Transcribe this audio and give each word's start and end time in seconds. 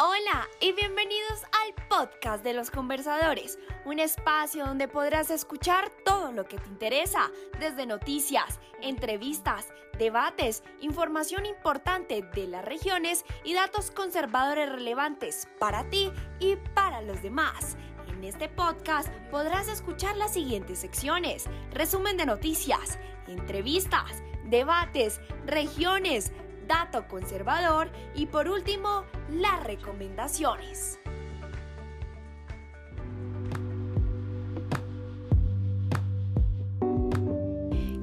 Hola 0.00 0.46
y 0.60 0.70
bienvenidos 0.74 1.42
al 1.42 1.74
podcast 1.88 2.44
de 2.44 2.54
los 2.54 2.70
conversadores, 2.70 3.58
un 3.84 3.98
espacio 3.98 4.64
donde 4.64 4.86
podrás 4.86 5.28
escuchar 5.28 5.90
todo 6.04 6.30
lo 6.30 6.44
que 6.44 6.56
te 6.56 6.68
interesa, 6.68 7.32
desde 7.58 7.84
noticias, 7.84 8.60
entrevistas, 8.80 9.66
debates, 9.98 10.62
información 10.80 11.46
importante 11.46 12.22
de 12.22 12.46
las 12.46 12.64
regiones 12.64 13.24
y 13.42 13.54
datos 13.54 13.90
conservadores 13.90 14.70
relevantes 14.70 15.48
para 15.58 15.90
ti 15.90 16.12
y 16.38 16.54
para 16.74 17.02
los 17.02 17.20
demás. 17.20 17.76
En 18.06 18.22
este 18.22 18.48
podcast 18.48 19.12
podrás 19.32 19.66
escuchar 19.66 20.16
las 20.16 20.32
siguientes 20.32 20.78
secciones, 20.78 21.46
resumen 21.72 22.16
de 22.16 22.26
noticias, 22.26 23.00
entrevistas, 23.26 24.22
debates, 24.44 25.20
regiones, 25.44 26.30
dato 26.68 27.08
conservador 27.08 27.90
y 28.14 28.26
por 28.26 28.48
último, 28.48 29.04
las 29.30 29.64
recomendaciones. 29.64 31.00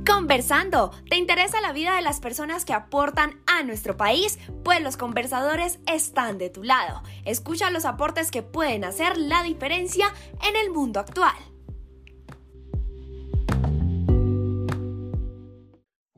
Conversando, 0.05 0.91
¿te 1.09 1.17
interesa 1.17 1.61
la 1.61 1.71
vida 1.71 1.95
de 1.95 2.01
las 2.01 2.19
personas 2.19 2.65
que 2.65 2.73
aportan 2.73 3.39
a 3.45 3.63
nuestro 3.63 3.95
país? 3.95 4.39
Pues 4.63 4.81
los 4.81 4.97
conversadores 4.97 5.79
están 5.85 6.37
de 6.39 6.49
tu 6.49 6.63
lado. 6.63 7.03
Escucha 7.25 7.69
los 7.69 7.85
aportes 7.85 8.31
que 8.31 8.41
pueden 8.41 8.85
hacer 8.85 9.17
la 9.17 9.43
diferencia 9.43 10.07
en 10.41 10.55
el 10.55 10.71
mundo 10.71 10.99
actual. 10.99 11.35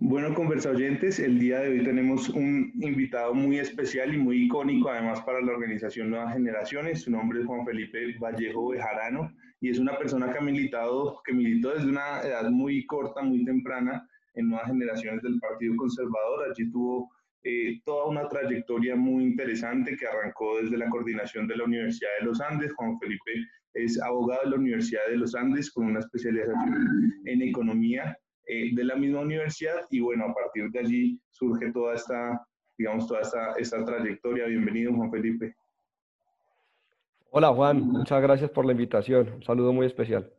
Bueno, 0.09 0.33
conversa 0.33 0.69
oyentes, 0.69 1.19
el 1.19 1.37
día 1.37 1.59
de 1.59 1.67
hoy 1.67 1.83
tenemos 1.83 2.29
un 2.29 2.71
invitado 2.79 3.33
muy 3.33 3.59
especial 3.59 4.13
y 4.13 4.17
muy 4.17 4.45
icónico 4.45 4.89
además 4.89 5.19
para 5.23 5.41
la 5.41 5.51
organización 5.51 6.11
Nuevas 6.11 6.31
Generaciones. 6.31 7.01
Su 7.01 7.11
nombre 7.11 7.41
es 7.41 7.45
Juan 7.45 7.65
Felipe 7.65 8.15
Vallejo 8.17 8.69
Bejarano 8.69 9.29
y 9.59 9.69
es 9.69 9.79
una 9.79 9.97
persona 9.97 10.31
que 10.31 10.37
ha 10.37 10.41
militado, 10.41 11.21
que 11.25 11.33
militó 11.33 11.73
desde 11.73 11.89
una 11.89 12.21
edad 12.21 12.49
muy 12.49 12.85
corta, 12.85 13.21
muy 13.21 13.43
temprana 13.43 14.07
en 14.35 14.47
Nuevas 14.47 14.67
Generaciones 14.67 15.21
del 15.23 15.41
Partido 15.41 15.75
Conservador. 15.75 16.51
Allí 16.51 16.71
tuvo 16.71 17.11
eh, 17.43 17.81
toda 17.83 18.05
una 18.05 18.29
trayectoria 18.29 18.95
muy 18.95 19.25
interesante 19.25 19.97
que 19.97 20.07
arrancó 20.07 20.61
desde 20.61 20.77
la 20.77 20.87
coordinación 20.87 21.47
de 21.49 21.57
la 21.57 21.65
Universidad 21.65 22.11
de 22.21 22.27
los 22.27 22.39
Andes. 22.39 22.71
Juan 22.75 22.97
Felipe 22.99 23.33
es 23.73 24.01
abogado 24.01 24.39
de 24.45 24.51
la 24.51 24.55
Universidad 24.55 25.01
de 25.09 25.17
los 25.17 25.35
Andes 25.35 25.69
con 25.69 25.87
una 25.87 25.99
especialización 25.99 27.13
en 27.25 27.41
economía 27.41 28.17
eh, 28.47 28.69
de 28.73 28.83
la 28.83 28.95
misma 28.95 29.19
universidad 29.19 29.85
y 29.91 29.99
bueno, 29.99 30.25
a 30.25 30.33
partir 30.33 30.69
de 30.71 30.79
allí 30.79 31.21
surge 31.29 31.71
toda 31.73 31.95
esta, 31.95 32.41
digamos, 32.77 33.07
toda 33.07 33.21
esta, 33.21 33.53
esta 33.55 33.83
trayectoria. 33.83 34.45
Bienvenido, 34.45 34.93
Juan 34.93 35.11
Felipe. 35.11 35.53
Hola, 37.29 37.49
Juan. 37.49 37.81
Muchas 37.81 38.21
gracias 38.21 38.49
por 38.51 38.65
la 38.65 38.71
invitación. 38.71 39.33
Un 39.33 39.43
saludo 39.43 39.73
muy 39.73 39.85
especial. 39.85 40.31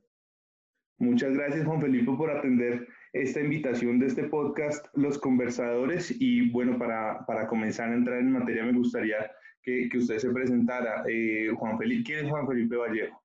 Muchas 0.98 1.34
gracias, 1.34 1.66
Juan 1.66 1.82
Felipe, 1.82 2.10
por 2.16 2.30
atender 2.30 2.88
esta 3.12 3.40
invitación 3.40 3.98
de 3.98 4.06
este 4.06 4.24
podcast, 4.24 4.86
Los 4.94 5.18
Conversadores. 5.18 6.16
Y 6.18 6.50
bueno, 6.50 6.78
para, 6.78 7.24
para 7.26 7.46
comenzar 7.46 7.90
a 7.90 7.94
entrar 7.94 8.18
en 8.18 8.32
materia, 8.32 8.64
me 8.64 8.72
gustaría 8.72 9.30
que, 9.62 9.88
que 9.90 9.98
usted 9.98 10.18
se 10.18 10.30
presentara. 10.30 11.04
Eh, 11.06 11.50
Juan 11.54 11.78
Felipe, 11.78 12.04
¿quién 12.04 12.24
es 12.24 12.30
Juan 12.30 12.48
Felipe 12.48 12.76
Vallejo? 12.76 13.22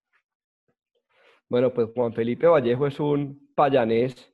Bueno, 1.49 1.73
pues 1.73 1.89
Juan 1.95 2.13
Felipe 2.13 2.47
Vallejo 2.47 2.85
es 2.85 2.99
un 2.99 3.49
payanés 3.55 4.32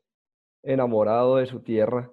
enamorado 0.63 1.37
de 1.37 1.45
su 1.45 1.61
tierra, 1.61 2.11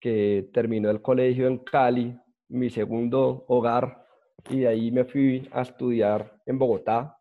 que 0.00 0.50
terminó 0.52 0.90
el 0.90 1.00
colegio 1.00 1.46
en 1.46 1.58
Cali, 1.58 2.18
mi 2.48 2.70
segundo 2.70 3.44
hogar, 3.48 4.04
y 4.50 4.60
de 4.60 4.68
ahí 4.68 4.90
me 4.90 5.04
fui 5.04 5.48
a 5.52 5.62
estudiar 5.62 6.40
en 6.46 6.58
Bogotá. 6.58 7.18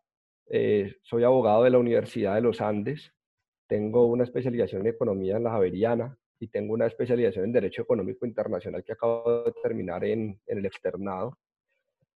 Eh, 0.48 0.96
soy 1.04 1.24
abogado 1.24 1.64
de 1.64 1.70
la 1.70 1.78
Universidad 1.78 2.36
de 2.36 2.42
los 2.42 2.60
Andes, 2.60 3.14
tengo 3.72 4.06
una 4.08 4.26
especialización 4.26 4.82
en 4.82 4.88
economía 4.88 5.38
en 5.38 5.46
la 5.46 5.52
Javeriana 5.52 6.18
y 6.38 6.50
tengo 6.50 6.74
una 6.74 6.88
especialización 6.88 7.46
en 7.46 7.54
Derecho 7.54 7.84
Económico 7.84 8.26
Internacional 8.26 8.84
que 8.84 8.92
acabo 8.92 9.44
de 9.44 9.54
terminar 9.64 10.04
en, 10.04 10.42
el 10.46 10.66
externado. 10.66 11.38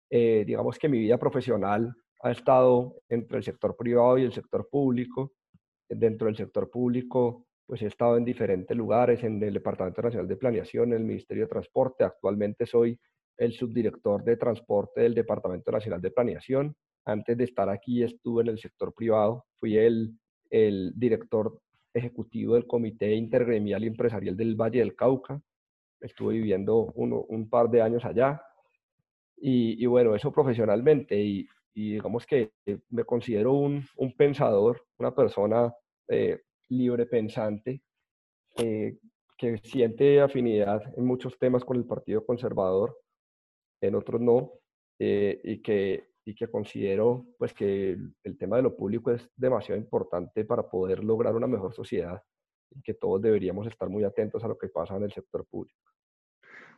Eh, 0.10 0.44
digamos 0.46 0.78
que 0.78 0.90
mi 0.90 1.00
vida 1.00 1.18
profesional 1.18 1.96
ha 2.22 2.32
estado 2.32 2.96
entre 3.08 3.38
el 3.38 3.44
sector 3.46 3.78
privado 3.78 4.18
y 4.18 4.24
el 4.24 4.34
sector 4.34 4.68
público. 4.70 5.32
Dentro 5.88 6.28
del 6.28 6.36
sector 6.36 6.70
público 6.70 7.48
pues 7.66 7.82
he 7.82 7.88
estado 7.88 8.18
en 8.18 8.26
diferentes 8.26 8.76
lugares, 8.78 9.24
en 9.24 9.42
el 9.42 9.54
Departamento 9.54 10.02
Nacional 10.02 10.28
de 10.28 10.38
Planeación, 10.38 10.90
en 10.90 11.00
el 11.00 11.06
Ministerio 11.06 11.46
de 11.46 11.50
Transporte. 11.50 12.04
Actualmente 12.04 12.66
soy 12.66 13.00
el 13.38 13.54
subdirector 13.54 14.24
de 14.24 14.38
transporte 14.38 15.02
del 15.02 15.16
Departamento 15.16 15.72
Nacional 15.72 16.02
de 16.02 16.12
Planeación. 16.12 16.76
Antes 17.06 17.38
de 17.38 17.44
estar 17.44 17.70
aquí 17.70 18.04
estuve 18.04 18.44
en 18.44 18.50
el 18.50 18.60
sector 18.60 18.94
privado, 18.94 19.46
fui 19.60 19.78
el, 19.78 20.18
el 20.50 20.94
director 20.96 21.60
ejecutivo 21.94 22.54
del 22.54 22.68
Comité 22.68 23.14
Intergremial 23.14 23.84
y 23.84 23.88
Empresarial 23.88 24.38
del 24.38 24.56
Valle 24.56 24.80
del 24.80 24.96
Cauca. 24.96 25.42
Estuve 26.00 26.36
viviendo 26.36 26.92
un 26.96 27.50
par 27.50 27.70
de 27.70 27.82
años 27.82 28.06
allá. 28.06 28.42
Y, 29.38 29.82
y 29.82 29.86
bueno, 29.86 30.16
eso 30.16 30.32
profesionalmente. 30.32 31.20
Y, 31.20 31.48
y, 31.74 31.94
digamos 31.94 32.26
que 32.26 32.52
me 32.90 33.04
considero 33.04 33.54
un, 33.54 33.84
un 33.98 34.16
pensador, 34.16 34.86
una 34.98 35.14
persona 35.14 35.74
eh, 36.08 36.42
libre 36.70 37.06
pensante, 37.06 37.82
eh, 38.58 38.98
que 39.38 39.58
siente 39.58 40.22
afinidad 40.22 40.82
en 40.98 41.06
muchos 41.06 41.38
temas 41.38 41.64
con 41.64 41.78
el 41.78 41.86
Partido 41.86 42.26
Conservador, 42.26 42.98
en 43.82 43.96
otros 43.96 44.22
no, 44.22 44.52
eh, 45.00 45.42
y, 45.44 45.62
que, 45.62 46.10
y 46.24 46.34
que 46.34 46.48
considero 46.48 47.26
pues, 47.38 47.54
que 47.54 47.98
el, 48.24 48.38
tema 48.38 48.58
de 48.58 48.64
lo 48.64 48.76
público 48.76 49.12
es 49.12 49.30
demasiado 49.36 49.80
importante 49.80 50.46
para 50.46 50.70
poder 50.70 51.04
lograr 51.04 51.36
una 51.36 51.48
mejor 51.48 51.74
sociedad 51.74 52.22
y 52.72 52.82
que 52.82 52.94
todos 52.94 53.22
deberíamos 53.22 53.68
estar 53.68 53.90
muy 53.90 54.04
atentos 54.04 54.44
a 54.44 54.48
lo 54.48 54.58
que 54.58 54.70
pasa 54.70 54.96
en 54.96 55.04
el 55.04 55.12
sector 55.12 55.46
público. 55.46 55.78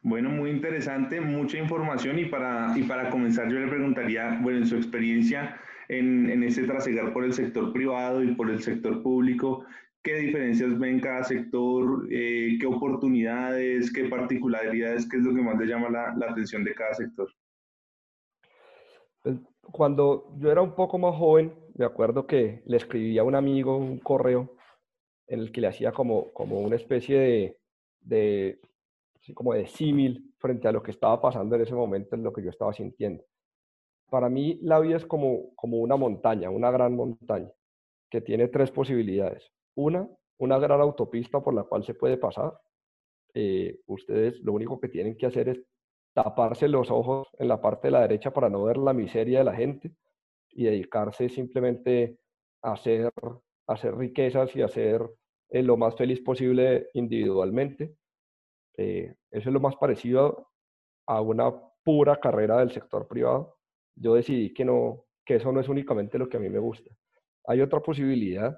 Bueno, 0.04 0.30
muy 0.30 0.52
interesante, 0.52 1.20
mucha 1.22 1.58
información 1.58 2.20
y 2.20 2.26
para, 2.26 2.78
y 2.78 2.84
para 2.84 3.10
comenzar 3.10 3.52
yo 3.52 3.60
le 3.60 3.68
preguntaría, 3.68 4.40
bueno, 4.42 4.60
en 4.60 4.68
su 4.68 4.76
experiencia, 4.76 5.60
en, 5.90 6.44
este 6.44 6.66
trasegar 6.66 7.14
por 7.14 7.24
el 7.24 7.34
sector 7.34 7.72
privado 7.72 8.24
y 8.24 8.34
por 8.36 8.50
el 8.50 8.62
sector 8.62 9.02
público, 9.02 9.66
¿qué 10.04 10.16
diferencias 10.16 10.78
ven 10.78 11.00
cada 11.00 11.24
sector? 11.24 12.08
Eh, 12.12 12.58
¿Qué 12.60 12.68
oportunidades? 12.68 13.92
¿Qué 13.92 14.06
particularidades? 14.06 15.08
¿Qué 15.10 15.18
es 15.18 15.24
lo 15.24 15.34
que 15.34 15.42
más 15.42 15.58
le 15.58 15.66
llama 15.66 15.90
la, 15.90 16.30
atención 16.30 16.64
de 16.64 16.74
cada 16.74 16.94
sector? 16.94 17.30
Pues, 19.22 19.38
cuando 19.62 20.34
yo 20.38 20.52
era 20.52 20.62
un 20.62 20.76
poco 20.76 20.98
más 20.98 21.16
joven, 21.16 21.54
me 21.76 21.86
acuerdo 21.86 22.26
que 22.26 22.64
le 22.66 22.78
escribía 22.78 23.22
a 23.22 23.26
un 23.26 23.36
amigo 23.36 23.78
un 23.78 24.00
correo 24.00 24.56
en 25.28 25.40
el 25.40 25.52
que 25.52 25.62
le 25.62 25.68
hacía 25.68 25.92
como, 25.92 26.32
como 26.32 26.62
una 26.62 26.78
especie 26.78 27.20
de, 27.20 27.58
de 28.00 28.62
como 29.34 29.54
de 29.54 29.68
símil 29.68 30.34
frente 30.38 30.70
a 30.70 30.72
lo 30.72 30.82
que 30.82 30.92
estaba 30.92 31.20
pasando 31.22 31.56
en 31.56 31.64
ese 31.64 31.76
momento, 31.76 32.16
en 32.16 32.24
lo 32.24 32.32
que 32.32 32.42
yo 32.42 32.50
estaba 32.50 32.72
sintiendo 32.72 33.26
para 34.10 34.30
mí 34.30 34.60
la 34.62 34.80
vida 34.80 34.98
es 34.98 35.06
como, 35.06 35.54
como 35.56 35.78
una 35.78 35.96
montaña, 35.96 36.50
una 36.50 36.72
gran 36.72 36.96
montaña, 36.96 37.52
que 38.10 38.22
tiene 38.22 38.48
tres 38.48 38.72
posibilidades. 38.72 39.52
Una, 39.76 40.08
una 40.38 40.58
gran 40.60 40.82
autopista 40.82 41.42
por 41.42 41.54
la 41.54 41.64
cual 41.64 41.84
se 41.84 41.94
puede 41.94 42.18
pasar. 42.18 42.58
Eh, 43.34 43.80
ustedes 43.88 44.40
lo 44.42 44.54
único 44.54 44.80
que 44.80 44.90
tienen 44.90 45.18
que 45.18 45.26
hacer 45.26 45.50
es 45.50 45.62
taparse 46.14 46.68
los 46.68 46.90
ojos 46.90 47.28
en 47.38 47.48
la 47.50 47.62
parte 47.62 47.88
de 47.88 47.92
la 47.92 48.02
derecha 48.02 48.32
para 48.32 48.50
no 48.50 48.64
ver 48.64 48.78
la 48.78 48.94
miseria 48.94 49.40
de 49.40 49.46
la 49.46 49.54
gente 49.54 49.92
y 50.50 50.64
dedicarse 50.64 51.30
simplemente 51.30 52.18
a 52.64 52.72
hacer, 52.74 53.12
hacer 53.68 53.96
riquezas 53.96 54.56
y 54.56 54.62
a 54.62 54.68
ser 54.68 55.08
eh, 55.50 55.62
lo 55.62 55.78
más 55.78 55.96
feliz 55.96 56.22
posible 56.22 56.90
individualmente. 56.94 57.96
Eh, 58.78 59.14
eso 59.30 59.50
es 59.50 59.54
lo 59.54 59.60
más 59.60 59.76
parecido 59.76 60.50
a 61.06 61.22
una 61.22 61.54
pura 61.84 62.20
carrera 62.20 62.60
del 62.60 62.72
sector 62.72 63.08
privado 63.08 63.57
yo 64.00 64.16
decidí 64.16 64.54
que, 64.54 64.66
no, 64.66 65.06
que 65.26 65.36
eso 65.36 65.52
no 65.52 65.60
es 65.60 65.70
únicamente 65.70 66.18
lo 66.18 66.30
que 66.30 66.38
a 66.38 66.40
mí 66.40 66.50
me 66.50 66.60
gusta. 66.60 66.92
Hay 67.46 67.62
otra 67.62 67.80
posibilidad 67.82 68.58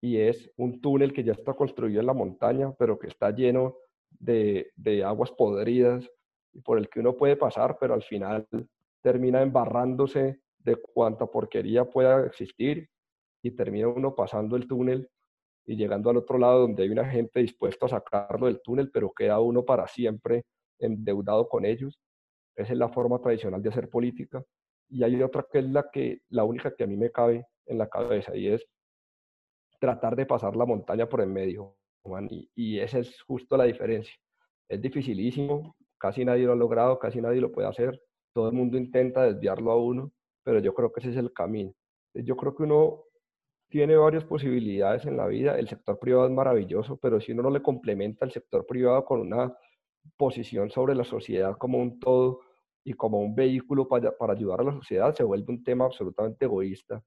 y 0.00 0.18
es 0.18 0.50
un 0.56 0.80
túnel 0.80 1.12
que 1.12 1.24
ya 1.24 1.32
está 1.32 1.54
construido 1.54 2.00
en 2.00 2.06
la 2.06 2.14
montaña, 2.14 2.72
pero 2.78 2.98
que 2.98 3.08
está 3.08 3.30
lleno 3.30 3.76
de, 4.10 4.70
de 4.76 5.02
aguas 5.04 5.30
podridas 5.32 6.08
por 6.64 6.78
el 6.78 6.88
que 6.88 7.00
uno 7.00 7.16
puede 7.16 7.36
pasar, 7.36 7.76
pero 7.80 7.94
al 7.94 8.02
final 8.02 8.46
termina 9.02 9.42
embarrándose 9.42 10.40
de 10.58 10.76
cuánta 10.76 11.26
porquería 11.26 11.84
pueda 11.84 12.26
existir 12.26 12.88
y 13.42 13.52
termina 13.52 13.88
uno 13.88 14.14
pasando 14.14 14.56
el 14.56 14.66
túnel 14.66 15.08
y 15.66 15.76
llegando 15.76 16.10
al 16.10 16.16
otro 16.16 16.38
lado 16.38 16.60
donde 16.60 16.82
hay 16.82 16.90
una 16.90 17.08
gente 17.08 17.40
dispuesta 17.40 17.86
a 17.86 17.90
sacarlo 17.90 18.46
del 18.46 18.60
túnel, 18.62 18.90
pero 18.90 19.12
queda 19.12 19.38
uno 19.38 19.64
para 19.64 19.86
siempre 19.86 20.44
endeudado 20.78 21.48
con 21.48 21.64
ellos. 21.64 22.00
Esa 22.56 22.72
es 22.72 22.78
la 22.78 22.88
forma 22.88 23.20
tradicional 23.20 23.62
de 23.62 23.68
hacer 23.68 23.88
política. 23.88 24.42
Y 24.88 25.02
hay 25.02 25.22
otra 25.22 25.46
que 25.50 25.58
es 25.58 25.64
la, 25.66 25.90
que, 25.90 26.20
la 26.30 26.44
única 26.44 26.74
que 26.74 26.84
a 26.84 26.86
mí 26.86 26.96
me 26.96 27.10
cabe 27.10 27.46
en 27.66 27.78
la 27.78 27.88
cabeza 27.88 28.34
y 28.36 28.48
es 28.48 28.66
tratar 29.80 30.16
de 30.16 30.26
pasar 30.26 30.56
la 30.56 30.64
montaña 30.64 31.08
por 31.08 31.20
en 31.20 31.32
medio. 31.32 31.76
y, 32.30 32.50
y 32.54 32.80
esa 32.80 32.98
es 32.98 33.20
justo 33.22 33.56
la 33.56 33.64
diferencia. 33.64 34.14
Es 34.68 34.80
dificilísimo, 34.80 35.76
casi 35.98 36.24
nadie 36.24 36.44
lo 36.44 36.52
ha 36.52 36.56
logrado, 36.56 36.98
casi 36.98 37.20
nadie 37.20 37.40
lo 37.40 37.52
puede 37.52 37.68
hacer. 37.68 38.00
todo 38.32 38.48
el 38.48 38.54
mundo 38.54 38.78
intenta 38.78 39.22
desviarlo 39.22 39.72
a 39.72 39.76
uno, 39.76 40.12
pero 40.44 40.60
yo 40.60 40.72
creo 40.74 40.92
que 40.92 41.00
ese 41.00 41.10
es 41.10 41.16
el 41.16 41.32
camino. 41.32 41.72
Yo 42.14 42.36
creo 42.36 42.54
que 42.54 42.62
uno 42.62 43.04
tiene 43.68 43.96
varias 43.96 44.24
posibilidades 44.24 45.04
en 45.06 45.16
la 45.16 45.26
vida. 45.26 45.58
El 45.58 45.68
sector 45.68 45.98
privado 45.98 46.26
es 46.26 46.32
maravilloso, 46.32 46.96
pero 46.96 47.20
si 47.20 47.32
uno 47.32 47.42
no 47.42 47.50
le 47.50 47.62
complementa 47.62 48.24
el 48.24 48.32
sector 48.32 48.66
privado 48.66 49.04
con 49.04 49.20
una 49.20 49.54
posición 50.16 50.70
sobre 50.70 50.94
la 50.94 51.04
sociedad 51.04 51.56
como 51.58 51.78
un 51.78 52.00
todo 52.00 52.40
y 52.88 52.94
como 52.94 53.20
un 53.20 53.34
vehículo 53.34 53.86
para, 53.86 54.16
para 54.16 54.32
ayudar 54.32 54.62
a 54.62 54.64
la 54.64 54.72
sociedad, 54.72 55.14
se 55.14 55.22
vuelve 55.22 55.52
un 55.52 55.62
tema 55.62 55.84
absolutamente 55.84 56.46
egoísta. 56.46 57.04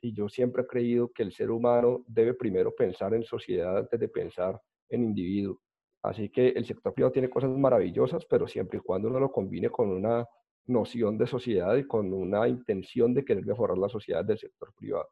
Y 0.00 0.12
yo 0.14 0.28
siempre 0.28 0.62
he 0.62 0.66
creído 0.68 1.10
que 1.12 1.24
el 1.24 1.32
ser 1.32 1.50
humano 1.50 2.04
debe 2.06 2.32
primero 2.32 2.72
pensar 2.72 3.12
en 3.12 3.24
sociedad 3.24 3.76
antes 3.76 3.98
de 3.98 4.08
pensar 4.08 4.60
en 4.88 5.02
individuo. 5.02 5.60
Así 6.04 6.28
que 6.28 6.50
el 6.50 6.64
sector 6.64 6.94
privado 6.94 7.10
tiene 7.10 7.28
cosas 7.28 7.50
maravillosas, 7.50 8.24
pero 8.24 8.46
siempre 8.46 8.78
y 8.78 8.82
cuando 8.82 9.08
uno 9.08 9.18
lo 9.18 9.32
combine 9.32 9.68
con 9.68 9.90
una 9.90 10.24
noción 10.66 11.18
de 11.18 11.26
sociedad 11.26 11.74
y 11.74 11.88
con 11.88 12.12
una 12.12 12.46
intención 12.46 13.12
de 13.12 13.24
querer 13.24 13.44
mejorar 13.44 13.78
la 13.78 13.88
sociedad 13.88 14.24
del 14.24 14.38
sector 14.38 14.72
privado. 14.76 15.08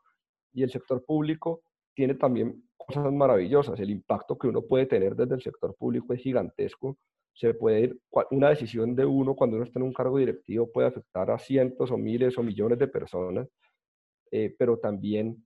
Y 0.52 0.62
el 0.62 0.70
sector 0.70 1.04
público 1.04 1.62
tiene 1.92 2.14
también 2.14 2.68
cosas 2.76 3.12
maravillosas. 3.12 3.80
El 3.80 3.90
impacto 3.90 4.38
que 4.38 4.46
uno 4.46 4.62
puede 4.62 4.86
tener 4.86 5.16
desde 5.16 5.34
el 5.34 5.42
sector 5.42 5.74
público 5.74 6.14
es 6.14 6.20
gigantesco. 6.20 6.98
Se 7.34 7.52
puede 7.54 7.80
ir, 7.80 8.00
una 8.30 8.50
decisión 8.50 8.94
de 8.94 9.04
uno 9.04 9.34
cuando 9.34 9.56
uno 9.56 9.64
está 9.64 9.78
en 9.78 9.86
un 9.86 9.92
cargo 9.92 10.18
directivo 10.18 10.70
puede 10.70 10.88
afectar 10.88 11.30
a 11.30 11.38
cientos 11.38 11.90
o 11.90 11.98
miles 11.98 12.38
o 12.38 12.42
millones 12.42 12.78
de 12.78 12.88
personas, 12.88 13.48
eh, 14.30 14.54
pero 14.58 14.78
también 14.78 15.44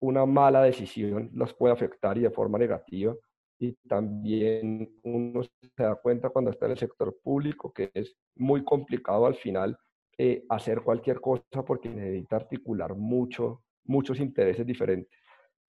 una 0.00 0.24
mala 0.24 0.62
decisión 0.62 1.30
los 1.32 1.52
puede 1.54 1.74
afectar 1.74 2.16
y 2.16 2.22
de 2.22 2.30
forma 2.30 2.58
negativa 2.58 3.14
y 3.58 3.72
también 3.88 5.00
uno 5.02 5.42
se 5.42 5.82
da 5.82 5.94
cuenta 5.96 6.28
cuando 6.28 6.50
está 6.50 6.66
en 6.66 6.72
el 6.72 6.78
sector 6.78 7.16
público 7.22 7.72
que 7.72 7.90
es 7.94 8.14
muy 8.36 8.62
complicado 8.64 9.26
al 9.26 9.34
final 9.34 9.76
eh, 10.18 10.44
hacer 10.48 10.82
cualquier 10.82 11.20
cosa 11.20 11.64
porque 11.66 11.88
necesita 11.88 12.36
articular 12.36 12.94
mucho, 12.94 13.62
muchos 13.84 14.18
intereses 14.20 14.66
diferentes. 14.66 15.18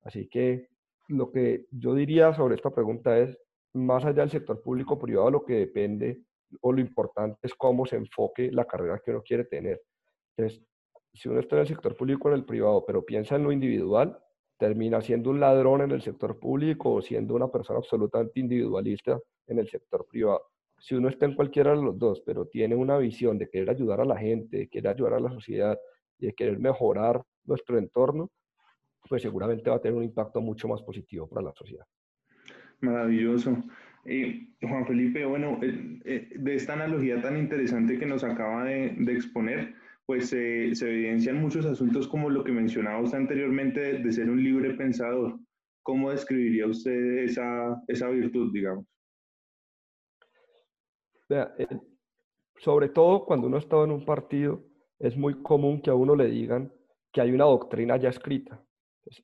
Así 0.02 0.28
que 0.30 0.70
lo 1.10 1.32
que 1.32 1.66
yo 1.72 1.94
diría 1.94 2.34
sobre 2.34 2.56
esta 2.56 2.70
pregunta 2.70 3.18
es, 3.18 3.38
más 3.74 4.06
allá 4.06 4.22
del 4.22 4.30
sector 4.30 4.62
público-privado, 4.62 5.32
lo 5.32 5.46
que 5.46 5.54
depende 5.54 6.22
o 6.62 6.72
lo 6.72 6.80
importante 6.80 7.40
es 7.44 7.54
cómo 7.56 7.86
se 7.86 7.98
enfoque 7.98 8.52
la 8.52 8.66
carrera 8.66 9.02
que 9.04 9.12
uno 9.12 9.22
quiere 9.22 9.46
tener. 9.46 9.82
Entonces, 10.36 10.64
si 11.14 11.30
uno 11.30 11.40
está 11.40 11.56
en 11.56 11.62
el 11.62 11.68
sector 11.68 11.96
público 11.96 12.28
o 12.28 12.32
en 12.32 12.38
el 12.38 12.46
privado, 12.46 12.86
pero 12.86 13.04
piensa 13.04 13.36
en 13.36 13.44
lo 13.44 13.52
individual, 13.52 14.18
termina 14.58 15.02
siendo 15.02 15.30
un 15.30 15.40
ladrón 15.40 15.82
en 15.82 15.92
el 15.92 16.02
sector 16.02 16.40
público 16.40 16.94
o 16.94 17.02
siendo 17.02 17.36
una 17.36 17.48
persona 17.48 17.80
absolutamente 17.80 18.40
individualista 18.40 19.20
en 19.48 19.60
el 19.60 19.68
sector 19.70 20.06
privado. 20.08 20.42
Si 20.80 20.96
uno 20.96 21.10
está 21.10 21.26
en 21.26 21.36
cualquiera 21.36 21.72
de 21.72 21.82
los 21.82 21.98
dos, 21.98 22.22
pero 22.22 22.46
tiene 22.46 22.76
una 22.76 22.98
visión 22.98 23.38
de 23.38 23.50
querer 23.50 23.70
ayudar 23.70 24.02
a 24.02 24.06
la 24.06 24.18
gente, 24.18 24.58
de 24.58 24.68
querer 24.68 24.94
ayudar 24.94 25.14
a 25.14 25.20
la 25.20 25.32
sociedad 25.32 25.78
y 26.20 26.28
de 26.28 26.34
querer 26.34 26.60
mejorar 26.60 27.24
nuestro 27.46 27.78
entorno, 27.78 28.30
pues 29.10 29.22
seguramente 29.22 29.70
va 29.70 29.78
a 29.78 29.82
tener 29.82 29.98
un 29.98 30.04
impacto 30.04 30.42
mucho 30.42 30.68
más 30.68 30.82
positivo 30.84 31.28
para 31.28 31.42
la 31.42 31.54
sociedad. 31.54 31.86
Maravilloso. 32.82 33.64
Eh, 34.06 34.48
Juan 34.62 34.86
Felipe, 34.86 35.26
bueno, 35.26 35.60
eh, 35.62 36.00
eh, 36.06 36.30
de 36.36 36.56
esta 36.56 36.74
analogía 36.74 37.22
tan 37.22 37.38
interesante 37.38 38.00
que 38.00 38.06
nos 38.06 38.24
acaba 38.24 38.64
de, 38.64 38.96
exponer, 39.12 39.76
pues 40.06 40.30
se 40.30 40.70
evidencian 40.70 41.42
muchos 41.42 41.66
asuntos 41.66 42.08
como 42.08 42.30
lo 42.30 42.44
que 42.44 42.52
mencionaba 42.52 43.02
usted 43.02 43.18
anteriormente 43.18 44.00
de, 44.00 44.12
ser 44.12 44.30
un 44.30 44.44
libre 44.44 44.74
pensador. 44.74 45.40
¿Cómo 45.84 46.12
describiría 46.12 46.68
usted 46.68 47.20
esa, 47.20 47.82
esa 47.88 48.10
virtud, 48.10 48.52
digamos? 48.54 48.86
Vea, 51.30 51.54
eh, 51.58 51.68
sobre 52.58 52.90
todo 52.90 53.26
cuando 53.26 53.48
uno 53.48 53.58
está 53.58 53.84
en 53.84 53.92
un 53.92 54.06
partido, 54.06 54.64
es 55.00 55.16
muy 55.18 55.42
común 55.42 55.82
que 55.82 55.90
a 55.90 55.96
uno 55.96 56.16
le 56.16 56.28
digan 56.28 56.74
que 57.12 57.22
hay 57.22 57.32
una 57.32 57.46
doctrina 57.46 57.98
ya 57.98 58.10
escrita. 58.10 58.64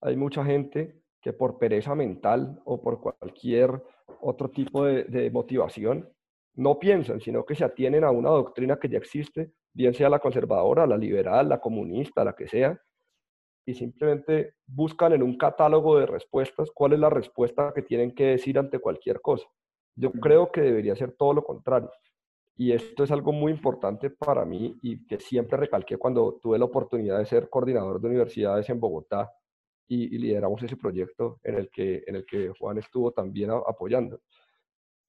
hay 0.01 0.15
mucha 0.15 0.44
gente 0.44 1.01
que 1.23 1.33
por 1.33 1.57
pereza 1.57 1.95
mental 1.95 2.61
o 2.65 2.79
por 2.81 3.01
cualquier 3.01 3.81
otro 4.21 4.51
tipo 4.51 4.85
de, 4.85 5.05
de 5.05 5.31
motivación 5.31 6.07
no 6.55 6.77
piensan, 6.77 7.19
sino 7.19 7.45
que 7.45 7.55
se 7.55 7.63
atienen 7.63 8.03
a 8.03 8.11
una 8.11 8.29
doctrina 8.29 8.77
que 8.77 8.89
ya 8.89 8.99
existe 8.99 9.53
bien 9.73 9.93
sea 9.93 10.09
la 10.09 10.19
conservadora, 10.19 10.85
la 10.85 10.97
liberal, 10.97 11.49
la 11.49 11.59
comunista, 11.59 12.23
la 12.23 12.33
que 12.33 12.47
sea, 12.47 12.79
y 13.65 13.73
simplemente 13.73 14.55
buscan 14.67 15.13
en 15.13 15.23
un 15.23 15.37
catálogo 15.37 15.97
de 15.97 16.05
respuestas 16.05 16.69
cuál 16.73 16.93
es 16.93 16.99
la 16.99 17.09
respuesta 17.09 17.71
que 17.73 17.81
tienen 17.81 18.13
que 18.13 18.25
decir 18.25 18.59
ante 18.59 18.79
cualquier 18.79 19.21
cosa. 19.21 19.47
Yo 19.95 20.11
creo 20.11 20.51
que 20.51 20.61
debería 20.61 20.95
ser 20.95 21.13
todo 21.13 21.33
lo 21.33 21.43
contrario. 21.43 21.89
Y 22.55 22.71
esto 22.71 23.03
es 23.03 23.11
algo 23.11 23.31
muy 23.31 23.51
importante 23.51 24.11
para 24.11 24.45
mí 24.45 24.77
y 24.81 25.07
que 25.07 25.19
siempre 25.19 25.57
recalqué 25.57 25.97
cuando 25.97 26.39
tuve 26.41 26.59
la 26.59 26.65
oportunidad 26.65 27.17
de 27.17 27.25
ser 27.25 27.49
coordinador 27.49 27.99
de 27.99 28.09
universidades 28.09 28.69
en 28.69 28.79
Bogotá 28.79 29.31
y, 29.93 30.17
lideramos 30.17 30.61
ese 30.63 30.77
proyecto 30.77 31.39
en 31.43 31.55
el, 31.55 31.69
que, 31.69 32.03
en 32.07 32.15
el 32.15 32.25
que 32.25 32.51
Juan 32.59 32.77
estuvo 32.77 33.11
también 33.11 33.51
apoyando. 33.51 34.21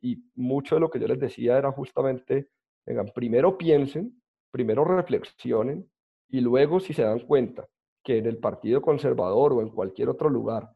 Y 0.00 0.22
mucho 0.34 0.74
de 0.74 0.80
lo 0.80 0.90
que 0.90 1.00
yo 1.00 1.06
les 1.06 1.18
decía 1.18 1.58
era 1.58 1.72
justamente, 1.72 2.48
vengan, 2.84 3.10
primero 3.14 3.56
piensen 3.56 4.20
primero 4.54 4.84
reflexionen 4.84 5.90
y 6.28 6.40
luego 6.40 6.78
si 6.78 6.94
se 6.94 7.02
dan 7.02 7.18
cuenta 7.26 7.66
que 8.04 8.18
en 8.18 8.26
el 8.26 8.38
Partido 8.38 8.80
Conservador 8.80 9.52
o 9.52 9.60
en 9.60 9.70
cualquier 9.70 10.08
otro 10.08 10.30
lugar 10.30 10.70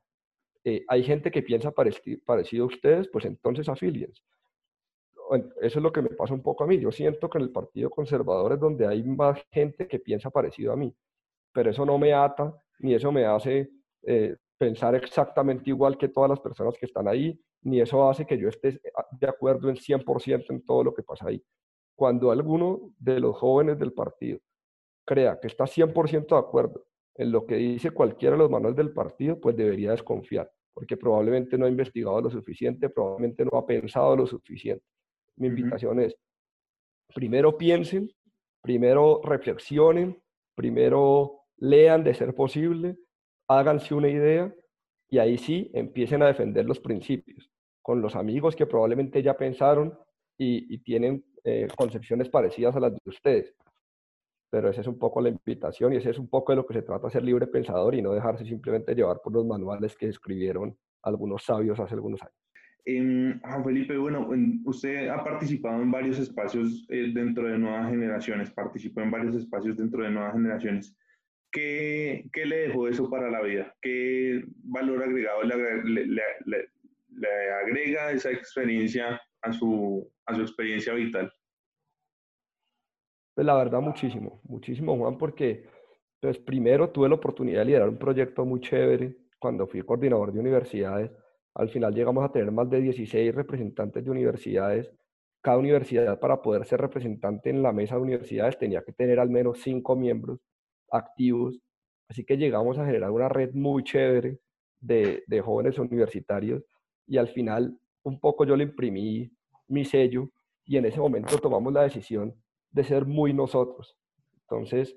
eh, 0.65 0.85
hay 0.89 1.05
gente 1.05 1.31
que 1.31 1.43
piensa 1.43 1.71
parecido 1.71 2.65
a 2.65 2.67
ustedes, 2.67 3.07
pues 3.07 3.25
entonces 3.25 3.69
afíliense. 3.69 4.21
Eso 5.61 5.79
es 5.79 5.83
lo 5.83 5.93
que 5.93 6.03
me 6.03 6.09
pasa 6.09 6.35
un 6.35 6.43
poco 6.43 6.65
a 6.65 6.67
mí. 6.67 6.81
Yo 6.81 6.91
siento 6.91 7.31
que 7.31 7.39
en 7.39 7.45
el 7.45 7.53
Partido 7.53 7.89
Conservador 7.89 8.55
es 8.55 8.59
donde 8.59 8.85
hay 8.85 9.05
más 9.05 9.41
gente 9.53 9.87
que 9.87 10.01
piensa 10.01 10.29
parecido 10.29 10.73
a 10.73 10.77
mí, 10.77 10.93
pero 11.53 11.71
eso 11.71 11.87
no 11.87 11.99
me 11.99 12.13
ata 12.13 12.53
ni 12.81 12.95
eso 12.95 13.13
me 13.13 13.27
hace 13.27 13.71
eh, 14.03 14.37
pensar 14.57 14.95
exactamente 14.95 15.71
igual 15.71 15.97
que 15.97 16.09
todas 16.09 16.31
las 16.31 16.41
personas 16.41 16.75
que 16.79 16.87
están 16.87 17.09
ahí, 17.09 17.39
ni 17.63 17.81
eso 17.81 18.09
hace 18.09 18.27
que 18.27 18.39
yo 18.39 18.49
esté 18.49 18.69
eh, 18.69 18.81
de 19.13 19.29
acuerdo 19.29 19.69
en 19.69 19.77
100% 19.77 20.47
en 20.51 20.65
todo 20.65 20.85
lo 20.85 20.95
que 20.95 21.03
pasa 21.03 21.29
ahí 21.29 21.43
cuando 21.99 22.31
alguno 22.31 22.95
de 23.01 23.19
los 23.19 23.37
jóvenes 23.37 23.77
del 23.77 23.93
partido 23.93 24.39
crea 25.05 25.41
que 25.41 25.49
está 25.49 25.65
100% 25.65 26.29
de 26.29 26.39
acuerdo 26.39 26.87
en 27.17 27.33
lo 27.33 27.45
que 27.45 27.57
dice 27.57 27.91
cualquiera 27.91 28.37
de 28.37 28.43
los 28.43 28.51
manuales 28.51 28.77
del 28.77 28.93
partido, 28.93 29.41
pues 29.41 29.57
debería 29.57 29.91
desconfiar, 29.91 30.49
porque 30.73 30.97
probablemente 30.97 31.59
no 31.59 31.67
ha 31.67 31.69
investigado 31.69 32.21
lo 32.21 32.31
suficiente, 32.31 32.89
probablemente 32.89 33.45
no 33.45 33.59
ha 33.59 33.67
pensado 33.67 34.15
lo 34.15 34.29
suficiente. 34.29 34.85
Mi 35.39 35.49
invitación 35.49 35.99
es, 35.99 36.15
primero 37.13 37.59
piensen, 37.59 38.09
primero 38.63 39.21
reflexionen, 39.25 40.23
primero 40.55 41.47
lean 41.57 42.05
de 42.05 42.15
ser 42.15 42.33
posible, 42.33 42.97
háganse 43.49 43.95
una 43.95 44.09
idea 44.09 44.55
y 45.11 45.19
ahí 45.19 45.39
sí 45.39 45.71
empiecen 45.75 46.23
a 46.23 46.27
defender 46.27 46.67
los 46.67 46.81
principios 46.81 47.51
con 47.83 48.03
los 48.03 48.15
amigos 48.15 48.55
que 48.55 48.67
probablemente 48.67 49.23
ya 49.23 49.37
pensaron 49.37 49.99
y, 50.37 50.75
y 50.75 50.79
tienen 50.79 51.25
eh, 51.45 51.67
concepciones 51.75 52.29
parecidas 52.29 52.77
a 52.77 52.81
las 52.81 52.93
de 52.93 53.01
ustedes. 53.07 53.55
Pero 54.51 54.69
esa 54.69 54.83
es 54.83 54.87
un 54.87 54.99
poco 54.99 55.23
la 55.23 55.31
invitación 55.31 55.93
y 55.93 55.97
ese 55.97 56.11
es 56.11 56.19
un 56.19 56.29
poco 56.29 56.53
de 56.53 56.57
lo 56.57 56.67
que 56.67 56.75
se 56.75 56.83
trata 56.83 57.09
ser 57.09 57.23
libre 57.23 57.47
pensador 57.47 57.95
y 57.95 58.03
no 58.03 58.13
dejarse 58.13 58.45
simplemente 58.45 58.95
llevar 58.95 59.21
por 59.23 59.33
los 59.33 59.47
manuales 59.47 59.97
que 59.97 60.09
escribieron 60.09 60.77
algunos 61.03 61.45
sabios 61.45 61.81
hace 61.81 61.95
algunos 61.95 62.21
años. 62.23 62.35
Juan 63.43 63.65
Felipe, 63.65 63.97
bueno, 63.97 64.29
usted 64.65 65.09
ha 65.09 65.23
participado 65.25 65.83
en 65.83 65.91
varios 65.91 66.19
espacios 66.19 66.87
eh, 66.91 67.13
dentro 67.15 67.47
de 67.47 67.59
Nuevas 67.59 67.91
Generaciones, 67.91 68.51
participó 68.51 69.01
en 69.01 69.11
varios 69.11 69.35
espacios 69.35 69.77
dentro 69.77 70.03
de 70.03 70.11
Nuevas 70.11 70.33
Generaciones. 70.33 70.97
¿Qué, 71.51 72.25
qué 72.33 72.45
le 72.47 72.69
dejó 72.69 72.89
eso 72.89 73.09
para 73.09 73.31
la 73.31 73.43
vida? 73.43 73.75
¿Qué 73.81 74.45
valor 74.65 75.03
agregado 75.03 75.43
le, 75.43 76.07
le, 76.07 76.23
le 77.19 77.53
agrega 77.63 78.13
esa 78.13 78.31
experiencia 78.31 79.21
a 79.43 79.53
su, 79.53 80.11
a 80.27 80.35
su 80.35 80.43
experiencia 80.43 80.95
vital? 80.95 81.33
Pues 83.35 83.47
la 83.47 83.55
verdad, 83.55 83.81
muchísimo, 83.81 84.41
muchísimo, 84.45 84.97
Juan, 84.97 85.17
porque 85.17 85.65
pues 86.21 86.39
primero 86.39 86.91
tuve 86.91 87.09
la 87.09 87.15
oportunidad 87.15 87.61
de 87.61 87.67
liderar 87.67 87.89
un 87.89 87.99
proyecto 87.99 88.45
muy 88.45 88.61
chévere 88.61 89.17
cuando 89.39 89.67
fui 89.67 89.83
coordinador 89.83 90.33
de 90.33 90.41
universidades. 90.41 91.11
Al 91.55 91.69
final 91.69 91.95
llegamos 91.95 92.25
a 92.25 92.33
tener 92.33 92.51
más 92.51 92.69
de 92.69 92.81
16 92.81 93.35
representantes 93.35 94.05
de 94.05 94.11
universidades. 94.11 94.93
Cada 95.41 95.59
universidad 95.59 96.19
para 96.19 96.43
poder 96.43 96.65
ser 96.65 96.81
representante 96.81 97.51
en 97.51 97.63
la 97.63 97.73
mesa 97.73 97.95
de 97.95 98.03
universidades 98.03 98.59
tenía 98.59 98.83
que 98.83 98.93
tener 98.93 99.21
al 99.21 99.31
menos 99.31 99.61
cinco 99.61 99.95
miembros 99.95 100.41
activos. 100.91 101.59
Así 102.09 102.25
que 102.25 102.37
llegamos 102.37 102.79
a 102.79 102.87
generar 102.87 103.11
una 103.11 103.29
red 103.29 103.53
muy 103.55 103.85
chévere 103.85 104.39
de, 104.81 105.25
de 105.27 105.41
jóvenes 105.41 105.79
universitarios 105.79 106.63
y 107.07 107.19
al 107.19 107.29
final 107.29 107.79
un 108.03 108.21
poco 108.21 108.45
yo 108.45 108.57
le 108.57 108.65
imprimí 108.65 109.31
mi 109.69 109.85
sello 109.85 110.31
y 110.65 110.77
en 110.77 110.87
ese 110.87 111.01
momento 111.01 111.39
tomamos 111.39 111.73
la 111.73 111.83
decisión 111.83 112.35
de 112.71 112.85
ser 112.85 113.07
muy 113.07 113.33
nosotros. 113.33 113.97
Entonces, 114.43 114.97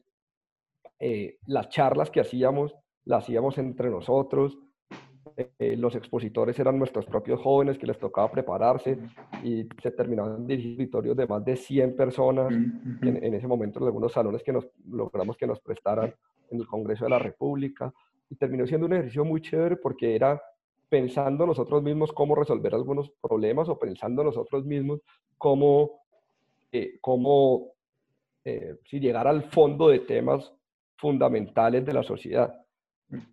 eh, 0.99 1.37
las 1.47 1.69
charlas 1.69 2.11
que 2.11 2.21
hacíamos, 2.21 2.75
las 3.05 3.23
hacíamos 3.23 3.57
entre 3.57 3.89
nosotros. 3.89 4.57
Eh, 5.37 5.75
los 5.77 5.95
expositores 5.95 6.57
eran 6.59 6.77
nuestros 6.77 7.05
propios 7.05 7.41
jóvenes 7.41 7.77
que 7.77 7.87
les 7.87 7.97
tocaba 7.97 8.31
prepararse 8.31 8.97
y 9.43 9.67
se 9.81 9.91
terminaban 9.91 10.45
dirigitorios 10.45 11.15
de 11.15 11.27
más 11.27 11.43
de 11.43 11.55
100 11.55 11.95
personas 11.95 12.51
en, 12.51 13.23
en, 13.23 13.33
ese 13.33 13.47
momento 13.47 13.79
en 13.79 13.85
algunos 13.85 14.11
salones 14.11 14.43
que 14.43 14.53
nos 14.53 14.67
logramos 14.87 15.37
que 15.37 15.47
nos 15.47 15.59
prestaran 15.59 16.13
en 16.49 16.59
el 16.59 16.67
Congreso 16.67 17.05
de 17.05 17.09
la 17.11 17.19
República. 17.19 17.93
Y 18.29 18.35
terminó 18.35 18.65
siendo 18.65 18.87
un 18.87 18.93
ejercicio 18.93 19.25
muy 19.25 19.41
chévere 19.41 19.75
porque 19.75 20.15
era 20.15 20.41
pensando 20.91 21.45
nosotros 21.45 21.81
mismos 21.81 22.11
cómo 22.11 22.35
resolver 22.35 22.75
algunos 22.75 23.09
problemas 23.21 23.69
o 23.69 23.79
pensando 23.79 24.23
nosotros 24.23 24.65
mismos 24.65 24.99
cómo, 25.37 26.01
eh, 26.71 26.97
cómo 26.99 27.71
eh, 28.43 28.75
si 28.85 28.99
llegar 28.99 29.27
al 29.27 29.43
fondo 29.43 29.87
de 29.87 29.99
temas 29.99 30.53
fundamentales 30.97 31.85
de 31.85 31.93
la 31.93 32.03
sociedad. 32.03 32.53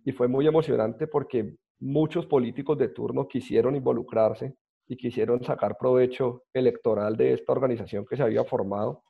Y 0.05 0.11
fue 0.13 0.27
muy 0.27 0.47
emocionante 0.47 1.07
porque 1.07 1.55
muchos 1.79 2.25
políticos 2.25 2.77
de 2.77 2.89
turno 2.89 3.27
quisieron 3.27 3.75
involucrarse 3.75 4.55
y 4.87 4.97
quisieron 4.97 5.43
sacar 5.43 5.77
provecho 5.77 6.43
electoral 6.53 7.15
de 7.15 7.33
esta 7.33 7.51
organización 7.51 8.05
que 8.05 8.17
se 8.17 8.23
había 8.23 8.43
formado. 8.43 9.03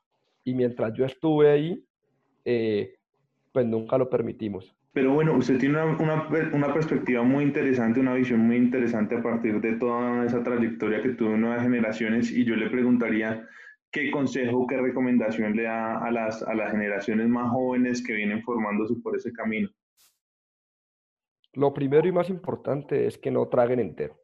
Y 0.44 0.54
mientras 0.54 0.94
yo 0.94 1.06
estuve 1.06 1.50
ahí, 1.50 1.86
eh, 2.46 2.96
pues 3.52 3.66
nunca 3.66 3.98
lo 3.98 4.10
permitimos. 4.10 4.76
Pero 4.92 5.14
bueno, 5.14 5.38
usted 5.38 5.58
tiene 5.60 5.82
una, 5.84 6.28
una, 6.54 6.74
perspectiva 6.74 7.22
muy 7.22 7.44
interesante, 7.44 8.00
una 8.00 8.16
visión 8.16 8.40
muy 8.42 8.58
interesante 8.58 9.16
a 9.16 9.22
partir 9.22 9.62
de 9.62 9.74
toda 9.74 10.26
esa 10.26 10.44
trayectoria 10.44 11.02
que 11.02 11.10
tuvo 11.10 11.38
Nuevas 11.38 11.62
Generaciones 11.62 12.32
y 12.32 12.44
yo 12.44 12.56
le 12.56 12.70
preguntaría 12.70 13.48
qué 13.92 14.10
consejo, 14.12 14.66
qué 14.68 14.78
recomendación 14.78 15.56
le 15.56 15.64
da 15.64 16.00
a 16.00 16.12
las, 16.12 16.42
a 16.44 16.54
las 16.56 16.72
generaciones 16.72 17.28
más 17.28 17.52
jóvenes 17.52 18.04
que 18.06 18.14
vienen 18.14 18.42
formándose 18.42 18.96
por 18.96 19.16
ese 19.16 19.32
camino. 19.32 19.70
Lo 21.54 21.74
primero 21.74 22.08
y 22.08 22.12
más 22.12 22.30
importante 22.30 23.08
es 23.08 23.18
que 23.18 23.32
no 23.32 23.48
traguen 23.48 23.80
entero, 23.80 24.20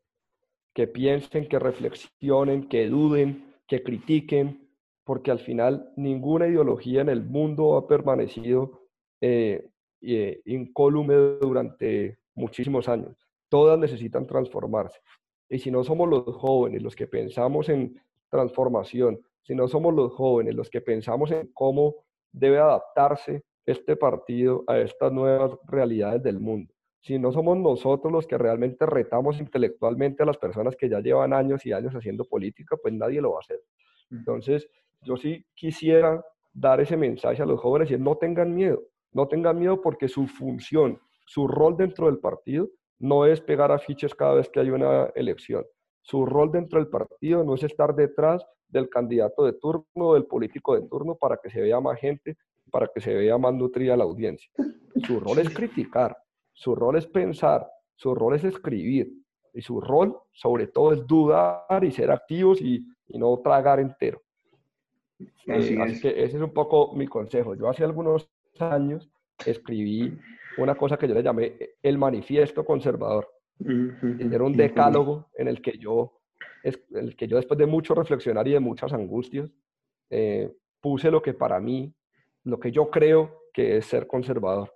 que 0.73 0.87
piensen, 0.87 1.47
que 1.47 1.59
reflexionen, 1.59 2.69
que 2.69 2.87
duden, 2.87 3.55
que 3.67 3.81
critiquen, 3.81 4.69
porque 5.03 5.31
al 5.31 5.39
final 5.39 5.91
ninguna 5.95 6.47
ideología 6.47 7.01
en 7.01 7.09
el 7.09 7.23
mundo 7.23 7.77
ha 7.77 7.87
permanecido 7.87 8.81
eh, 9.21 9.69
eh, 10.01 10.41
incólume 10.45 11.15
durante 11.41 12.19
muchísimos 12.35 12.87
años. 12.87 13.15
Todas 13.49 13.79
necesitan 13.79 14.27
transformarse. 14.27 14.99
Y 15.49 15.59
si 15.59 15.71
no 15.71 15.83
somos 15.83 16.09
los 16.09 16.35
jóvenes 16.35 16.81
los 16.81 16.95
que 16.95 17.07
pensamos 17.07 17.69
en 17.69 17.99
transformación, 18.29 19.19
si 19.43 19.55
no 19.55 19.67
somos 19.67 19.93
los 19.93 20.11
jóvenes 20.13 20.55
los 20.55 20.69
que 20.69 20.81
pensamos 20.81 21.31
en 21.31 21.51
cómo 21.53 21.95
debe 22.31 22.57
adaptarse 22.57 23.43
este 23.65 23.95
partido 23.95 24.63
a 24.67 24.79
estas 24.79 25.11
nuevas 25.11 25.51
realidades 25.67 26.21
del 26.21 26.39
mundo, 26.39 26.74
si 27.05 27.19
no 27.19 27.31
somos 27.31 27.55
nosotros 27.55 28.11
los 28.11 28.25
que 28.25 28.35
realmente 28.35 28.83
retamos 28.87 29.39
intelectualmente 29.39 30.23
a 30.23 30.25
las 30.25 30.39
personas 30.39 30.75
que 30.75 30.89
ya 30.89 31.01
llevan 31.01 31.33
años 31.33 31.63
y 31.63 31.71
años 31.71 31.93
haciendo 31.93 32.25
política, 32.25 32.75
pues 32.81 32.95
nadie 32.95 33.21
lo 33.21 33.33
va 33.33 33.37
a 33.37 33.39
hacer. 33.41 33.61
Entonces, 34.09 34.67
yo 35.03 35.15
sí 35.15 35.45
quisiera 35.53 36.25
dar 36.51 36.81
ese 36.81 36.97
mensaje 36.97 37.43
a 37.43 37.45
los 37.45 37.59
jóvenes 37.59 37.91
y 37.91 37.97
no 37.99 38.17
tengan 38.17 38.55
miedo, 38.55 38.81
no 39.11 39.27
tengan 39.27 39.59
miedo 39.59 39.81
porque 39.81 40.07
su 40.07 40.25
función, 40.25 40.99
su 41.27 41.47
rol 41.47 41.77
dentro 41.77 42.07
del 42.07 42.17
partido 42.17 42.69
no 42.97 43.27
es 43.27 43.39
pegar 43.39 43.71
afiches 43.71 44.15
cada 44.15 44.33
vez 44.33 44.49
que 44.49 44.61
hay 44.61 44.71
una 44.71 45.11
elección. 45.13 45.63
Su 46.01 46.25
rol 46.25 46.51
dentro 46.51 46.79
del 46.79 46.89
partido 46.89 47.43
no 47.43 47.53
es 47.53 47.61
estar 47.61 47.93
detrás 47.93 48.43
del 48.67 48.89
candidato 48.89 49.45
de 49.45 49.53
turno, 49.53 50.15
del 50.15 50.25
político 50.25 50.73
de 50.73 50.87
turno, 50.87 51.13
para 51.13 51.37
que 51.37 51.51
se 51.51 51.61
vea 51.61 51.79
más 51.79 51.99
gente, 51.99 52.35
para 52.71 52.87
que 52.87 52.99
se 52.99 53.13
vea 53.13 53.37
más 53.37 53.53
nutrida 53.53 53.95
la 53.95 54.05
audiencia. 54.05 54.49
Su 55.05 55.19
rol 55.19 55.37
es 55.37 55.53
criticar, 55.53 56.17
su 56.55 56.73
rol 56.73 56.97
es 56.97 57.05
pensar, 57.05 57.69
su 57.95 58.15
rol 58.15 58.35
es 58.35 58.43
escribir, 58.43 59.11
y 59.53 59.61
su 59.61 59.79
rol, 59.79 60.17
sobre 60.33 60.67
todo, 60.67 60.91
es 60.91 61.05
dudar 61.05 61.83
y 61.83 61.91
ser 61.91 62.11
activos 62.11 62.61
y, 62.61 62.85
no 63.07 63.37
tragar 63.37 63.79
entero. 63.79 64.21
Eh, 65.19 65.77
así 65.79 66.01
que 66.01 66.09
ese 66.09 66.37
es 66.37 66.41
un 66.41 66.51
poco 66.51 66.93
mi 66.95 67.07
consejo. 67.07 67.53
Yo 67.55 67.69
hace 67.69 67.83
algunos 67.83 68.27
años 68.59 69.07
escribí 69.45 70.17
una 70.57 70.75
cosa 70.75 70.97
que 70.97 71.07
yo 71.07 71.13
le 71.13 71.21
llamé 71.21 71.55
el 71.83 71.97
manifiesto 71.99 72.65
conservador. 72.65 73.29
Era 73.59 74.43
un 74.43 74.57
decálogo 74.57 75.29
en 75.35 75.47
el 75.47 75.61
que 75.61 75.77
yo, 75.77 76.19
el 76.63 77.15
que 77.15 77.27
yo 77.27 77.37
después 77.37 77.59
de 77.59 77.67
mucho 77.67 77.93
reflexionar 77.93 78.47
y 78.47 78.53
de 78.53 78.59
muchas 78.59 78.91
angustias, 78.91 79.49
eh, 80.09 80.51
puse 80.81 81.11
lo 81.11 81.21
que 81.21 81.33
para 81.33 81.59
mí, 81.59 81.93
lo 82.43 82.59
que 82.59 82.71
yo 82.71 82.89
creo 82.89 83.43
que 83.53 83.77
es 83.77 83.85
ser 83.85 84.07
conservador. 84.07 84.74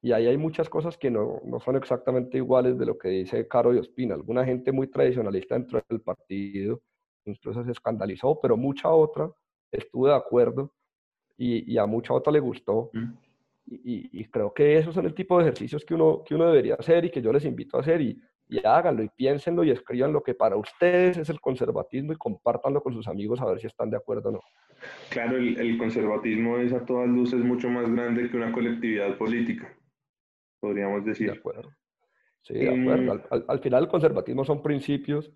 Y 0.00 0.12
ahí 0.12 0.26
hay 0.26 0.36
muchas 0.36 0.68
cosas 0.68 0.96
que 0.96 1.10
no, 1.10 1.40
no 1.44 1.60
son 1.60 1.76
exactamente 1.76 2.38
iguales 2.38 2.78
de 2.78 2.86
lo 2.86 2.96
que 2.96 3.08
dice 3.08 3.48
Caro 3.48 3.74
y 3.74 3.78
Ospina. 3.78 4.14
Alguna 4.14 4.44
gente 4.44 4.70
muy 4.70 4.86
tradicionalista 4.86 5.56
dentro 5.56 5.82
del 5.88 6.00
partido 6.00 6.80
incluso 7.28 7.64
se 7.64 7.72
escandalizó, 7.72 8.38
pero 8.40 8.56
mucha 8.56 8.90
otra 8.90 9.30
estuvo 9.70 10.06
de 10.06 10.14
acuerdo 10.14 10.72
y, 11.36 11.78
a 11.78 11.86
mucha 11.86 12.12
otra 12.12 12.32
le 12.32 12.40
gustó. 12.40 12.90
Y, 13.66 14.24
creo 14.26 14.52
que 14.52 14.78
esos 14.78 14.94
son 14.94 15.06
el 15.06 15.14
tipo 15.14 15.38
de 15.38 15.44
ejercicios 15.44 15.84
que 15.84 15.94
uno, 15.94 16.22
que 16.24 16.34
uno 16.34 16.46
debería 16.46 16.74
hacer 16.74 17.04
y 17.04 17.10
que 17.10 17.22
yo 17.22 17.32
les 17.32 17.44
invito 17.44 17.76
a 17.76 17.80
hacer 17.80 18.00
y, 18.00 18.18
y 18.48 18.66
háganlo 18.66 19.02
y 19.02 19.08
piénsenlo 19.08 19.62
y 19.62 19.70
escriban 19.70 20.12
lo 20.12 20.22
que 20.22 20.34
para 20.34 20.56
ustedes 20.56 21.18
es 21.18 21.28
el 21.28 21.40
conservatismo 21.40 22.12
y 22.12 22.16
compártanlo 22.16 22.82
con 22.82 22.94
sus 22.94 23.06
amigos 23.06 23.40
a 23.40 23.44
ver 23.44 23.60
si 23.60 23.66
están 23.66 23.90
de 23.90 23.98
acuerdo 23.98 24.30
o 24.30 24.32
no. 24.32 24.40
Claro, 25.10 25.36
el, 25.36 25.58
el 25.60 25.76
conservatismo 25.76 26.58
es 26.58 26.72
a 26.72 26.84
todas 26.84 27.08
luces 27.08 27.40
mucho 27.40 27.68
más 27.68 27.90
grande 27.90 28.30
que 28.30 28.36
una 28.36 28.52
colectividad 28.52 29.16
política, 29.18 29.72
podríamos 30.60 31.04
decir. 31.04 31.30
De 31.30 31.38
acuerdo. 31.38 31.70
Sí, 32.42 32.54
de 32.54 32.68
acuerdo. 32.68 33.14
Em, 33.14 33.20
al, 33.30 33.44
al, 33.48 33.58
final 33.60 33.84
el 33.84 33.88
conservatismo 33.88 34.44
son 34.44 34.62
principios 34.62 35.32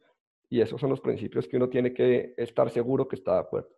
y 0.49 0.61
esos 0.61 0.81
son 0.81 0.91
los 0.91 1.01
principios 1.01 1.49
que 1.49 1.57
uno 1.57 1.69
tiene 1.69 1.93
que 1.93 2.35
estar 2.37 2.71
seguro 2.71 3.09
que 3.09 3.17
está 3.17 3.35
de 3.35 3.41
acuerdo. 3.41 3.71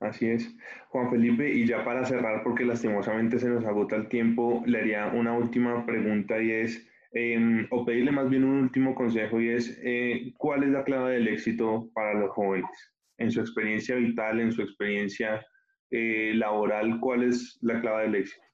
Así 0.00 0.28
es. 0.28 0.54
Juan 0.88 1.10
Felipe, 1.10 1.50
y 1.50 1.66
ya 1.66 1.84
para 1.84 2.04
cerrar, 2.04 2.42
porque 2.44 2.64
lastimosamente 2.64 3.38
se 3.38 3.48
nos 3.48 3.64
agota 3.64 3.96
el 3.96 4.08
tiempo, 4.08 4.62
le 4.66 4.78
haría 4.80 5.06
una 5.08 5.36
última 5.36 5.84
pregunta 5.84 6.40
y 6.40 6.50
es, 6.50 6.88
em, 7.12 7.66
o 7.70 7.84
pedirle 7.84 8.12
más 8.12 8.28
bien 8.28 8.44
un 8.44 8.60
último 8.60 8.94
consejo 8.94 9.40
y 9.40 9.50
es, 9.50 9.80
eh, 9.82 10.32
¿cuál 10.36 10.64
es 10.64 10.70
la 10.70 10.84
clave 10.84 11.14
del 11.14 11.28
éxito 11.28 11.90
para 11.94 12.14
los 12.14 12.30
jóvenes? 12.30 12.94
En 13.18 13.30
su 13.30 13.40
experiencia 13.40 13.96
vital, 13.96 14.40
en 14.40 14.52
su 14.52 14.62
experiencia 14.62 15.44
eh, 15.90 16.32
laboral, 16.34 17.00
¿cuál 17.00 17.24
es 17.24 17.58
la 17.62 17.80
clave 17.80 18.02
del 18.04 18.16
éxito? 18.16 18.45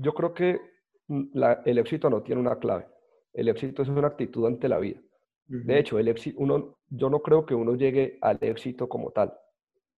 Yo 0.00 0.14
creo 0.14 0.32
que 0.32 0.60
la, 1.08 1.62
el 1.64 1.78
éxito 1.78 2.08
no 2.08 2.22
tiene 2.22 2.40
una 2.40 2.58
clave. 2.58 2.86
El 3.32 3.48
éxito 3.48 3.82
es 3.82 3.88
una 3.88 4.08
actitud 4.08 4.46
ante 4.46 4.68
la 4.68 4.78
vida. 4.78 5.00
De 5.46 5.80
hecho, 5.80 5.98
el 5.98 6.06
éxito, 6.06 6.38
uno, 6.38 6.78
yo 6.88 7.10
no 7.10 7.20
creo 7.22 7.44
que 7.44 7.56
uno 7.56 7.74
llegue 7.74 8.18
al 8.20 8.38
éxito 8.40 8.88
como 8.88 9.10
tal, 9.10 9.32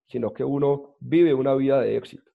sino 0.06 0.32
que 0.32 0.44
uno 0.44 0.96
vive 0.98 1.34
una 1.34 1.54
vida 1.54 1.78
de 1.82 1.98
éxito. 1.98 2.32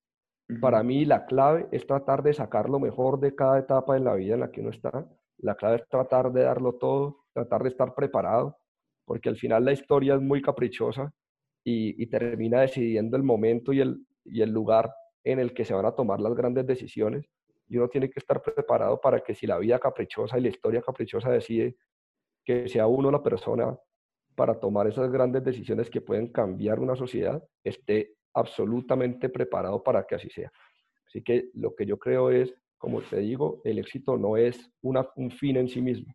Para 0.62 0.84
mí 0.84 1.04
la 1.04 1.26
clave 1.26 1.68
es 1.72 1.88
tratar 1.88 2.22
de 2.22 2.34
sacar 2.34 2.70
lo 2.70 2.80
mejor 2.80 3.20
de 3.20 3.34
cada 3.34 3.58
etapa 3.58 3.98
en 3.98 4.06
la 4.06 4.14
vida 4.14 4.36
en 4.36 4.42
la 4.42 4.52
que 4.52 4.62
uno 4.62 4.70
está. 4.70 5.10
La 5.40 5.56
clave 5.56 5.78
es 5.78 5.90
tratar 5.90 6.32
de 6.32 6.44
darlo 6.44 6.76
todo, 6.76 7.26
tratar 7.34 7.64
de 7.64 7.70
estar 7.70 7.96
preparado, 7.96 8.60
porque 9.04 9.30
al 9.30 9.38
final 9.38 9.66
la 9.66 9.74
historia 9.74 10.14
es 10.14 10.22
muy 10.22 10.42
caprichosa 10.42 11.12
y, 11.64 12.06
termina 12.08 12.62
decidiendo 12.62 13.18
el 13.18 13.24
momento 13.24 13.74
y 13.74 13.82
el, 13.82 14.06
y 14.24 14.42
el 14.42 14.52
lugar 14.52 14.94
en 15.24 15.40
el 15.40 15.54
que 15.54 15.66
se 15.66 15.74
van 15.74 15.86
a 15.86 15.92
tomar 15.92 16.22
las 16.22 16.34
grandes 16.34 16.66
decisiones. 16.66 17.26
Y 17.68 17.78
uno 17.78 17.88
tiene 17.90 18.10
que 18.10 18.20
estar 18.20 18.42
preparado 18.42 19.00
para 19.00 19.20
que 19.22 19.36
si 19.36 19.46
la 19.46 19.58
vida 19.58 19.80
caprichosa 19.80 20.38
y 20.38 20.42
la 20.42 20.50
historia 20.50 20.82
caprichosa 20.82 21.30
decide 21.30 21.76
que 22.46 22.68
sea 22.68 22.88
uno 22.88 23.12
la 23.12 23.22
persona 23.22 23.78
para 24.36 24.60
tomar 24.60 24.88
esas 24.88 25.12
grandes 25.12 25.44
decisiones 25.44 25.90
que 25.90 26.02
pueden 26.02 26.32
cambiar 26.32 26.80
una 26.80 26.96
sociedad, 26.96 27.44
esté 27.64 28.14
absolutamente 28.34 29.30
preparado 29.30 29.82
para 29.84 30.04
que 30.04 30.16
así 30.16 30.30
sea. 30.30 30.52
Así 31.08 31.24
que 31.24 31.50
lo 31.56 31.76
que 31.76 31.86
yo 31.86 31.98
creo 31.98 32.30
es, 32.30 32.54
como 32.78 33.02
te 33.02 33.18
digo, 33.18 33.62
el 33.64 33.80
éxito 33.80 34.18
no 34.18 34.38
es 34.38 34.72
una, 34.82 35.08
un 35.16 35.32
fin 35.32 35.58
en 35.58 35.68
sí 35.68 35.82
mismo. 35.82 36.14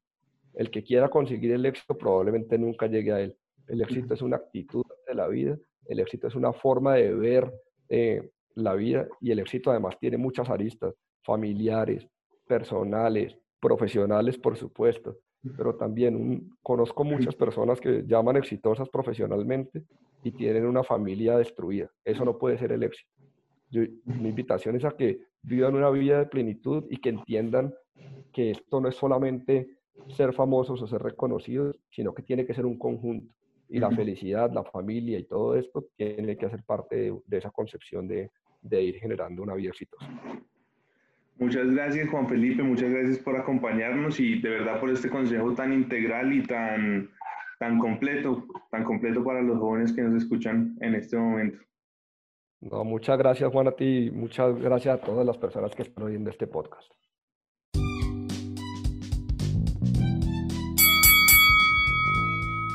El 0.55 0.71
que 0.71 0.85
quiera 0.85 1.09
conseguir 1.09 1.53
el 1.53 1.67
éxito 1.67 1.99
probablemente 1.99 2.57
nunca 2.59 2.87
llegue 2.87 3.13
a 3.13 3.21
él. 3.21 3.37
El 3.67 3.83
éxito 3.83 4.15
es 4.15 4.23
una 4.23 4.37
actitud 4.37 4.85
de 5.07 5.15
la 5.15 5.27
vida, 5.29 5.59
el 5.87 6.01
éxito 6.01 6.29
es 6.29 6.35
una 6.35 6.53
forma 6.53 6.95
de 6.95 7.15
ver 7.15 7.53
eh, 7.89 8.31
la 8.55 8.75
vida 8.75 9.09
y 9.21 9.31
el 9.31 9.39
éxito 9.39 9.71
además 9.71 9.99
tiene 9.99 10.17
muchas 10.17 10.49
aristas, 10.49 10.95
familiares, 11.23 12.07
personales, 12.47 13.39
profesionales, 13.61 14.39
por 14.39 14.57
supuesto 14.57 15.17
pero 15.57 15.75
también 15.75 16.51
conozco 16.63 17.05
muchas 17.05 17.35
personas 17.35 17.81
que 17.81 18.05
llaman 18.07 18.37
exitosas 18.37 18.89
profesionalmente 18.89 19.83
y 20.23 20.31
tienen 20.31 20.67
una 20.67 20.85
familia 20.85 21.37
destruida. 21.37 21.91
Eso 22.05 22.25
no 22.25 22.39
puede 22.39 22.59
ser 22.59 22.73
el 22.73 22.85
éxito. 22.85 23.11
mi 24.05 24.29
invitación 24.29 24.77
es 24.77 24.85
a 24.85 24.93
que 24.93 25.21
vivan 25.43 25.75
una 25.75 25.91
vida 25.91 26.19
de 26.19 26.27
plenitud 26.27 26.85
y 26.91 26.99
que 26.99 27.09
entiendan 27.09 27.75
que 28.33 28.53
esto 28.53 28.81
no 28.81 28.89
es 28.89 28.95
solamente 28.95 29.79
ser 30.09 30.33
famosos 30.33 30.81
o 30.81 30.87
ser 30.87 31.03
reconocidos, 31.03 31.79
sino 31.91 32.15
que 32.15 32.23
tiene 32.23 32.47
que 32.47 32.55
ser 32.55 32.65
un 32.65 32.79
conjunto. 32.79 33.35
Y 33.69 33.79
la 33.79 33.91
felicidad, 33.91 34.53
la 34.53 34.65
familia 34.65 35.19
y 35.19 35.25
todo 35.25 35.57
esto 35.57 35.87
tiene 35.97 36.37
que 36.37 36.47
hacer 36.47 36.63
parte 36.63 37.13
de, 37.27 37.37
esa 37.39 37.51
concepción 37.51 38.07
de, 38.07 38.31
de 38.61 38.83
ir 38.83 38.97
generando 38.97 39.43
una 39.43 39.55
vida 39.55 39.71
exitosa. 39.71 40.07
Muchas 41.43 41.69
gracias 41.73 42.09
Juan 42.09 42.29
Felipe, 42.29 42.63
muchas 42.63 42.93
gracias 42.93 43.19
por 43.19 43.37
acompañarnos 43.37 44.21
y 44.21 44.41
de 44.41 44.49
verdad 44.49 44.79
por 44.79 44.91
este 44.91 45.11
consejo 45.11 45.53
tan 45.55 45.73
integral 45.73 46.33
y 46.33 46.45
tan, 46.45 47.11
tan 47.59 47.81
completo, 47.81 48.47
tan 48.71 48.85
completo 48.85 49.25
para 49.25 49.43
los 49.43 49.59
jóvenes 49.59 49.93
que 49.93 50.03
nos 50.03 50.23
escuchan 50.23 50.77
en 50.81 50.95
este 50.95 51.17
momento. 51.17 51.59
No, 52.61 52.85
muchas 52.85 53.19
gracias 53.19 53.51
Juan 53.51 53.67
a 53.67 53.73
ti, 53.73 54.09
muchas 54.15 54.57
gracias 54.57 54.95
a 54.95 55.05
todas 55.05 55.27
las 55.27 55.37
personas 55.37 55.75
que 55.75 55.83
están 55.83 56.05
oyendo 56.05 56.31
este 56.31 56.47
podcast. 56.47 56.89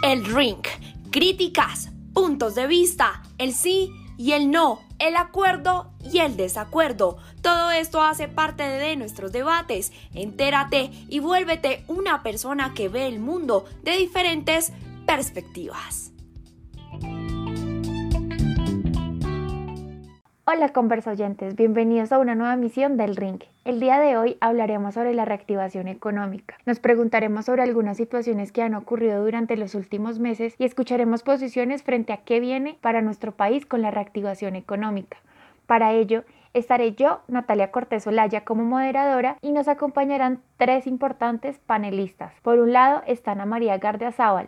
El 0.03 0.25
Ring, 0.25 0.61
críticas, 1.09 1.89
puntos 2.13 2.55
de 2.55 2.67
vista, 2.67 3.23
el 3.37 3.53
sí 3.53 3.93
y 4.17 4.33
el 4.33 4.51
no, 4.51 4.79
el 4.99 5.15
acuerdo 5.15 5.91
y 6.03 6.19
el 6.19 6.37
desacuerdo. 6.37 7.17
Todo 7.41 7.71
esto 7.71 8.01
hace 8.01 8.27
parte 8.27 8.63
de 8.63 8.95
nuestros 8.95 9.31
debates. 9.31 9.91
Entérate 10.13 10.91
y 11.09 11.19
vuélvete 11.19 11.83
una 11.87 12.23
persona 12.23 12.73
que 12.73 12.89
ve 12.89 13.07
el 13.07 13.19
mundo 13.19 13.65
de 13.83 13.97
diferentes 13.97 14.71
perspectivas. 15.05 16.06
Hola 20.49 20.69
conversoyentes, 20.69 21.57
bienvenidos 21.57 22.13
a 22.13 22.19
una 22.19 22.33
nueva 22.33 22.53
emisión 22.53 22.95
del 22.95 23.17
Ring. 23.17 23.41
El 23.65 23.81
día 23.81 23.99
de 23.99 24.15
hoy 24.15 24.37
hablaremos 24.39 24.93
sobre 24.93 25.13
la 25.13 25.25
reactivación 25.25 25.89
económica. 25.89 26.55
Nos 26.65 26.79
preguntaremos 26.79 27.43
sobre 27.43 27.63
algunas 27.63 27.97
situaciones 27.97 28.53
que 28.53 28.61
han 28.61 28.73
ocurrido 28.73 29.21
durante 29.25 29.57
los 29.57 29.75
últimos 29.75 30.19
meses 30.19 30.55
y 30.57 30.63
escucharemos 30.63 31.21
posiciones 31.21 31.83
frente 31.83 32.13
a 32.13 32.23
qué 32.23 32.39
viene 32.39 32.77
para 32.79 33.01
nuestro 33.01 33.33
país 33.33 33.65
con 33.65 33.81
la 33.81 33.91
reactivación 33.91 34.55
económica. 34.55 35.17
Para 35.65 35.91
ello, 35.91 36.23
estaré 36.53 36.93
yo, 36.93 37.19
Natalia 37.27 37.69
Cortés 37.69 38.07
Olaya, 38.07 38.45
como 38.45 38.63
moderadora 38.63 39.35
y 39.41 39.51
nos 39.51 39.67
acompañarán 39.67 40.39
tres 40.55 40.87
importantes 40.87 41.59
panelistas. 41.59 42.31
Por 42.41 42.59
un 42.59 42.71
lado 42.71 43.01
está 43.05 43.33
Ana 43.33 43.45
María 43.45 43.77
Gardiazabal, 43.79 44.47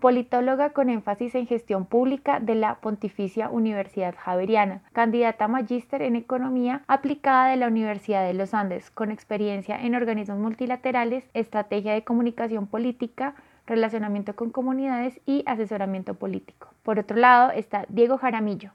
politóloga 0.00 0.70
con 0.70 0.90
énfasis 0.90 1.34
en 1.34 1.46
gestión 1.46 1.86
pública 1.86 2.38
de 2.40 2.54
la 2.54 2.76
Pontificia 2.76 3.48
Universidad 3.48 4.14
Javeriana, 4.18 4.82
candidata 4.92 5.48
magíster 5.48 6.02
en 6.02 6.16
economía 6.16 6.82
aplicada 6.86 7.48
de 7.48 7.56
la 7.56 7.68
Universidad 7.68 8.26
de 8.26 8.34
los 8.34 8.54
Andes, 8.54 8.90
con 8.90 9.10
experiencia 9.10 9.80
en 9.80 9.94
organismos 9.94 10.38
multilaterales, 10.38 11.24
estrategia 11.34 11.94
de 11.94 12.04
comunicación 12.04 12.66
política, 12.66 13.34
relacionamiento 13.66 14.36
con 14.36 14.50
comunidades 14.50 15.20
y 15.26 15.42
asesoramiento 15.46 16.14
político. 16.14 16.68
Por 16.82 16.98
otro 16.98 17.16
lado 17.16 17.50
está 17.50 17.86
Diego 17.88 18.18
Jaramillo, 18.18 18.70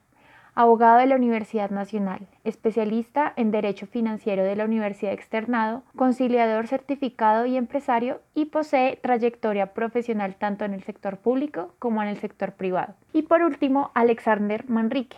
abogado 0.53 0.97
de 0.97 1.05
la 1.05 1.15
Universidad 1.15 1.69
Nacional, 1.69 2.27
especialista 2.43 3.31
en 3.35 3.51
Derecho 3.51 3.87
Financiero 3.87 4.43
de 4.43 4.55
la 4.55 4.65
Universidad 4.65 5.13
Externado, 5.13 5.83
conciliador 5.95 6.67
certificado 6.67 7.45
y 7.45 7.55
empresario 7.55 8.21
y 8.33 8.45
posee 8.45 8.97
trayectoria 9.01 9.73
profesional 9.73 10.35
tanto 10.35 10.65
en 10.65 10.73
el 10.73 10.83
sector 10.83 11.17
público 11.17 11.73
como 11.79 12.01
en 12.03 12.09
el 12.09 12.17
sector 12.17 12.53
privado. 12.53 12.95
Y 13.13 13.23
por 13.23 13.41
último, 13.41 13.91
Alexander 13.93 14.69
Manrique. 14.69 15.17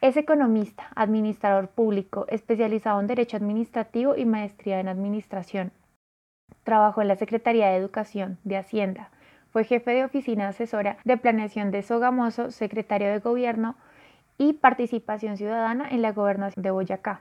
Es 0.00 0.16
economista, 0.16 0.88
administrador 0.94 1.68
público, 1.68 2.24
especializado 2.28 3.00
en 3.00 3.06
Derecho 3.06 3.36
Administrativo 3.36 4.16
y 4.16 4.24
maestría 4.24 4.80
en 4.80 4.88
Administración. 4.88 5.72
Trabajó 6.64 7.02
en 7.02 7.08
la 7.08 7.16
Secretaría 7.16 7.68
de 7.68 7.76
Educación, 7.76 8.38
de 8.44 8.56
Hacienda. 8.56 9.10
Fue 9.50 9.64
jefe 9.64 9.90
de 9.90 10.04
oficina 10.04 10.48
asesora 10.48 10.96
de 11.04 11.16
planeación 11.16 11.70
de 11.70 11.82
Sogamoso, 11.82 12.50
secretario 12.50 13.08
de 13.08 13.18
Gobierno, 13.18 13.76
y 14.40 14.54
participación 14.54 15.36
ciudadana 15.36 15.86
en 15.90 16.00
la 16.00 16.12
gobernación 16.12 16.62
de 16.62 16.70
Boyacá 16.70 17.20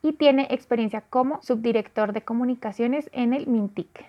y 0.00 0.14
tiene 0.14 0.46
experiencia 0.48 1.02
como 1.02 1.42
subdirector 1.42 2.14
de 2.14 2.22
comunicaciones 2.22 3.10
en 3.12 3.34
el 3.34 3.46
MINTIC. 3.46 4.06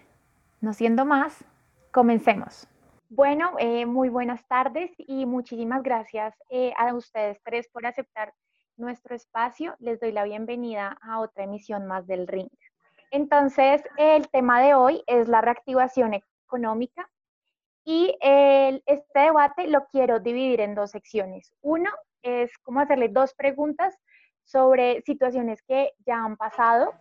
No 0.61 0.71
siendo 0.71 1.03
más, 1.03 1.43
comencemos. 1.91 2.65
Bueno, 3.09 3.51
eh, 3.59 3.85
muy 3.85 4.07
buenas 4.07 4.47
tardes 4.47 4.89
y 4.97 5.25
muchísimas 5.25 5.83
gracias 5.83 6.33
eh, 6.49 6.71
a 6.77 6.93
ustedes 6.93 7.41
tres 7.43 7.67
por 7.67 7.85
aceptar 7.85 8.33
nuestro 8.77 9.17
espacio. 9.17 9.75
Les 9.79 9.99
doy 9.99 10.13
la 10.13 10.23
bienvenida 10.23 10.97
a 11.01 11.19
otra 11.19 11.43
emisión 11.43 11.85
más 11.85 12.07
del 12.07 12.25
Ring. 12.25 12.47
Entonces, 13.11 13.83
el 13.97 14.29
tema 14.29 14.61
de 14.61 14.75
hoy 14.75 15.03
es 15.07 15.27
la 15.27 15.41
reactivación 15.41 16.13
económica 16.13 17.09
y 17.83 18.17
este 18.21 19.19
debate 19.19 19.67
lo 19.67 19.85
quiero 19.87 20.19
dividir 20.19 20.61
en 20.61 20.73
dos 20.73 20.91
secciones. 20.91 21.53
Uno 21.61 21.89
es 22.25 22.57
como 22.59 22.79
hacerle 22.79 23.09
dos 23.09 23.33
preguntas 23.35 23.95
sobre 24.43 25.01
situaciones 25.01 25.61
que 25.61 25.93
ya 26.05 26.23
han 26.23 26.37
pasado 26.37 26.93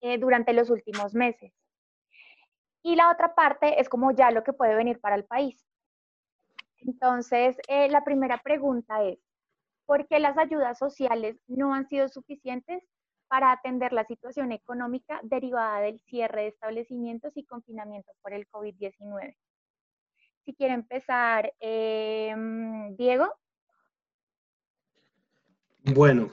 eh, 0.00 0.18
durante 0.18 0.52
los 0.52 0.70
últimos 0.70 1.14
meses. 1.14 1.52
Y 2.82 2.96
la 2.96 3.10
otra 3.10 3.34
parte 3.34 3.80
es 3.80 3.88
como 3.88 4.12
ya 4.12 4.30
lo 4.30 4.42
que 4.42 4.52
puede 4.52 4.74
venir 4.74 5.00
para 5.00 5.16
el 5.16 5.24
país. 5.24 5.66
Entonces, 6.78 7.58
eh, 7.68 7.88
la 7.90 8.04
primera 8.04 8.38
pregunta 8.38 9.04
es, 9.04 9.18
¿por 9.84 10.06
qué 10.06 10.18
las 10.18 10.38
ayudas 10.38 10.78
sociales 10.78 11.36
no 11.46 11.74
han 11.74 11.86
sido 11.88 12.08
suficientes 12.08 12.82
para 13.28 13.52
atender 13.52 13.92
la 13.92 14.04
situación 14.04 14.50
económica 14.52 15.20
derivada 15.22 15.80
del 15.80 16.00
cierre 16.00 16.42
de 16.42 16.48
establecimientos 16.48 17.36
y 17.36 17.44
confinamiento 17.44 18.12
por 18.22 18.32
el 18.32 18.48
COVID-19? 18.48 19.36
Si 20.44 20.54
quiere 20.54 20.74
empezar, 20.74 21.52
em, 21.60 22.96
Diego. 22.96 23.34
Bueno, 25.84 26.30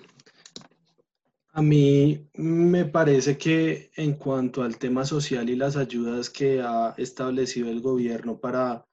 a 1.52 1.62
mí 1.62 2.30
me 2.36 2.86
parece 2.86 3.38
que 3.38 3.90
en 3.96 4.14
cuanto 4.14 4.62
al 4.62 4.78
tema 4.78 5.06
social 5.06 5.50
y 5.50 5.56
las 5.56 5.78
ayudas 5.78 6.30
que 6.30 6.62
ha 6.62 6.94
establecido 6.98 7.70
el 7.70 7.82
gobierno 7.82 8.40
para, 8.40 8.86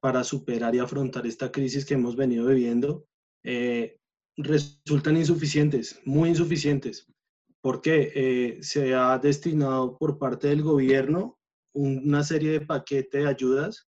para 0.00 0.24
superar 0.24 0.74
y 0.74 0.78
afrontar 0.78 1.26
esta 1.26 1.52
crisis 1.52 1.84
que 1.84 1.94
hemos 1.94 2.16
venido 2.16 2.46
viviendo, 2.46 3.06
eh, 3.44 3.98
resultan 4.36 5.16
insuficientes, 5.16 6.00
muy 6.04 6.30
insuficientes, 6.30 7.06
porque 7.60 8.12
eh, 8.14 8.58
se 8.62 8.94
ha 8.94 9.18
destinado 9.18 9.96
por 9.98 10.18
parte 10.18 10.48
del 10.48 10.62
gobierno 10.62 11.38
una 11.74 12.24
serie 12.24 12.52
de 12.52 12.60
paquetes 12.62 13.24
de 13.24 13.28
ayudas 13.28 13.87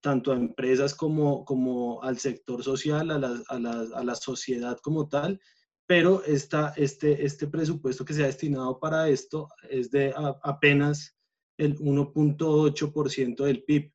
tanto 0.00 0.32
a 0.32 0.36
empresas 0.36 0.94
como, 0.94 1.44
como 1.44 2.02
al 2.02 2.18
sector 2.18 2.62
social, 2.62 3.10
a 3.10 3.18
la, 3.18 3.42
a, 3.48 3.58
la, 3.58 3.86
a 3.94 4.04
la 4.04 4.14
sociedad 4.14 4.78
como 4.78 5.08
tal, 5.08 5.40
pero 5.86 6.22
esta, 6.24 6.74
este, 6.76 7.24
este 7.24 7.46
presupuesto 7.46 8.04
que 8.04 8.12
se 8.12 8.22
ha 8.22 8.26
destinado 8.26 8.78
para 8.78 9.08
esto 9.08 9.48
es 9.70 9.90
de 9.90 10.12
apenas 10.42 11.16
el 11.56 11.78
1.8% 11.78 13.44
del 13.44 13.64
PIB. 13.64 13.92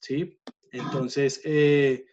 ¿sí? 0.00 0.38
Entonces, 0.70 1.40
eh, 1.44 2.04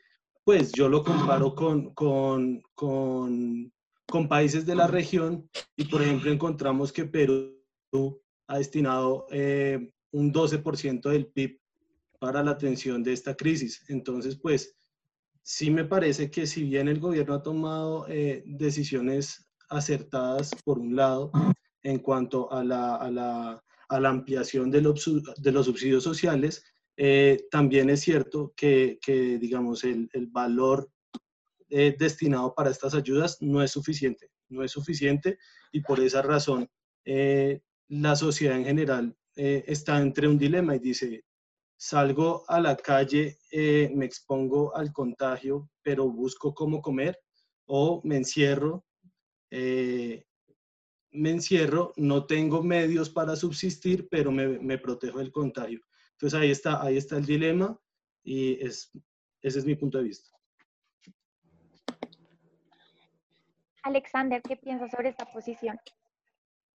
pues 0.45 0.71
yo 0.71 0.87
lo 0.87 1.03
comparo 1.03 1.53
con, 1.53 1.93
con, 1.93 2.61
con, 2.73 3.73
con, 4.07 4.27
países 4.29 4.65
de 4.65 4.75
la 4.75 4.87
región 4.87 5.49
y, 5.75 5.85
por 5.85 6.01
ejemplo, 6.01 6.31
encontramos 6.31 6.93
que 6.93 7.03
Perú 7.03 7.61
ha 8.47 8.57
destinado 8.57 9.27
eh, 9.29 9.91
un 10.11 10.33
12% 10.33 11.09
del 11.09 11.27
PIB 11.27 11.59
para 12.25 12.41
la 12.41 12.51
atención 12.51 13.03
de 13.03 13.13
esta 13.13 13.35
crisis. 13.35 13.83
Entonces, 13.87 14.35
pues, 14.35 14.75
sí 15.43 15.69
me 15.69 15.85
parece 15.85 16.31
que 16.31 16.47
si 16.47 16.63
bien 16.63 16.87
el 16.87 16.99
gobierno 16.99 17.35
ha 17.35 17.43
tomado 17.43 18.07
eh, 18.09 18.41
decisiones 18.47 19.45
acertadas, 19.69 20.49
por 20.63 20.79
un 20.79 20.95
lado, 20.95 21.31
en 21.83 21.99
cuanto 21.99 22.51
a 22.51 22.63
la, 22.63 22.95
a 22.95 23.11
la, 23.11 23.63
a 23.89 23.99
la 23.99 24.09
ampliación 24.09 24.71
de 24.71 24.81
los, 24.81 25.07
de 25.37 25.51
los, 25.51 25.67
subsidios 25.67 26.03
sociales, 26.03 26.63
eh, 26.97 27.45
también 27.51 27.91
es 27.91 27.99
cierto 27.99 28.55
que, 28.57 28.97
que 29.05 29.37
digamos, 29.37 29.83
el, 29.83 30.09
el 30.13 30.25
valor 30.25 30.89
eh, 31.69 31.95
destinado 31.95 32.55
para 32.55 32.71
estas 32.71 32.95
ayudas 32.95 33.37
no 33.39 33.61
es 33.61 33.69
suficiente, 33.69 34.31
no 34.49 34.63
es 34.63 34.71
suficiente 34.71 35.37
y 35.71 35.81
por 35.81 35.99
esa 35.99 36.23
razón 36.23 36.67
la 37.87 38.15
sociedad 38.15 38.57
en 38.57 38.65
general 38.65 39.15
está 39.35 40.01
entre 40.01 40.27
un 40.27 40.39
dilema 40.39 40.75
y 40.75 40.79
dice, 40.79 41.23
salgo 41.77 42.43
a 42.47 42.59
la 42.59 42.75
calle, 42.75 43.37
eh, 43.51 43.91
me 43.93 44.05
expongo 44.05 44.75
al 44.75 44.91
contagio, 44.91 45.69
pero 45.81 46.09
busco 46.09 46.53
cómo 46.53 46.81
comer 46.81 47.19
o 47.65 48.01
me 48.03 48.17
encierro, 48.17 48.85
eh, 49.49 50.25
me 51.11 51.31
encierro, 51.31 51.93
no 51.95 52.25
tengo 52.25 52.61
medios 52.63 53.09
para 53.09 53.35
subsistir, 53.35 54.07
pero 54.09 54.31
me, 54.31 54.77
protejo 54.77 55.19
del 55.19 55.31
contagio. 55.31 55.81
Entonces 56.11 56.39
ahí 56.39 56.51
está, 56.51 56.81
ahí 56.81 56.97
está 56.97 57.17
el 57.17 57.25
dilema 57.25 57.79
y 58.23 58.63
es, 58.65 58.91
ese 59.41 59.59
es 59.59 59.65
mi 59.65 59.75
punto 59.75 59.97
de 59.97 60.05
vista. 60.05 60.29
Alexander, 63.83 64.41
¿qué 64.41 64.57
piensas 64.57 64.91
sobre 64.91 65.09
esta 65.09 65.25
posición? 65.25 65.77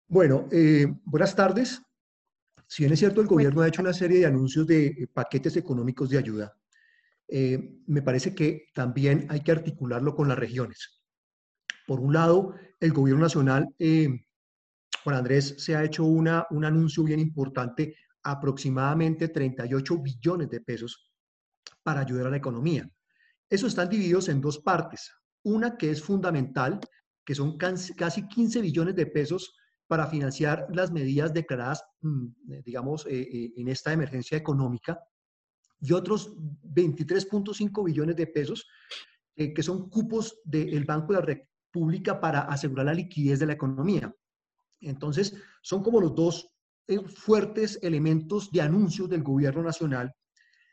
Bueno, 0.07 0.47
eh, 0.51 0.87
buenas 1.05 1.35
tardes. 1.35 1.81
Si 2.67 2.83
bien 2.83 2.93
es 2.93 2.99
cierto, 2.99 3.21
el 3.21 3.27
gobierno 3.27 3.61
ha 3.61 3.67
hecho 3.67 3.81
una 3.81 3.93
serie 3.93 4.19
de 4.19 4.25
anuncios 4.25 4.67
de 4.67 4.87
eh, 4.87 5.07
paquetes 5.11 5.55
económicos 5.55 6.09
de 6.09 6.17
ayuda, 6.17 6.55
eh, 7.29 7.81
me 7.87 8.01
parece 8.01 8.35
que 8.35 8.67
también 8.73 9.25
hay 9.29 9.41
que 9.41 9.51
articularlo 9.51 10.15
con 10.15 10.27
las 10.27 10.37
regiones. 10.37 11.01
Por 11.85 11.99
un 11.99 12.13
lado, 12.13 12.55
el 12.79 12.91
gobierno 12.91 13.23
nacional 13.23 13.73
eh, 13.79 14.27
Juan 15.07 15.19
Andrés, 15.19 15.55
se 15.57 15.73
ha 15.73 15.85
hecho 15.85 16.03
una, 16.03 16.45
un 16.49 16.65
anuncio 16.65 17.01
bien 17.01 17.21
importante, 17.21 17.95
aproximadamente 18.23 19.29
38 19.29 19.99
billones 19.99 20.49
de 20.49 20.59
pesos 20.59 21.13
para 21.81 22.01
ayudar 22.01 22.27
a 22.27 22.31
la 22.31 22.35
economía. 22.35 22.89
Esos 23.49 23.69
están 23.69 23.87
divididos 23.87 24.27
en 24.27 24.41
dos 24.41 24.59
partes. 24.59 25.09
Una 25.43 25.77
que 25.77 25.91
es 25.91 26.01
fundamental, 26.01 26.81
que 27.23 27.35
son 27.35 27.57
casi 27.57 28.27
15 28.27 28.59
billones 28.59 28.95
de 28.95 29.05
pesos 29.05 29.55
para 29.87 30.07
financiar 30.07 30.67
las 30.73 30.91
medidas 30.91 31.33
declaradas, 31.33 31.83
mm, 32.01 32.27
digamos, 32.63 33.05
eh, 33.05 33.21
eh, 33.21 33.53
en 33.55 33.69
esta 33.69 33.93
emergencia 33.93 34.37
económica, 34.37 34.99
y 35.79 35.93
otros 35.93 36.33
23.5 36.63 37.83
billones 37.83 38.15
de 38.15 38.27
pesos, 38.27 38.67
eh, 39.35 39.53
que 39.53 39.63
son 39.63 39.89
cupos 39.89 40.39
del 40.43 40.83
Banco 40.85 41.13
de 41.13 41.19
la 41.19 41.25
República 41.25 42.19
para 42.19 42.41
asegurar 42.41 42.87
la 42.87 42.93
liquidez 42.93 43.39
de 43.39 43.45
la 43.45 43.53
economía. 43.53 44.13
Entonces, 44.81 45.35
son 45.61 45.83
como 45.83 46.01
los 46.01 46.15
dos 46.15 46.53
fuertes 47.15 47.79
elementos 47.81 48.49
de 48.51 48.61
anuncios 48.61 49.09
del 49.09 49.21
gobierno 49.21 49.61
nacional. 49.61 50.13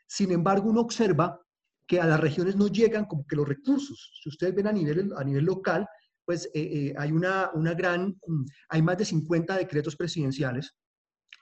Sin 0.07 0.31
embargo, 0.31 0.69
uno 0.69 0.81
observa 0.81 1.39
que 1.85 1.99
a 1.99 2.05
las 2.05 2.19
regiones 2.19 2.55
no 2.55 2.67
llegan 2.67 3.05
como 3.05 3.27
que 3.27 3.35
los 3.35 3.47
recursos. 3.47 4.19
Si 4.23 4.29
ustedes 4.29 4.55
ven 4.55 4.67
a 4.67 4.71
nivel, 4.71 5.11
a 5.15 5.23
nivel 5.23 5.45
local, 5.45 5.85
pues 6.25 6.45
eh, 6.53 6.61
eh, 6.61 6.93
hay 6.97 7.11
una, 7.11 7.51
una 7.53 7.73
gran, 7.73 8.17
mm, 8.27 8.45
hay 8.69 8.81
más 8.81 8.97
de 8.97 9.05
50 9.05 9.57
decretos 9.57 9.95
presidenciales, 9.95 10.75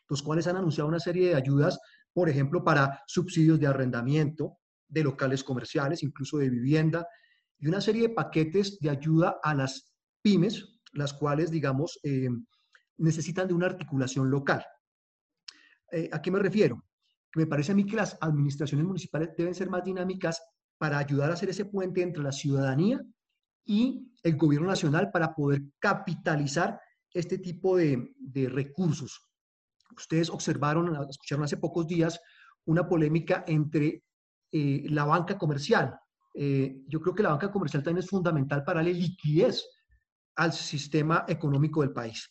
los 0.09 0.21
cuales 0.21 0.47
han 0.47 0.57
anunciado 0.57 0.87
una 0.87 0.99
serie 0.99 1.29
de 1.29 1.35
ayudas, 1.35 1.79
por 2.13 2.29
ejemplo, 2.29 2.63
para 2.63 3.01
subsidios 3.07 3.59
de 3.59 3.67
arrendamiento 3.67 4.57
de 4.87 5.03
locales 5.03 5.43
comerciales, 5.43 6.03
incluso 6.03 6.37
de 6.37 6.49
vivienda, 6.49 7.07
y 7.57 7.67
una 7.67 7.81
serie 7.81 8.03
de 8.03 8.13
paquetes 8.13 8.79
de 8.79 8.89
ayuda 8.89 9.39
a 9.41 9.55
las 9.55 9.93
pymes, 10.21 10.79
las 10.91 11.13
cuales, 11.13 11.49
digamos, 11.49 11.99
eh, 12.03 12.29
necesitan 12.97 13.47
de 13.47 13.53
una 13.53 13.65
articulación 13.67 14.29
local. 14.29 14.63
¿A 16.11 16.21
qué 16.21 16.31
me 16.31 16.39
refiero? 16.39 16.83
me 17.35 17.47
parece 17.47 17.71
a 17.71 17.75
mí 17.75 17.85
que 17.85 17.95
las 17.95 18.17
administraciones 18.21 18.85
municipales 18.85 19.29
deben 19.37 19.55
ser 19.55 19.69
más 19.69 19.83
dinámicas 19.83 20.41
para 20.77 20.97
ayudar 20.97 21.31
a 21.31 21.33
hacer 21.33 21.49
ese 21.49 21.65
puente 21.65 22.01
entre 22.01 22.23
la 22.23 22.31
ciudadanía 22.31 23.01
y 23.65 24.11
el 24.23 24.35
gobierno 24.35 24.67
nacional 24.67 25.11
para 25.11 25.33
poder 25.33 25.61
capitalizar 25.79 26.79
este 27.13 27.37
tipo 27.37 27.77
de, 27.77 28.13
recursos. 28.49 29.21
Ustedes 29.95 30.29
observaron, 30.29 30.95
escucharon 31.09 31.45
hace 31.45 31.57
pocos 31.57 31.87
días 31.87 32.19
una 32.65 32.87
polémica 32.87 33.43
entre 33.47 34.03
eh, 34.51 34.83
la 34.89 35.05
banca 35.05 35.37
comercial. 35.37 35.95
Eh, 36.33 36.81
yo 36.87 36.99
creo 36.99 37.13
que 37.13 37.23
la 37.23 37.29
banca 37.29 37.51
comercial 37.51 37.83
también 37.83 38.03
es 38.03 38.09
fundamental 38.09 38.63
para 38.63 38.79
darle 38.79 38.93
liquidez 38.93 39.63
al 40.35 40.51
sistema 40.51 41.25
económico 41.27 41.81
del 41.81 41.91
país. 41.91 42.27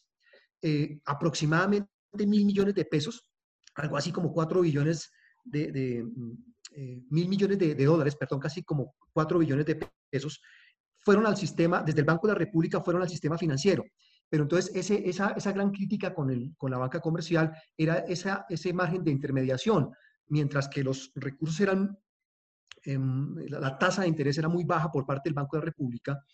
Eh, 0.61 1.01
aproximadamente 1.05 1.89
mil 2.27 2.45
millones 2.45 2.75
de 2.75 2.85
pesos 2.85 3.33
algo 3.75 3.97
así 3.97 4.13
como 4.13 4.33
4 4.33 4.61
billones 4.61 5.11
de, 5.45 6.05
mm, 6.05 6.33
eh, 6.73 7.03
mil 7.11 7.29
millones 7.29 7.59
de, 7.59 7.85
dólares, 7.85 8.17
perdón, 8.17 8.41
casi 8.41 8.63
como 8.63 8.95
4 9.13 9.39
billones 9.39 9.67
de 9.67 9.89
pesos, 10.11 10.41
fueron 11.05 11.27
al 11.27 11.37
sistema, 11.37 11.83
desde 11.83 12.01
el 12.01 12.07
Banco 12.07 12.27
de 12.27 12.35
la 12.35 12.39
República 12.39 12.81
fueron 12.81 13.03
al 13.03 13.09
sistema 13.09 13.39
financiero. 13.39 13.85
Pero 14.29 14.45
entonces 14.45 14.75
ese, 14.75 15.09
esa, 15.09 15.31
esa, 15.31 15.53
gran 15.53 15.71
crítica 15.71 16.15
con, 16.15 16.31
el, 16.31 16.55
con 16.57 16.71
la 16.71 16.79
banca 16.79 17.01
comercial 17.01 17.53
era 17.77 17.99
esa, 17.99 18.47
ese 18.49 18.73
margen 18.73 19.05
de 19.05 19.11
intermediación, 19.11 19.91
mientras 20.29 20.69
que 20.69 20.83
los 20.83 21.13
recursos 21.15 21.61
eran, 21.61 21.99
em, 22.85 23.37
la, 23.49 23.61
la 23.61 23.79
tasa 23.79 24.03
de 24.03 24.09
interés 24.09 24.39
era 24.39 24.49
muy 24.49 24.65
baja 24.65 24.91
por 24.91 25.05
parte 25.05 25.29
del 25.29 25.35
Banco 25.35 25.57
de 25.57 25.61
la 25.61 25.67
República, 25.67 26.25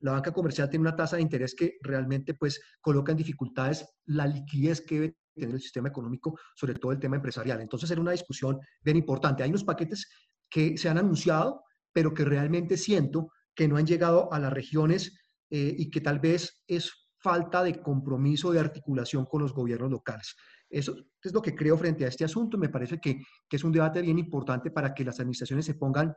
la 0.00 0.12
banca 0.12 0.32
comercial 0.32 0.68
tiene 0.68 0.82
una 0.82 0.96
tasa 0.96 1.16
de 1.16 1.22
interés 1.22 1.54
que 1.54 1.78
realmente 1.80 2.34
pues 2.34 2.60
coloca 2.80 3.12
en 3.12 3.18
dificultades 3.18 3.86
la 4.06 4.26
liquidez 4.26 4.82
que 4.82 4.94
debe 4.94 5.16
tener 5.34 5.54
el 5.54 5.60
sistema 5.60 5.88
económico, 5.88 6.38
sobre 6.54 6.74
todo 6.74 6.92
el 6.92 6.98
tema 6.98 7.16
empresarial. 7.16 7.60
Entonces 7.60 7.90
era 7.90 8.00
una 8.00 8.12
discusión 8.12 8.58
bien 8.82 8.96
importante. 8.96 9.42
Hay 9.42 9.50
unos 9.50 9.64
paquetes 9.64 10.08
que 10.48 10.76
se 10.76 10.88
han 10.88 10.98
anunciado, 10.98 11.64
pero 11.92 12.12
que 12.12 12.24
realmente 12.24 12.76
siento 12.76 13.32
que 13.56 13.66
no 13.66 13.76
han 13.76 13.86
llegado 13.86 14.32
a 14.32 14.38
las 14.38 14.52
regiones 14.52 15.18
eh, 15.50 15.74
y 15.76 15.90
que 15.90 16.00
tal 16.00 16.20
vez 16.20 16.62
es 16.68 17.08
falta 17.18 17.64
de 17.64 17.80
compromiso, 17.80 18.52
de 18.52 18.60
articulación 18.60 19.24
con 19.24 19.42
los 19.42 19.52
gobiernos 19.52 19.90
locales. 19.90 20.36
Eso 20.68 20.94
es 21.22 21.32
lo 21.32 21.42
que 21.42 21.56
creo 21.56 21.76
frente 21.76 22.04
a 22.04 22.08
este 22.08 22.24
asunto. 22.24 22.58
Me 22.58 22.68
parece 22.68 23.00
que, 23.00 23.20
que 23.48 23.56
es 23.56 23.64
un 23.64 23.72
debate 23.72 24.02
bien 24.02 24.18
importante 24.18 24.70
para 24.70 24.94
que 24.94 25.04
las 25.04 25.18
administraciones 25.18 25.64
se 25.64 25.74
pongan 25.74 26.14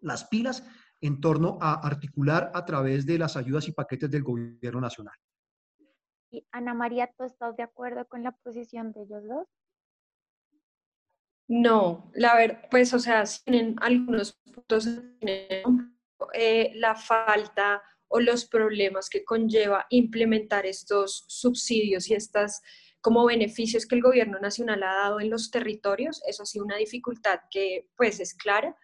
las 0.00 0.24
pilas 0.24 0.66
en 1.00 1.20
torno 1.20 1.58
a 1.60 1.74
articular 1.74 2.50
a 2.54 2.64
través 2.64 3.06
de 3.06 3.18
las 3.18 3.36
ayudas 3.36 3.68
y 3.68 3.72
paquetes 3.72 4.10
del 4.10 4.22
gobierno 4.22 4.80
nacional. 4.80 5.14
Y 6.30 6.46
Ana 6.50 6.74
María, 6.74 7.12
¿tú 7.16 7.24
estás 7.24 7.56
de 7.56 7.62
acuerdo 7.62 8.06
con 8.06 8.22
la 8.22 8.32
posición 8.32 8.92
de 8.92 9.02
ellos 9.02 9.22
dos? 9.28 9.46
No, 11.48 12.10
la 12.14 12.34
verdad, 12.36 12.62
pues, 12.70 12.94
o 12.94 12.98
sea, 12.98 13.24
tienen 13.44 13.76
algunos 13.80 14.32
puntos, 14.32 14.88
eh, 16.32 16.72
la 16.74 16.94
falta 16.94 17.82
o 18.08 18.20
los 18.20 18.44
problemas 18.44 19.08
que 19.08 19.24
conlleva 19.24 19.86
implementar 19.90 20.66
estos 20.66 21.24
subsidios 21.28 22.08
y 22.10 22.14
estas 22.14 22.60
como 23.00 23.26
beneficios 23.26 23.86
que 23.86 23.96
el 23.96 24.02
gobierno 24.02 24.38
nacional 24.38 24.82
ha 24.84 24.94
dado 24.94 25.20
en 25.20 25.28
los 25.28 25.50
territorios, 25.50 26.22
eso 26.26 26.44
ha 26.44 26.46
sido 26.46 26.64
una 26.64 26.76
dificultad 26.76 27.40
que 27.50 27.88
pues 27.96 28.20
es 28.20 28.32
clara, 28.34 28.76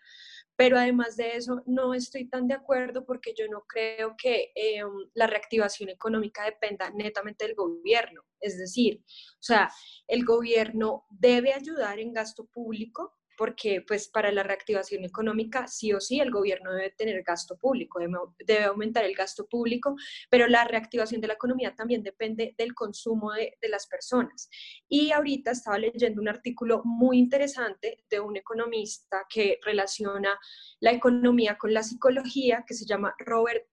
pero 0.58 0.76
además 0.76 1.16
de 1.16 1.36
eso, 1.36 1.62
no 1.66 1.94
estoy 1.94 2.28
tan 2.28 2.48
de 2.48 2.54
acuerdo 2.54 3.04
porque 3.06 3.32
yo 3.38 3.46
no 3.46 3.62
creo 3.68 4.16
que 4.20 4.50
eh, 4.56 4.82
la 5.14 5.28
reactivación 5.28 5.88
económica 5.88 6.44
dependa 6.44 6.90
netamente 6.90 7.46
del 7.46 7.54
gobierno. 7.54 8.22
Es 8.40 8.58
decir, 8.58 9.04
o 9.06 9.42
sea, 9.42 9.70
el 10.08 10.24
gobierno 10.24 11.06
debe 11.10 11.52
ayudar 11.52 12.00
en 12.00 12.12
gasto 12.12 12.46
público, 12.46 13.17
porque 13.38 13.82
pues 13.86 14.08
para 14.08 14.32
la 14.32 14.42
reactivación 14.42 15.04
económica 15.04 15.68
sí 15.68 15.92
o 15.92 16.00
sí 16.00 16.18
el 16.18 16.32
gobierno 16.32 16.72
debe 16.72 16.90
tener 16.90 17.22
gasto 17.22 17.56
público, 17.56 18.00
debe, 18.44 18.64
aumentar 18.64 19.04
el 19.04 19.14
gasto 19.14 19.46
público, 19.46 19.94
pero 20.28 20.48
la 20.48 20.64
reactivación 20.64 21.20
de 21.20 21.28
la 21.28 21.34
economía 21.34 21.74
también 21.76 22.02
depende 22.02 22.56
del 22.58 22.74
consumo 22.74 23.32
de, 23.32 23.56
de 23.62 23.68
las 23.68 23.86
personas. 23.86 24.50
Y 24.88 25.12
ahorita 25.12 25.52
estaba 25.52 25.78
leyendo 25.78 26.20
un 26.20 26.28
artículo 26.28 26.82
muy 26.84 27.18
interesante 27.18 28.04
de 28.10 28.18
un 28.18 28.36
economista 28.36 29.24
que 29.32 29.60
relaciona 29.62 30.36
la 30.80 30.90
economía 30.90 31.56
con 31.56 31.72
la 31.72 31.84
psicología, 31.84 32.64
que 32.66 32.74
se 32.74 32.86
llama 32.86 33.14
Robert 33.18 33.64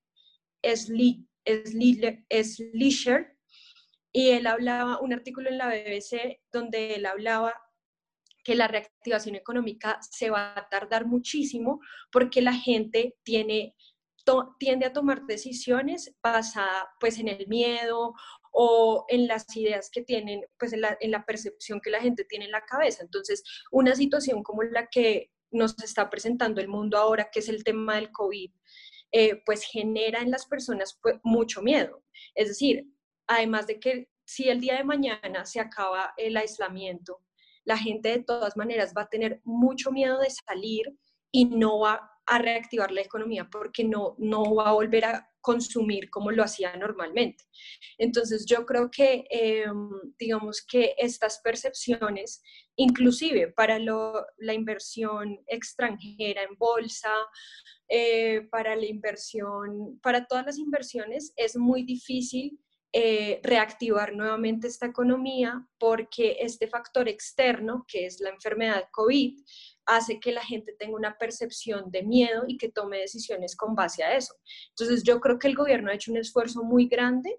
Slisher, 2.31 3.35
y 4.11 4.29
él 4.29 4.47
hablaba, 4.47 5.01
un 5.01 5.11
artículo 5.11 5.49
en 5.49 5.57
la 5.57 5.67
BBC 5.67 6.39
donde 6.51 6.95
él 6.95 7.05
hablaba 7.05 7.64
que 8.45 8.55
la 8.55 8.67
reactivación 8.67 9.35
económica 9.35 9.97
se 10.01 10.29
va 10.29 10.53
a 10.55 10.69
tardar 10.69 11.07
muchísimo 11.07 11.81
porque 12.11 12.41
la 12.43 12.53
gente 12.53 13.17
tiene, 13.23 13.75
tiende 14.59 14.85
a 14.85 14.93
tomar 14.93 15.25
decisiones 15.25 16.15
basadas 16.21 16.85
pues 16.99 17.17
en 17.17 17.27
el 17.27 17.47
miedo 17.47 18.13
o 18.51 19.05
en 19.09 19.27
las 19.27 19.53
ideas 19.57 19.89
que 19.91 20.03
tienen, 20.03 20.45
pues 20.59 20.73
en 20.73 20.81
la, 20.81 20.95
en 21.01 21.09
la 21.09 21.25
percepción 21.25 21.81
que 21.81 21.89
la 21.89 21.99
gente 21.99 22.23
tiene 22.23 22.45
en 22.45 22.51
la 22.51 22.63
cabeza. 22.63 23.03
Entonces, 23.03 23.43
una 23.71 23.95
situación 23.95 24.43
como 24.43 24.61
la 24.61 24.87
que 24.87 25.31
nos 25.51 25.77
está 25.83 26.09
presentando 26.09 26.61
el 26.61 26.67
mundo 26.67 26.97
ahora, 26.97 27.29
que 27.31 27.39
es 27.39 27.49
el 27.49 27.63
tema 27.63 27.95
del 27.95 28.11
COVID, 28.11 28.51
eh, 29.11 29.41
pues 29.43 29.63
genera 29.63 30.21
en 30.21 30.29
las 30.29 30.45
personas 30.45 30.99
pues, 31.01 31.15
mucho 31.23 31.63
miedo. 31.63 32.03
Es 32.35 32.49
decir, 32.49 32.85
además 33.27 33.65
de 33.65 33.79
que 33.79 34.09
si 34.23 34.49
el 34.49 34.61
día 34.61 34.75
de 34.75 34.83
mañana 34.83 35.45
se 35.45 35.59
acaba 35.59 36.13
el 36.17 36.37
aislamiento, 36.37 37.21
la 37.65 37.77
gente 37.77 38.09
de 38.09 38.23
todas 38.23 38.55
maneras 38.55 38.93
va 38.95 39.03
a 39.03 39.09
tener 39.09 39.41
mucho 39.43 39.91
miedo 39.91 40.19
de 40.19 40.29
salir 40.29 40.95
y 41.31 41.45
no 41.45 41.79
va 41.79 42.11
a 42.27 42.39
reactivar 42.39 42.91
la 42.91 43.01
economía 43.01 43.49
porque 43.51 43.83
no, 43.83 44.15
no 44.17 44.55
va 44.55 44.69
a 44.69 44.73
volver 44.73 45.05
a 45.05 45.29
consumir 45.41 46.09
como 46.09 46.31
lo 46.31 46.43
hacía 46.43 46.75
normalmente. 46.75 47.43
Entonces 47.99 48.45
yo 48.47 48.65
creo 48.65 48.89
que, 48.89 49.25
em, 49.29 49.89
digamos 50.17 50.65
que 50.67 50.95
estas 50.97 51.39
percepciones, 51.43 52.41
inclusive 52.75 53.49
para 53.49 53.77
la 53.77 54.53
inversión 54.53 55.39
extranjera 55.45 56.41
en 56.41 56.57
bolsa, 56.57 57.11
eh, 57.87 58.47
para 58.49 58.75
la 58.75 58.87
inversión, 58.87 59.99
para 60.01 60.25
todas 60.25 60.47
las 60.47 60.57
inversiones, 60.57 61.31
es 61.35 61.55
muy 61.55 61.83
difícil 61.83 62.59
eh, 62.97 63.41
reactivar 63.43 64.13
nuevamente 64.13 64.67
esta 64.67 64.85
economía 64.85 65.67
porque 65.77 66.37
este 66.39 66.69
factor 66.69 67.09
externo, 67.09 67.83
que 67.89 68.05
es 68.05 68.21
la 68.21 68.29
enfermedad 68.29 68.87
COVID, 68.93 69.37
hace 69.85 70.17
que 70.21 70.31
la 70.31 70.41
gente 70.41 70.71
tenga 70.79 70.95
una 70.95 71.17
percepción 71.17 71.91
de 71.91 72.03
miedo 72.03 72.45
y 72.47 72.55
que 72.55 72.71
tome 72.71 72.99
decisiones 72.99 73.57
con 73.57 73.75
base 73.75 74.01
a 74.05 74.15
eso. 74.15 74.33
Entonces 74.69 75.03
yo 75.03 75.19
creo 75.19 75.37
que 75.37 75.49
el 75.49 75.55
gobierno 75.55 75.91
ha 75.91 75.93
hecho 75.93 76.09
un 76.09 76.19
esfuerzo 76.19 76.63
muy 76.63 76.87
grande 76.87 77.37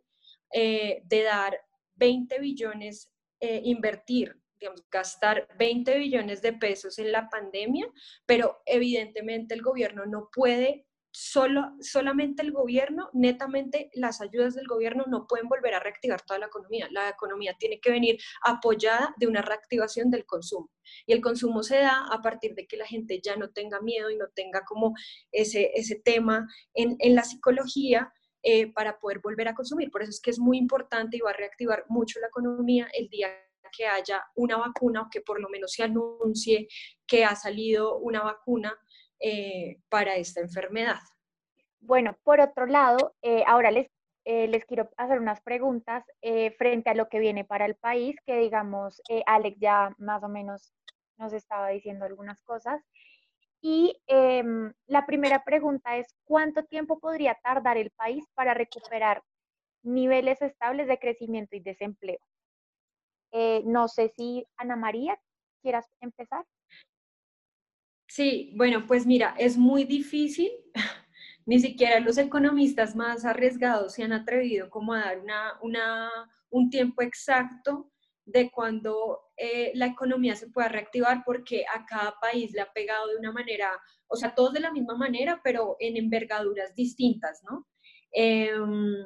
eh, 0.53 1.01
de 1.07 1.23
dar 1.23 1.59
20 1.95 2.38
billones, 2.38 3.11
eh, 3.40 3.62
invertir, 3.64 4.38
digamos, 4.61 4.85
gastar 4.90 5.49
20 5.59 5.97
billones 5.97 6.42
de 6.42 6.53
pesos 6.53 6.99
en 6.99 7.12
la 7.12 7.31
pandemia, 7.31 7.90
pero 8.27 8.61
evidentemente 8.66 9.55
el 9.55 9.62
gobierno 9.62 10.05
no 10.05 10.29
puede 10.31 10.86
solo, 11.18 11.72
solamente 11.81 12.42
el 12.42 12.52
gobierno, 12.52 13.09
netamente 13.14 13.90
las 13.94 14.20
ayudas 14.20 14.55
del 14.55 14.66
gobierno 14.66 15.07
no 15.09 15.26
pueden 15.26 15.48
volver 15.48 15.72
a 15.72 15.81
reactivar 15.81 16.20
toda 16.20 16.38
la 16.38 16.46
economía. 16.46 16.88
La 16.90 17.09
economía 17.09 17.57
tiene 17.59 17.81
que 17.81 17.90
venir 17.90 18.18
apoyada 18.42 19.14
de 19.16 19.26
una 19.26 19.40
reactivación 19.40 20.11
del 20.11 20.26
consumo. 20.26 20.70
Y 21.07 21.14
el 21.14 21.22
consumo 21.22 21.62
se 21.62 21.79
da 21.79 22.07
a 22.12 22.20
partir 22.20 22.55
de 22.55 22.66
que 22.66 22.76
la 22.76 22.85
gente 22.85 23.18
ya 23.24 23.35
no 23.35 23.48
tenga 23.48 23.81
miedo 23.81 24.11
y 24.11 24.16
no 24.16 24.26
tenga 24.35 24.62
como 24.66 24.92
ese, 25.33 25.70
ese 25.74 25.96
tema 26.05 26.46
en, 26.74 26.96
en 26.98 27.14
la 27.14 27.24
psicología 27.24 28.12
eh, 28.42 28.70
para 28.70 28.98
poder 28.98 29.20
volver 29.20 29.48
a 29.48 29.55
consumir. 29.55 29.90
Por 29.90 30.02
eso 30.02 30.11
es 30.11 30.20
que 30.20 30.31
es 30.31 30.38
muy 30.38 30.59
importante 30.59 31.16
y 31.16 31.20
va 31.20 31.31
a 31.31 31.33
reactivar 31.33 31.87
mucho 31.88 32.20
la 32.20 32.26
economía 32.26 32.88
el 32.92 33.09
día 33.09 33.29
que 33.74 33.87
haya 33.87 34.22
una 34.35 34.59
vacuna 34.59 35.02
o 35.02 35.11
que 35.11 35.22
por 35.22 35.40
lo 35.40 35.48
menos 35.48 35.72
se 35.72 35.83
anuncie 35.83 36.68
que 37.07 37.24
ha 37.24 37.37
salido 37.37 37.98
una 37.98 38.22
vacuna 38.22 38.79
eh, 39.20 39.79
para 39.88 40.16
esta 40.16 40.40
enfermedad. 40.40 41.00
Bueno, 41.81 42.16
por 42.22 42.40
otro 42.40 42.66
lado, 42.66 43.14
eh, 43.22 43.44
ahora 43.46 43.70
les, 43.70 43.88
eh, 44.24 44.46
les 44.48 44.64
quiero 44.66 44.90
hacer 44.96 45.20
unas 45.20 45.40
preguntas 45.40 46.05
frente 46.59 46.90
a 46.90 46.94
lo 46.94 47.09
que 47.09 47.18
viene 47.18 47.44
para 47.44 47.64
el 47.64 47.76
país, 47.76 48.16
que 48.26 48.37
digamos, 48.38 49.00
Alex 49.26 49.59
ya 49.61 49.94
más 49.98 50.22
o 50.22 50.29
menos 50.29 50.74
nos 51.16 51.33
estaba 51.33 51.68
diciendo 51.68 52.05
algunas 52.05 52.42
cosas. 52.42 52.83
Y 53.62 53.98
em, 54.07 54.72
la 54.87 55.07
primera 55.07 55.44
pregunta 55.44 55.96
es, 55.96 56.14
¿cuánto 56.24 56.64
tiempo 56.64 56.98
podría 56.98 57.38
tardar 57.42 57.79
el 57.79 57.90
país 57.92 58.24
para 58.35 58.52
recuperar 58.52 59.22
niveles 59.83 60.42
estables 60.42 60.88
de 60.88 60.98
crecimiento 60.98 61.57
y 61.57 61.61
desempleo? 61.61 62.18
no 63.64 63.87
sé 63.87 64.09
si 64.16 64.46
Ana 64.57 64.76
María 64.76 65.18
quieras 65.61 65.87
empezar. 66.00 66.46
Sí, 68.16 68.50
bueno, 68.57 68.87
pues 68.87 69.05
mira, 69.05 69.35
es 69.38 69.59
muy 69.59 69.85
difícil. 69.85 70.50
Ni 71.44 71.61
siquiera 71.61 72.00
los 72.00 72.16
economistas 72.16 72.96
más 72.96 73.26
arriesgados 73.26 73.92
se 73.92 74.05
han 74.05 74.14
atrevido 74.14 74.70
como 74.70 74.94
a 74.94 75.00
dar 75.00 75.20
una, 75.61 76.11
un 76.48 76.70
tiempo 76.70 77.02
exacto 77.02 77.92
de 78.24 78.50
cuando 78.50 79.20
eh, 79.37 79.70
la 79.74 79.85
economía 79.85 80.35
se 80.35 80.48
pueda 80.48 80.68
reactivar 80.68 81.24
porque 81.26 81.66
a 81.66 81.85
cada 81.85 82.14
país 82.18 82.52
le 82.55 82.62
ha 82.62 82.72
pegado 82.72 83.09
de 83.09 83.18
una 83.18 83.33
manera, 83.33 83.68
o 84.07 84.16
sea, 84.16 84.35
todos 84.35 84.55
de 84.55 84.61
la 84.61 84.72
misma 84.72 84.96
manera, 84.96 85.42
pero 85.44 85.76
en 85.79 85.98
envergaduras 85.98 86.74
distintas, 86.74 87.42
¿no? 87.44 87.68
Em, 88.12 89.05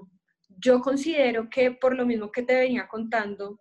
yo 0.56 0.80
considero 0.80 1.50
que 1.50 1.72
por 1.72 1.96
lo 1.96 2.06
mismo 2.06 2.30
que 2.30 2.44
te 2.44 2.54
venía 2.54 2.86
contando, 2.86 3.58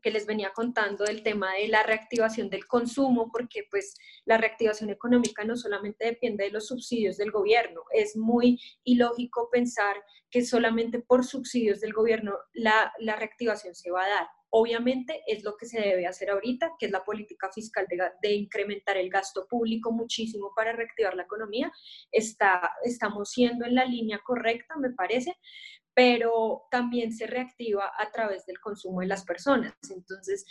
que 0.00 0.10
les 0.10 0.26
venía 0.26 0.52
contando 0.54 1.04
del 1.04 1.22
tema 1.22 1.54
de 1.54 1.68
la 1.68 1.82
reactivación 1.82 2.48
del 2.48 2.66
consumo, 2.66 3.30
porque 3.30 3.64
pues 3.70 3.94
la 4.24 4.38
reactivación 4.38 4.90
económica 4.90 5.44
no 5.44 5.56
solamente 5.56 6.06
depende 6.06 6.44
de 6.44 6.50
los 6.50 6.68
subsidios 6.68 7.16
del 7.16 7.30
gobierno, 7.30 7.82
es 7.92 8.16
muy 8.16 8.60
ilógico 8.84 9.48
pensar 9.50 9.96
que 10.30 10.44
solamente 10.44 11.00
por 11.00 11.24
subsidios 11.24 11.80
del 11.80 11.92
gobierno 11.92 12.36
la, 12.54 12.92
la 12.98 13.16
reactivación 13.16 13.74
se 13.74 13.90
va 13.90 14.04
a 14.04 14.08
dar. 14.08 14.26
Obviamente 14.54 15.22
es 15.26 15.44
lo 15.44 15.56
que 15.56 15.64
se 15.64 15.80
debe 15.80 16.06
hacer 16.06 16.28
ahorita, 16.28 16.72
que 16.78 16.86
es 16.86 16.92
la 16.92 17.04
política 17.04 17.50
fiscal 17.50 17.86
de, 17.88 17.98
de, 18.20 18.34
incrementar 18.34 18.98
el 18.98 19.08
gasto 19.08 19.46
público 19.48 19.90
muchísimo 19.92 20.52
para 20.54 20.72
reactivar 20.72 21.14
la 21.14 21.22
economía. 21.22 21.72
Está, 22.10 22.70
estamos 22.84 23.30
siendo 23.30 23.64
en 23.64 23.74
la 23.74 23.86
línea 23.86 24.20
correcta, 24.22 24.76
me 24.76 24.90
parece, 24.90 25.38
pero 25.94 26.64
también 26.70 27.12
se 27.12 27.26
reactiva 27.26 27.90
a 27.98 28.10
través 28.10 28.46
del 28.46 28.60
consumo 28.60 29.00
de 29.00 29.06
las 29.06 29.24
personas. 29.24 29.74
Entonces, 29.90 30.44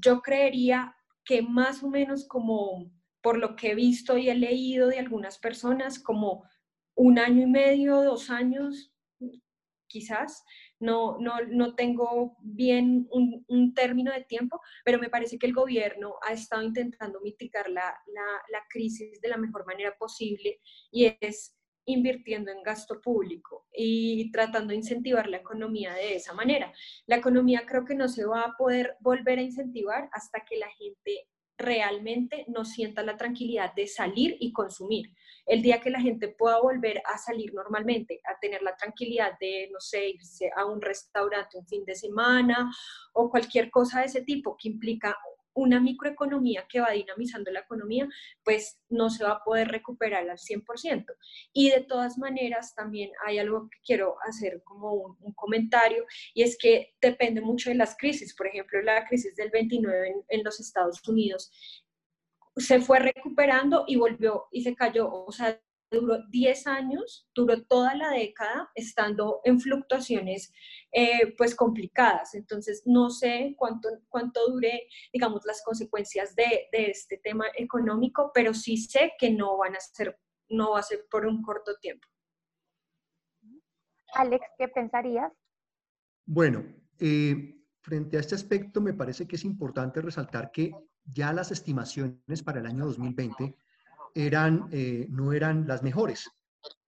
yo 0.00 0.20
creería 0.20 0.94
que 1.24 1.42
más 1.42 1.82
o 1.82 1.88
menos 1.88 2.26
como 2.26 2.90
por 3.22 3.38
lo 3.38 3.56
que 3.56 3.72
he 3.72 3.74
visto 3.74 4.16
y 4.16 4.30
he 4.30 4.34
leído 4.34 4.88
de 4.88 4.98
algunas 4.98 5.38
personas, 5.38 5.98
como 5.98 6.44
un 6.94 7.18
año 7.18 7.42
y 7.42 7.46
medio, 7.46 8.02
dos 8.02 8.30
años, 8.30 8.92
quizás, 9.88 10.44
no, 10.78 11.18
no, 11.18 11.40
no 11.48 11.74
tengo 11.74 12.36
bien 12.40 13.08
un, 13.10 13.44
un, 13.48 13.74
término 13.74 14.12
de 14.12 14.24
tiempo, 14.24 14.60
pero 14.84 14.98
me 14.98 15.10
parece 15.10 15.38
que 15.38 15.46
el 15.46 15.54
gobierno 15.54 16.14
ha 16.26 16.32
estado 16.32 16.62
intentando 16.62 17.20
mitigar 17.20 17.68
la, 17.68 17.98
la, 18.06 18.26
la 18.52 18.62
crisis 18.68 19.20
de 19.20 19.28
la 19.28 19.36
mejor 19.36 19.66
manera 19.66 19.96
posible 19.98 20.60
y 20.92 21.16
es 21.20 21.57
invirtiendo 21.88 22.50
en 22.50 22.62
gasto 22.62 23.00
público 23.00 23.66
y 23.72 24.30
tratando 24.30 24.70
de 24.70 24.76
incentivar 24.76 25.28
la 25.28 25.38
economía 25.38 25.94
de 25.94 26.16
esa 26.16 26.34
manera. 26.34 26.72
La 27.06 27.16
economía 27.16 27.64
creo 27.66 27.84
que 27.84 27.94
no 27.94 28.08
se 28.08 28.24
va 28.24 28.42
a 28.42 28.56
poder 28.56 28.96
volver 29.00 29.38
a 29.38 29.42
incentivar 29.42 30.08
hasta 30.12 30.44
que 30.44 30.58
la 30.58 30.68
gente 30.68 31.28
realmente 31.56 32.44
no 32.48 32.64
sienta 32.64 33.02
la 33.02 33.16
tranquilidad 33.16 33.74
de 33.74 33.88
salir 33.88 34.36
y 34.38 34.52
consumir. 34.52 35.12
El 35.44 35.60
día 35.60 35.80
que 35.80 35.90
la 35.90 36.00
gente 36.00 36.28
pueda 36.28 36.60
volver 36.60 37.02
a 37.04 37.18
salir 37.18 37.52
normalmente, 37.52 38.20
a 38.24 38.38
tener 38.38 38.62
la 38.62 38.76
tranquilidad 38.76 39.32
de, 39.40 39.68
no 39.72 39.80
sé, 39.80 40.10
irse 40.10 40.50
a 40.54 40.66
un 40.66 40.80
restaurante 40.80 41.58
un 41.58 41.66
fin 41.66 41.84
de 41.84 41.96
semana 41.96 42.70
o 43.12 43.28
cualquier 43.28 43.70
cosa 43.70 44.00
de 44.00 44.06
ese 44.06 44.22
tipo 44.22 44.56
que 44.56 44.68
implica 44.68 45.16
una 45.58 45.80
microeconomía 45.80 46.66
que 46.68 46.80
va 46.80 46.92
dinamizando 46.92 47.50
la 47.50 47.60
economía, 47.60 48.08
pues 48.44 48.80
no 48.88 49.10
se 49.10 49.24
va 49.24 49.32
a 49.32 49.44
poder 49.44 49.68
recuperar 49.68 50.28
al 50.30 50.38
100%. 50.38 51.04
Y 51.52 51.70
de 51.70 51.80
todas 51.80 52.16
maneras, 52.18 52.74
también 52.74 53.10
hay 53.26 53.38
algo 53.38 53.68
que 53.68 53.78
quiero 53.84 54.16
hacer 54.26 54.62
como 54.64 54.92
un, 54.92 55.34
comentario, 55.34 56.04
y 56.34 56.42
es 56.42 56.56
que 56.58 56.94
depende 57.00 57.40
mucho 57.40 57.70
de 57.70 57.76
las 57.76 57.96
crisis. 57.96 58.34
Por 58.34 58.46
ejemplo, 58.46 58.80
la 58.82 59.04
crisis 59.06 59.34
del 59.36 59.50
29 59.50 60.08
en, 60.08 60.24
en 60.28 60.44
los 60.44 60.60
Estados 60.60 61.06
Unidos 61.08 61.50
se 62.56 62.80
fue 62.80 62.98
recuperando 62.98 63.84
y 63.86 63.96
volvió 63.96 64.46
y 64.50 64.62
se 64.62 64.74
cayó. 64.74 65.12
O 65.12 65.32
sea, 65.32 65.60
duró 65.90 66.18
10 66.30 66.66
años, 66.66 67.28
duró 67.34 67.62
toda 67.64 67.94
la 67.94 68.10
década 68.10 68.70
estando 68.74 69.40
en 69.44 69.60
fluctuaciones 69.60 70.52
eh, 70.92 71.34
pues 71.36 71.54
complicadas. 71.54 72.34
Entonces, 72.34 72.82
no 72.84 73.10
sé 73.10 73.54
cuánto, 73.56 73.88
cuánto 74.08 74.48
dure, 74.50 74.88
digamos, 75.12 75.44
las 75.44 75.62
consecuencias 75.62 76.34
de, 76.34 76.68
de, 76.72 76.90
este 76.90 77.18
tema 77.18 77.46
económico, 77.56 78.30
pero 78.34 78.54
sí 78.54 78.76
sé 78.76 79.12
que 79.18 79.30
no 79.30 79.56
van 79.56 79.76
a 79.76 79.80
ser, 79.80 80.18
no 80.48 80.72
va 80.72 80.80
a 80.80 80.82
ser 80.82 81.06
por 81.10 81.26
un 81.26 81.42
corto 81.42 81.76
tiempo. 81.80 82.06
Alex, 84.14 84.46
¿qué 84.56 84.68
pensarías? 84.68 85.32
Bueno, 86.24 86.64
eh, 86.98 87.58
frente 87.80 88.16
a 88.16 88.20
este 88.20 88.34
aspecto, 88.34 88.80
me 88.80 88.94
parece 88.94 89.26
que 89.26 89.36
es 89.36 89.44
importante 89.44 90.00
resaltar 90.00 90.50
que 90.50 90.72
ya 91.04 91.32
las 91.32 91.50
estimaciones 91.50 92.42
para 92.42 92.60
el 92.60 92.66
año 92.66 92.84
2020 92.86 93.56
eran, 94.14 94.68
eh, 94.70 95.06
no 95.10 95.32
eran 95.32 95.66
las 95.66 95.82
mejores. 95.82 96.28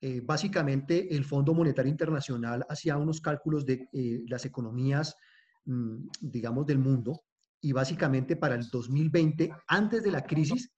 Eh, 0.01 0.21
básicamente, 0.25 1.15
el 1.15 1.25
Fondo 1.25 1.55
Monetario 1.55 1.91
Internacional 1.91 2.65
hacía 2.69 2.97
unos 2.97 3.21
cálculos 3.21 3.65
de 3.65 3.89
eh, 3.93 4.25
las 4.29 4.45
economías, 4.45 5.17
mm, 5.65 6.09
digamos, 6.21 6.67
del 6.67 6.79
mundo, 6.79 7.23
y 7.61 7.73
básicamente 7.73 8.37
para 8.37 8.55
el 8.55 8.69
2020, 8.69 9.51
antes 9.69 10.03
de 10.03 10.11
la 10.11 10.25
crisis, 10.25 10.71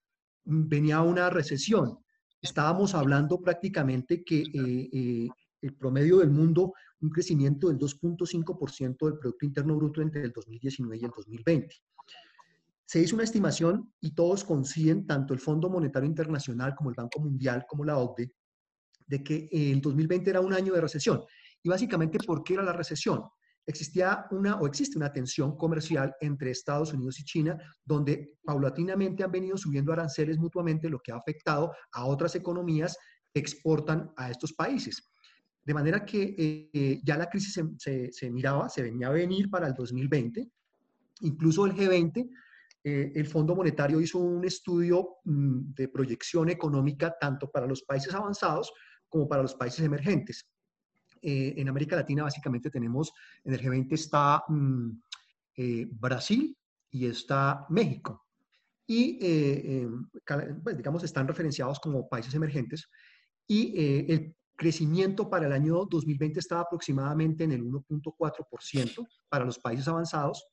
mm, 0.44 0.68
venía 0.68 1.00
una 1.00 1.30
recesión. 1.30 1.98
Estábamos 2.40 2.94
hablando 2.94 3.40
prácticamente 3.40 4.24
que 4.24 4.42
el 5.62 5.74
promedio 5.76 6.18
del 6.18 6.30
mundo, 6.30 6.74
un 7.00 7.10
crecimiento 7.10 7.68
del 7.68 7.78
2.5% 7.78 9.06
del 9.06 9.18
Producto 9.18 9.46
Interno 9.46 9.76
Bruto 9.76 10.02
entre 10.02 10.22
el 10.22 10.32
2019 10.32 10.98
y 11.00 11.04
el 11.04 11.12
2020. 11.16 11.76
Se 12.92 13.00
hizo 13.00 13.14
una 13.14 13.24
estimación 13.24 13.90
y 14.02 14.14
todos 14.14 14.44
coinciden, 14.44 15.06
tanto 15.06 15.32
el 15.32 15.40
Fondo 15.40 15.70
Monetario 15.70 16.06
Internacional 16.06 16.74
como 16.74 16.90
el 16.90 16.94
Banco 16.94 17.20
Mundial, 17.20 17.64
como 17.66 17.86
la 17.86 17.96
OCDE, 17.96 18.30
de 19.06 19.24
que 19.24 19.48
el 19.50 19.80
2020 19.80 20.28
era 20.28 20.42
un 20.42 20.52
año 20.52 20.74
de 20.74 20.80
recesión. 20.82 21.24
Y 21.62 21.70
básicamente, 21.70 22.18
¿por 22.18 22.44
qué 22.44 22.52
era 22.52 22.62
la 22.62 22.74
recesión? 22.74 23.22
Existía 23.64 24.26
una 24.30 24.56
o 24.56 24.66
existe 24.66 24.98
una 24.98 25.10
tensión 25.10 25.56
comercial 25.56 26.14
entre 26.20 26.50
Estados 26.50 26.92
Unidos 26.92 27.18
y 27.18 27.24
China, 27.24 27.56
donde 27.82 28.34
paulatinamente 28.44 29.24
han 29.24 29.32
venido 29.32 29.56
subiendo 29.56 29.90
aranceles 29.94 30.36
mutuamente, 30.36 30.90
lo 30.90 31.00
que 31.00 31.12
ha 31.12 31.16
afectado 31.16 31.72
a 31.92 32.04
otras 32.04 32.34
economías 32.34 32.94
que 33.32 33.40
exportan 33.40 34.12
a 34.18 34.30
estos 34.30 34.52
países. 34.52 35.10
De 35.64 35.72
manera 35.72 36.04
que 36.04 36.70
eh, 36.74 37.00
ya 37.02 37.16
la 37.16 37.30
crisis 37.30 37.58
se, 37.78 38.30
miraba, 38.30 38.68
se 38.68 38.82
venía 38.82 39.06
a 39.06 39.12
venir 39.12 39.48
para 39.48 39.66
el 39.66 39.72
2020. 39.72 40.46
Incluso 41.22 41.64
el 41.64 41.72
G20 41.72 42.28
eh, 42.84 43.12
el 43.14 43.26
Fondo 43.26 43.54
Monetario 43.54 44.00
hizo 44.00 44.18
un 44.18 44.44
estudio 44.44 45.18
mm, 45.24 45.72
de 45.74 45.88
proyección 45.88 46.50
económica 46.50 47.14
tanto 47.20 47.48
para 47.50 47.66
los 47.66 47.82
países 47.82 48.12
avanzados 48.12 48.72
como 49.08 49.28
para 49.28 49.42
los 49.42 49.54
países 49.54 49.84
emergentes. 49.84 50.48
Eh, 51.20 51.54
en 51.56 51.68
América 51.68 51.94
Latina 51.94 52.24
básicamente 52.24 52.70
tenemos, 52.70 53.12
en 53.44 53.54
el 53.54 53.60
G20 53.60 53.92
está 53.92 54.42
mm, 54.48 54.90
eh, 55.56 55.86
Brasil 55.92 56.56
y 56.90 57.06
está 57.06 57.66
México. 57.70 58.26
Y, 58.84 59.18
pues, 60.62 60.76
digamos, 60.76 61.02
están 61.02 61.26
referenciados 61.26 61.80
como 61.80 62.08
países 62.10 62.34
emergentes. 62.34 62.90
Y 63.46 63.72
el 64.12 64.36
crecimiento 64.54 65.30
para 65.30 65.46
el 65.46 65.52
año 65.52 65.86
2020 65.86 66.40
estaba 66.40 66.62
aproximadamente 66.62 67.44
en 67.44 67.52
el 67.52 67.62
1.4% 67.62 69.08
para 69.30 69.46
los 69.46 69.58
países 69.60 69.88
avanzados 69.88 70.51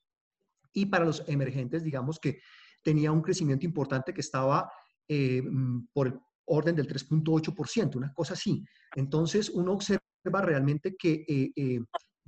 y 0.74 0.86
para 0.86 1.06
los 1.06 1.24
emergentes, 1.28 1.84
digamos 1.84 2.20
que 2.20 2.40
tenía 2.84 3.12
un 3.12 3.22
crecimiento 3.22 3.66
importante 3.66 4.14
que 4.14 4.22
estaba 4.22 4.72
eh, 5.08 5.42
mm, 5.42 5.88
por 5.94 6.22
orden 6.46 6.76
del 6.76 6.88
3.8%, 6.88 7.96
una 7.96 8.14
cosa 8.14 8.34
así. 8.34 8.64
Entonces, 8.96 9.50
uno 9.50 9.74
observa 9.74 10.02
realmente 10.42 10.96
que 10.98 11.26
eh, 11.28 11.52
eh, 11.56 11.80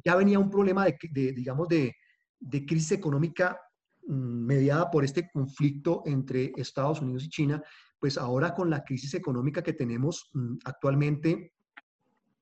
ya 0.04 0.16
venía 0.16 0.40
un 0.40 0.50
problema 0.50 0.86
de, 0.86 1.32
digamos, 1.34 1.68
de, 1.68 1.96
de, 2.40 2.66
crisis 2.66 2.92
económica 2.92 3.60
mm, 4.08 4.46
mediada 4.46 4.90
por 4.92 5.04
este 5.04 5.30
conflicto 5.32 6.04
entre 6.06 6.52
Estados 6.56 7.02
Unidos 7.02 7.26
y 7.26 7.30
China, 7.30 7.64
pues 8.00 8.18
ahora 8.18 8.54
con 8.54 8.70
la 8.70 8.84
crisis 8.84 9.14
económica 9.14 9.62
que 9.64 9.74
tenemos 9.74 10.30
mm, 10.34 10.58
actualmente, 10.66 11.54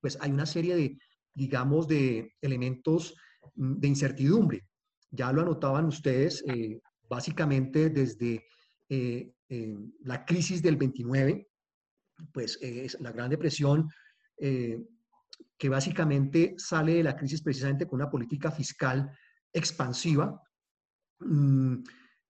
pues 0.01 0.17
hay 0.21 0.31
una 0.31 0.45
serie 0.45 0.75
de, 0.75 0.97
digamos, 1.33 1.87
de 1.87 2.33
elementos 2.41 3.15
de 3.55 3.87
incertidumbre. 3.87 4.68
Ya 5.11 5.31
lo 5.31 5.41
anotaban 5.41 5.85
ustedes, 5.85 6.43
eh, 6.47 6.79
básicamente 7.09 7.89
desde 7.89 8.45
la 10.01 10.25
crisis 10.25 10.63
del 10.63 10.75
29, 10.75 11.47
pues 12.33 12.57
es 12.61 12.99
la 12.99 13.11
Gran 13.11 13.29
Depresión, 13.29 13.89
eh, 14.37 14.81
que 15.57 15.69
básicamente 15.69 16.55
sale 16.57 16.95
de 16.95 17.03
la 17.03 17.15
crisis 17.15 17.41
precisamente 17.41 17.85
con 17.85 17.99
una 17.99 18.09
política 18.09 18.49
fiscal 18.51 19.11
expansiva. 19.51 20.41
Mm, 21.19 21.83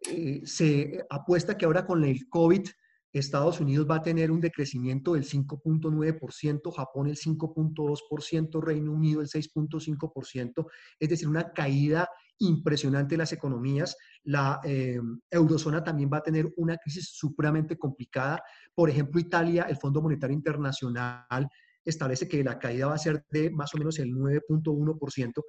eh, 0.10 0.42
se 0.46 1.06
apuesta 1.10 1.56
que 1.58 1.66
ahora 1.66 1.86
con 1.86 2.04
el 2.04 2.28
COVID 2.28 2.68
Estados 3.12 3.60
Unidos 3.60 3.88
va 3.90 3.98
a 3.98 4.04
tener 4.04 4.32
un 4.32 4.40
decrecimiento 4.42 5.14
del 5.14 5.26
5.9%, 5.26 6.72
Japón 6.72 7.08
el 7.08 7.18
5.2%, 7.18 8.62
Reino 8.62 8.92
Unido 8.92 9.22
el 9.22 9.28
6.5%, 9.28 10.68
es 11.00 11.10
decir, 11.10 11.28
una 11.28 11.52
caída 11.52 12.08
impresionante 12.40 13.14
de 13.14 13.20
las 13.20 13.34
economías. 13.34 13.96
La 14.24 14.60
eh, 14.64 15.00
eurozona 15.30 15.84
también 15.84 16.10
va 16.12 16.18
a 16.18 16.24
tener 16.24 16.52
una 16.58 16.78
crisis 16.78 17.10
supremamente 17.14 17.78
complicada. 17.78 18.42
Por 18.74 18.90
ejemplo, 18.90 19.20
Italia, 19.20 19.64
el 19.64 19.78
Fondo 19.78 20.02
Monetario 20.02 20.36
Internacional 20.36 21.48
establece 21.84 22.28
que 22.28 22.44
la 22.44 22.58
caída 22.60 22.88
va 22.88 22.96
a 22.96 23.00
ser 23.00 23.26
de 23.30 23.50
más 23.52 23.74
o 23.74 23.78
menos 23.78 24.00
el 24.00 24.14
9.1%. 24.14 25.44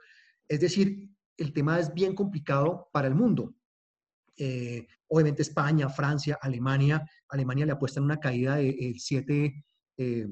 Es 0.49 0.61
decir, 0.61 1.09
el 1.37 1.53
tema 1.53 1.79
es 1.79 1.93
bien 1.95 2.15
complicado 2.15 2.89
para 2.93 3.09
el 3.09 3.15
mundo. 3.15 3.55
Eh, 4.37 4.87
obviamente 5.09 5.43
España, 5.43 5.89
Francia, 5.89 6.39
Alemania, 6.41 7.05
Alemania 7.29 7.67
le 7.67 7.73
apuesta 7.73 8.01
en 8.01 8.05
una 8.05 8.19
caída 8.19 8.57
del 8.57 8.95
7% 8.95 9.53
eh, 9.99 10.27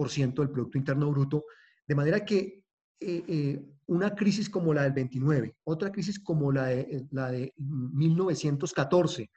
del 0.00 0.50
Producto 0.50 0.78
Interno 0.78 1.10
Bruto, 1.10 1.44
de 1.86 1.94
manera 1.94 2.24
que 2.24 2.63
eh, 3.00 3.60
una 3.86 4.14
crisis 4.14 4.48
como 4.48 4.72
la 4.72 4.82
del 4.82 4.92
29, 4.92 5.56
otra 5.64 5.90
crisis 5.90 6.18
como 6.18 6.50
la 6.52 6.66
de, 6.66 7.06
la 7.10 7.30
de 7.30 7.52
1914, 7.56 9.30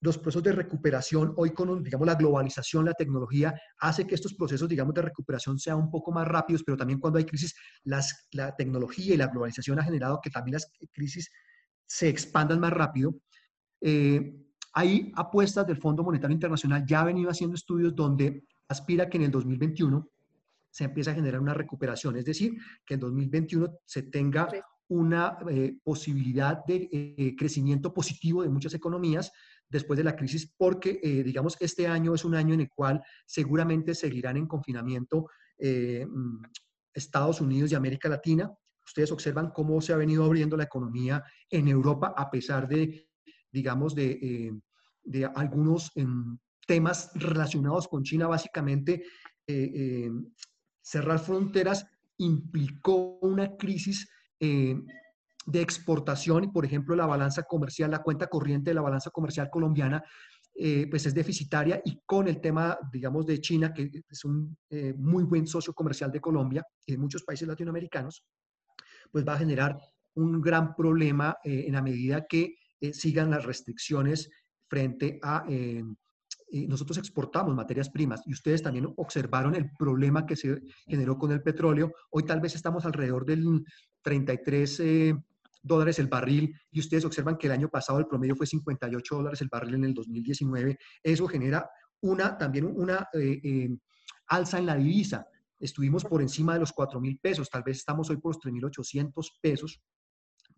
los 0.00 0.16
procesos 0.18 0.42
de 0.44 0.52
recuperación, 0.52 1.32
hoy 1.36 1.50
con, 1.50 1.82
digamos, 1.82 2.06
la 2.06 2.14
globalización, 2.14 2.84
la 2.84 2.94
tecnología, 2.94 3.60
hace 3.80 4.06
que 4.06 4.14
estos 4.14 4.34
procesos, 4.34 4.68
digamos, 4.68 4.94
de 4.94 5.02
recuperación 5.02 5.58
sean 5.58 5.78
un 5.78 5.90
poco 5.90 6.12
más 6.12 6.26
rápidos, 6.26 6.62
pero 6.64 6.76
también 6.76 7.00
cuando 7.00 7.18
hay 7.18 7.24
crisis, 7.24 7.54
las, 7.82 8.28
la 8.30 8.54
tecnología 8.54 9.14
y 9.14 9.16
la 9.16 9.26
globalización 9.26 9.80
ha 9.80 9.84
generado 9.84 10.20
que 10.22 10.30
también 10.30 10.54
las 10.54 10.70
crisis 10.92 11.28
se 11.86 12.08
expandan 12.08 12.60
más 12.60 12.72
rápido. 12.72 13.16
Eh, 13.80 14.36
hay 14.72 15.10
apuestas 15.16 15.66
del 15.66 15.78
Fondo 15.78 16.04
Monetario 16.04 16.34
Internacional, 16.34 16.84
ya 16.86 17.00
ha 17.00 17.04
venido 17.04 17.30
haciendo 17.30 17.56
estudios 17.56 17.96
donde 17.96 18.44
aspira 18.68 19.08
que 19.08 19.16
en 19.16 19.24
el 19.24 19.30
2021 19.32 20.08
se 20.78 20.84
empiece 20.84 21.10
a 21.10 21.14
generar 21.14 21.40
una 21.40 21.54
recuperación, 21.54 22.16
es 22.16 22.24
decir, 22.24 22.56
que 22.86 22.94
en 22.94 23.00
2021 23.00 23.80
se 23.84 24.02
tenga 24.04 24.48
una 24.88 25.36
eh, 25.50 25.76
posibilidad 25.82 26.64
de 26.64 26.88
eh, 26.92 27.34
crecimiento 27.36 27.92
positivo 27.92 28.42
de 28.42 28.48
muchas 28.48 28.74
economías 28.74 29.32
después 29.68 29.98
de 29.98 30.04
la 30.04 30.16
crisis, 30.16 30.54
porque, 30.56 30.98
digamos, 31.22 31.56
este 31.60 31.86
año 31.86 32.14
es 32.14 32.24
un 32.24 32.34
año 32.34 32.54
en 32.54 32.60
el 32.60 32.70
cual 32.70 33.02
seguramente 33.26 33.94
seguirán 33.94 34.38
en 34.38 34.46
confinamiento 34.46 35.26
mm, 35.58 36.42
Estados 36.94 37.42
Unidos 37.42 37.70
y 37.70 37.74
América 37.74 38.08
Latina. 38.08 38.50
Ustedes 38.82 39.12
observan 39.12 39.50
cómo 39.50 39.78
se 39.82 39.92
ha 39.92 39.96
venido 39.96 40.24
abriendo 40.24 40.56
la 40.56 40.64
economía 40.64 41.22
en 41.50 41.68
Europa 41.68 42.14
a 42.16 42.30
pesar 42.30 42.66
de 42.66 43.08
digamos, 43.50 43.94
de, 43.94 44.10
eh, 44.10 44.52
de 45.02 45.24
algunos 45.24 45.90
em, 45.94 46.38
temas 46.66 47.10
relacionados 47.14 47.88
con 47.88 48.02
China, 48.02 48.26
básicamente 48.26 49.02
eh, 49.46 49.72
eh, 49.74 50.10
cerrar 50.88 51.18
fronteras 51.18 51.86
implicó 52.16 53.18
una 53.20 53.56
crisis 53.56 54.08
de 54.40 55.60
exportación 55.60 56.44
y, 56.44 56.48
por 56.48 56.64
ejemplo, 56.64 56.96
la 56.96 57.06
balanza 57.06 57.42
comercial, 57.42 57.90
la 57.90 58.02
cuenta 58.02 58.28
corriente 58.28 58.70
de 58.70 58.74
la 58.74 58.80
balanza 58.80 59.10
comercial 59.10 59.50
colombiana, 59.50 60.02
pues 60.90 61.06
es 61.06 61.14
deficitaria 61.14 61.80
y 61.84 62.00
con 62.06 62.26
el 62.26 62.40
tema, 62.40 62.78
digamos, 62.92 63.26
de 63.26 63.40
China, 63.40 63.72
que 63.72 63.90
es 64.08 64.24
un 64.24 64.56
muy 64.96 65.24
buen 65.24 65.46
socio 65.46 65.74
comercial 65.74 66.10
de 66.10 66.20
Colombia 66.20 66.64
y 66.86 66.92
de 66.92 66.98
muchos 66.98 67.22
países 67.22 67.46
latinoamericanos, 67.46 68.24
pues 69.12 69.24
va 69.26 69.34
a 69.34 69.38
generar 69.38 69.78
un 70.14 70.40
gran 70.40 70.74
problema 70.74 71.36
en 71.44 71.72
la 71.72 71.82
medida 71.82 72.26
que 72.26 72.56
eh, 72.80 72.92
sigan 72.92 73.30
las 73.30 73.44
restricciones 73.44 74.30
frente 74.68 75.18
a... 75.22 75.44
Eh, 76.50 76.66
nosotros 76.66 76.98
exportamos 76.98 77.54
materias 77.54 77.90
primas 77.90 78.22
y 78.26 78.32
ustedes 78.32 78.62
también 78.62 78.92
observaron 78.96 79.54
el 79.54 79.70
problema 79.78 80.24
que 80.24 80.36
se 80.36 80.60
generó 80.86 81.18
con 81.18 81.32
el 81.32 81.42
petróleo. 81.42 81.92
Hoy 82.10 82.24
tal 82.24 82.40
vez 82.40 82.54
estamos 82.54 82.84
alrededor 82.86 83.26
del 83.26 83.64
33 84.02 84.80
eh, 84.80 85.14
dólares 85.62 85.98
el 85.98 86.06
barril 86.06 86.54
y 86.70 86.80
ustedes 86.80 87.04
observan 87.04 87.36
que 87.36 87.48
el 87.48 87.52
año 87.52 87.68
pasado 87.68 87.98
el 87.98 88.06
promedio 88.06 88.36
fue 88.36 88.46
58 88.46 89.16
dólares 89.16 89.40
el 89.42 89.48
barril 89.48 89.74
en 89.74 89.84
el 89.84 89.94
2019. 89.94 90.78
Eso 91.02 91.26
genera 91.28 91.68
una, 92.00 92.38
también 92.38 92.64
una 92.64 93.08
alza 94.28 94.58
en 94.58 94.66
la 94.66 94.76
divisa. 94.76 95.26
Estuvimos 95.58 96.04
por 96.04 96.22
encima 96.22 96.54
de 96.54 96.60
los 96.60 96.72
4 96.72 97.00
mil 97.00 97.18
pesos, 97.18 97.50
tal 97.50 97.64
vez 97.64 97.78
estamos 97.78 98.08
hoy 98.10 98.18
por 98.18 98.34
los 98.34 98.42
3.800 98.42 99.38
pesos 99.42 99.82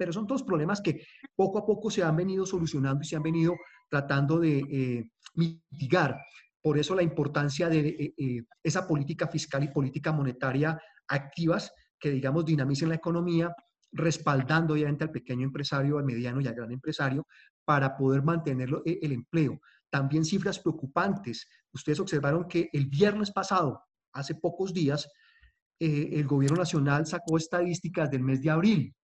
pero 0.00 0.14
son 0.14 0.26
todos 0.26 0.42
problemas 0.42 0.80
que 0.80 1.04
poco 1.36 1.58
a 1.58 1.66
poco 1.66 1.90
se 1.90 2.02
han 2.02 2.16
venido 2.16 2.46
solucionando 2.46 3.02
y 3.02 3.06
se 3.06 3.16
han 3.16 3.22
venido 3.22 3.54
tratando 3.86 4.38
de 4.38 4.64
eh, 4.70 5.10
mitigar. 5.34 6.18
Por 6.62 6.78
eso 6.78 6.94
la 6.94 7.02
importancia 7.02 7.68
de 7.68 7.80
eh, 7.80 8.14
eh, 8.16 8.42
esa 8.62 8.88
política 8.88 9.28
fiscal 9.28 9.62
y 9.62 9.68
política 9.68 10.10
monetaria 10.10 10.80
activas 11.06 11.70
que, 11.98 12.12
digamos, 12.12 12.46
dinamicen 12.46 12.88
la 12.88 12.94
economía, 12.94 13.54
respaldando 13.92 14.72
obviamente 14.72 15.04
al 15.04 15.10
pequeño 15.10 15.44
empresario, 15.44 15.98
al 15.98 16.06
mediano 16.06 16.40
y 16.40 16.46
al 16.46 16.54
gran 16.54 16.72
empresario, 16.72 17.26
para 17.66 17.94
poder 17.94 18.22
mantener 18.22 18.70
el 18.86 19.12
empleo. 19.12 19.60
También 19.90 20.24
cifras 20.24 20.58
preocupantes. 20.58 21.46
Ustedes 21.74 22.00
observaron 22.00 22.48
que 22.48 22.70
el 22.72 22.86
viernes 22.86 23.30
pasado, 23.30 23.82
hace 24.14 24.34
pocos 24.34 24.72
días, 24.72 25.06
el 25.78 26.26
gobierno 26.26 26.56
nacional 26.56 27.06
sacó 27.06 27.36
estadísticas 27.36 28.10
del 28.10 28.22
mes 28.22 28.40
de 28.40 28.48
abril 28.48 28.94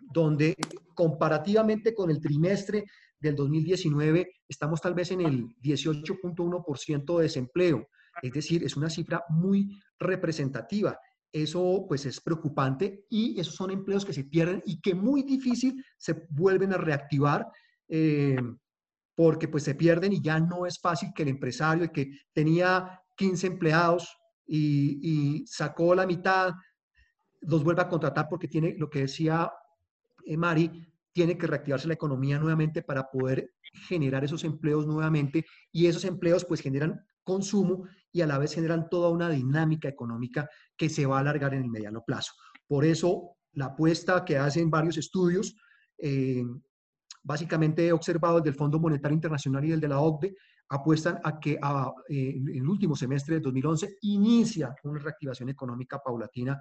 donde 0.00 0.54
comparativamente 0.94 1.94
con 1.94 2.10
el 2.10 2.20
trimestre 2.20 2.84
del 3.18 3.34
2019 3.34 4.28
estamos 4.48 4.80
tal 4.80 4.94
vez 4.94 5.10
en 5.10 5.20
el 5.20 5.46
18.1% 5.62 7.16
de 7.16 7.22
desempleo. 7.22 7.88
Es 8.22 8.32
decir, 8.32 8.64
es 8.64 8.76
una 8.76 8.90
cifra 8.90 9.22
muy 9.28 9.78
representativa. 9.98 10.98
Eso 11.32 11.84
pues 11.86 12.06
es 12.06 12.20
preocupante 12.20 13.04
y 13.10 13.38
esos 13.38 13.54
son 13.54 13.70
empleos 13.70 14.04
que 14.04 14.12
se 14.12 14.24
pierden 14.24 14.62
y 14.64 14.80
que 14.80 14.94
muy 14.94 15.22
difícil 15.22 15.84
se 15.98 16.26
vuelven 16.30 16.72
a 16.72 16.78
reactivar 16.78 17.46
eh, 17.88 18.40
porque 19.14 19.48
pues 19.48 19.64
se 19.64 19.74
pierden 19.74 20.12
y 20.12 20.22
ya 20.22 20.40
no 20.40 20.66
es 20.66 20.78
fácil 20.78 21.10
que 21.14 21.22
el 21.22 21.28
empresario 21.28 21.92
que 21.92 22.10
tenía 22.32 23.02
15 23.16 23.46
empleados 23.48 24.16
y, 24.46 25.40
y 25.40 25.46
sacó 25.46 25.94
la 25.94 26.06
mitad, 26.06 26.52
los 27.40 27.64
vuelva 27.64 27.84
a 27.84 27.88
contratar 27.88 28.28
porque 28.28 28.48
tiene 28.48 28.74
lo 28.78 28.88
que 28.88 29.00
decía 29.00 29.50
Mari, 30.36 30.86
tiene 31.12 31.38
que 31.38 31.46
reactivarse 31.46 31.88
la 31.88 31.94
economía 31.94 32.38
nuevamente 32.38 32.82
para 32.82 33.10
poder 33.10 33.54
generar 33.88 34.22
esos 34.22 34.44
empleos 34.44 34.86
nuevamente 34.86 35.46
y 35.72 35.86
esos 35.86 36.04
empleos 36.04 36.44
pues 36.44 36.60
generan 36.60 37.00
consumo 37.24 37.84
y 38.12 38.20
a 38.20 38.26
la 38.26 38.36
vez 38.38 38.54
generan 38.54 38.88
toda 38.90 39.08
una 39.08 39.30
dinámica 39.30 39.88
económica 39.88 40.48
que 40.76 40.88
se 40.88 41.06
va 41.06 41.16
a 41.16 41.20
alargar 41.20 41.54
en 41.54 41.62
el 41.62 41.70
mediano 41.70 42.02
plazo. 42.04 42.32
Por 42.66 42.84
eso 42.84 43.36
la 43.52 43.66
apuesta 43.66 44.24
que 44.24 44.36
hacen 44.36 44.70
varios 44.70 44.98
estudios, 44.98 45.56
eh, 45.96 46.44
básicamente 47.22 47.86
he 47.86 47.92
observado 47.92 48.38
el 48.38 48.44
del 48.44 48.54
Fondo 48.54 48.78
Monetario 48.78 49.14
Internacional 49.14 49.64
y 49.64 49.72
el 49.72 49.80
de 49.80 49.88
la 49.88 50.00
OCDE, 50.00 50.36
apuestan 50.68 51.18
a 51.24 51.40
que 51.40 51.52
eh, 51.52 51.58
en 52.08 52.48
el 52.48 52.68
último 52.68 52.94
semestre 52.94 53.36
de 53.36 53.40
2011 53.40 53.98
inicia 54.02 54.74
una 54.84 54.98
reactivación 54.98 55.48
económica 55.48 55.98
paulatina 55.98 56.60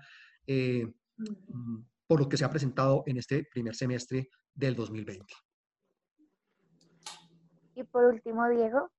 por 2.07 2.19
lo 2.19 2.29
que 2.29 2.37
se 2.37 2.45
ha 2.45 2.49
presentado 2.49 3.03
en 3.07 3.17
este 3.17 3.43
primer 3.51 3.75
semestre 3.75 4.29
del 4.53 4.75
2020. 4.75 5.25
Y 7.75 7.83
por 7.83 8.05
último, 8.05 8.47
Diego. 8.49 8.89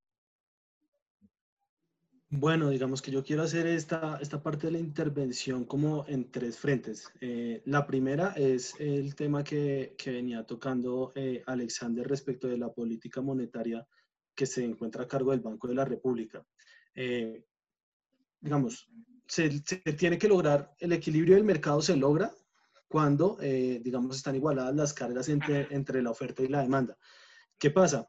Bueno, 2.29 2.71
digamos 2.71 3.01
que 3.01 3.13
yo 3.13 3.23
quiero 3.23 3.45
hacer 3.45 3.67
esta, 3.67 4.19
esta 4.21 4.43
parte 4.43 4.67
de 4.67 4.73
la 4.73 4.79
intervención 4.79 5.65
como 5.65 6.05
en 6.09 6.31
tres 6.31 6.59
frentes. 6.59 7.11
Eh, 7.21 7.63
la 7.65 7.87
primera 7.87 8.33
es 8.33 8.75
el 8.81 9.15
tema 9.15 9.45
que, 9.45 9.95
que 9.97 10.11
venía 10.11 10.45
tocando 10.45 11.13
eh, 11.15 11.43
Alexander 11.47 12.07
respecto 12.07 12.49
de 12.49 12.59
la 12.59 12.73
política 12.73 13.23
monetaria 13.23 13.87
que 14.35 14.45
se 14.45 14.65
encuentra 14.65 15.05
a 15.05 15.09
cargo 15.09 15.31
del 15.31 15.41
Banco 15.41 15.69
de 15.69 15.75
la 15.75 15.85
República. 15.85 16.45
eh, 16.95 17.45
digamos, 18.41 18.89
se, 19.27 19.49
tiene 19.99 20.19
que 20.19 20.29
lograr, 20.29 20.75
el 20.79 20.93
equilibrio 20.93 21.35
del 21.37 21.45
mercado 21.45 21.83
se 21.83 21.97
logra 21.97 22.33
cuando, 22.89 23.39
eh, 23.41 23.81
digamos, 23.83 24.17
están 24.17 24.37
igualadas 24.37 24.75
las 24.75 24.95
cargas 24.95 25.29
entre, 25.29 25.67
entre 25.75 26.03
la 26.03 26.11
oferta 26.11 26.43
y 26.43 26.49
la 26.49 26.63
demanda. 26.63 26.97
¿Qué 27.59 27.71
pasa? 27.71 28.09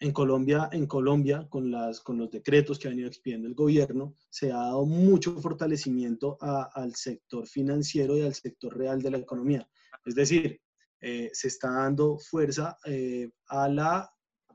En 0.00 0.12
Colombia, 0.12 0.68
en 0.70 0.86
Colombia 0.86 1.46
con, 1.48 1.70
las, 1.70 2.00
con 2.00 2.18
los 2.18 2.30
decretos 2.30 2.78
que 2.78 2.86
ha 2.86 2.90
venido 2.90 3.08
expidiendo 3.08 3.48
el 3.48 3.54
gobierno, 3.54 4.14
se 4.30 4.52
ha 4.52 4.56
dado 4.56 4.86
mucho 4.86 5.34
fortalecimiento 5.40 6.38
al 6.40 6.94
sector 6.94 7.46
financiero 7.46 8.16
y 8.16 8.22
al 8.22 8.34
sector 8.34 8.76
real 8.76 9.02
de 9.02 9.10
la 9.10 9.18
economía. 9.18 9.68
Es 10.04 10.14
decir, 10.14 10.60
eh, 11.00 11.30
se 11.32 11.48
está 11.48 11.70
dando 11.72 12.18
fuerza 12.18 12.76
eh, 12.84 13.30
a, 13.48 13.68
la, 13.68 14.10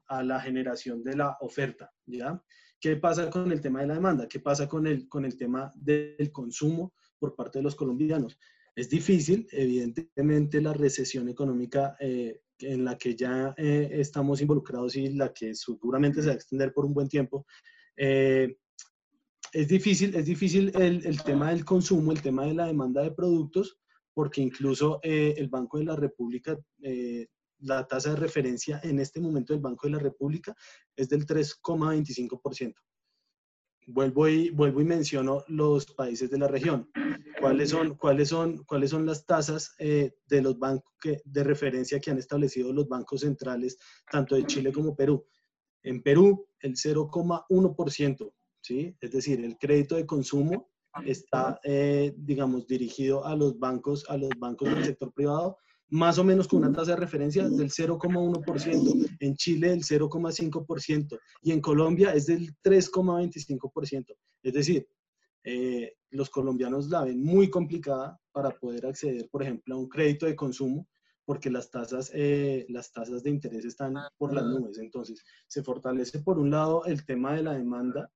a 0.08 0.24
la 0.24 0.40
generación 0.40 1.04
de 1.04 1.16
la 1.18 1.38
oferta, 1.42 1.92
¿ya? 2.06 2.42
¿Qué 2.80 2.98
pasa 2.98 3.30
con 3.30 3.50
el 3.52 3.62
tema 3.62 3.80
de 3.80 3.88
la 3.88 3.94
demanda? 3.94 4.28
¿Qué 4.28 4.42
pasa 4.42 4.68
con 4.68 4.88
el, 4.88 5.08
con 5.08 5.24
el 5.24 5.38
tema 5.38 5.72
del 5.76 6.32
consumo 6.34 6.94
por 7.18 7.34
parte 7.34 7.60
de 7.60 7.64
los 7.64 7.76
colombianos? 7.76 8.38
Es 8.76 8.90
difícil, 8.90 9.48
evidentemente, 9.52 10.60
la 10.60 10.74
recesión 10.74 11.30
económica 11.30 11.96
eh, 12.00 12.42
en 12.60 12.84
la 12.84 12.98
que 12.98 13.16
ya 13.16 13.54
eh, 13.56 13.90
estamos 13.92 14.42
involucrados 14.42 14.96
y 14.96 15.10
la 15.10 15.32
que 15.32 15.54
seguramente 15.54 16.22
se 16.22 16.28
va 16.28 16.34
a 16.34 16.36
extender 16.36 16.74
por 16.74 16.86
un 16.86 16.94
buen 16.94 17.08
tiempo. 17.08 17.46
Eh, 17.96 18.58
es 19.52 19.68
difícil, 19.68 20.16
es 20.16 20.26
difícil 20.26 20.72
el, 20.76 21.06
el, 21.06 21.22
tema 21.22 21.52
del 21.52 21.64
consumo, 21.64 22.12
el 22.12 22.22
tema 22.24 22.46
de 22.46 22.56
la 22.56 22.66
demanda 22.66 23.04
de 23.04 23.12
productos, 23.12 23.78
porque 24.16 24.42
incluso 24.42 25.00
el 25.04 25.48
Banco 25.50 25.78
de 25.78 25.86
la 25.86 25.96
República, 25.96 26.58
la 27.60 27.88
tasa 27.88 28.12
de 28.12 28.16
referencia 28.16 28.80
en 28.84 29.00
este 29.00 29.20
momento 29.20 29.54
del 29.54 29.62
Banco 29.62 29.88
de 29.88 29.94
la 29.94 30.00
República 30.00 30.56
es 30.96 31.10
del 31.10 31.26
3,25% 31.26 32.74
vuelvo 33.88 34.28
y, 34.28 34.50
vuelvo 34.50 34.82
y 34.82 34.86
menciono 34.86 35.44
los 35.48 35.86
países 35.86 36.30
de 36.30 36.38
la 36.38 36.48
región. 36.48 36.90
¿Cuáles 37.40 37.70
son, 37.70 37.96
cuáles 37.96 38.30
son, 38.30 38.64
cuáles 38.64 38.92
son 38.92 39.06
las 39.06 39.26
tasas 39.26 39.76
eh, 39.80 40.14
de 40.28 40.42
los 40.42 40.58
bancos 40.58 40.92
de 41.26 41.44
referencia 41.44 42.00
que 42.00 42.12
han 42.12 42.18
establecido 42.18 42.72
los 42.72 42.88
bancos 42.88 43.22
centrales, 43.22 43.78
tanto 44.12 44.36
de 44.36 44.46
Chile 44.46 44.72
como 44.72 44.96
Perú? 44.96 45.26
En 45.84 46.02
Perú, 46.02 46.48
el 46.60 46.74
0,1%, 46.74 48.34
¿sí? 48.62 48.96
Es 49.02 49.12
decir, 49.12 49.44
el 49.44 49.58
crédito 49.58 49.96
de 49.96 50.06
consumo 50.06 50.72
está, 51.06 51.60
eh, 51.64 52.14
digamos, 52.18 52.68
dirigido 52.68 53.26
a 53.26 53.36
los 53.36 53.60
bancos, 53.60 54.06
a 54.10 54.18
los 54.18 54.30
bancos 54.38 54.70
del 54.70 54.86
sector 54.86 55.12
privado 55.14 55.58
más 55.94 56.18
o 56.18 56.24
menos 56.24 56.48
con 56.48 56.64
una 56.64 56.74
tasa 56.74 56.92
de 56.92 56.98
referencia 56.98 57.48
del 57.48 57.70
0,1%, 57.70 59.16
en 59.20 59.36
Chile 59.36 59.74
el 59.74 59.84
0,5% 59.84 61.20
y 61.44 61.52
en 61.52 61.62
Colombia 61.62 62.14
es 62.16 62.26
del 62.26 62.52
3,25%. 62.64 64.16
Es 64.42 64.54
decir, 64.54 64.88
eh, 65.44 65.94
los 66.10 66.32
colombianos 66.32 66.90
la 66.90 67.04
ven 67.04 67.24
muy 67.24 67.48
complicada 67.48 68.20
para 68.32 68.50
poder 68.50 68.88
acceder, 68.88 69.30
por 69.30 69.44
ejemplo, 69.44 69.76
a 69.76 69.78
un 69.78 69.88
crédito 69.88 70.26
de 70.26 70.36
consumo 70.36 70.88
porque 71.26 71.52
las 71.52 71.70
tasas, 71.70 72.10
eh, 72.16 72.66
las 72.70 72.92
tasas 72.92 73.22
de 73.22 73.30
interés 73.30 73.64
están 73.64 73.94
por 74.18 74.34
las 74.34 74.46
nubes. 74.46 74.80
Entonces, 74.80 75.24
se 75.48 75.62
fortalece 75.62 76.20
por 76.24 76.40
un 76.40 76.50
lado 76.50 76.86
el 76.86 77.06
tema 77.06 77.36
de 77.36 77.44
la 77.44 77.54
demanda 77.54 78.12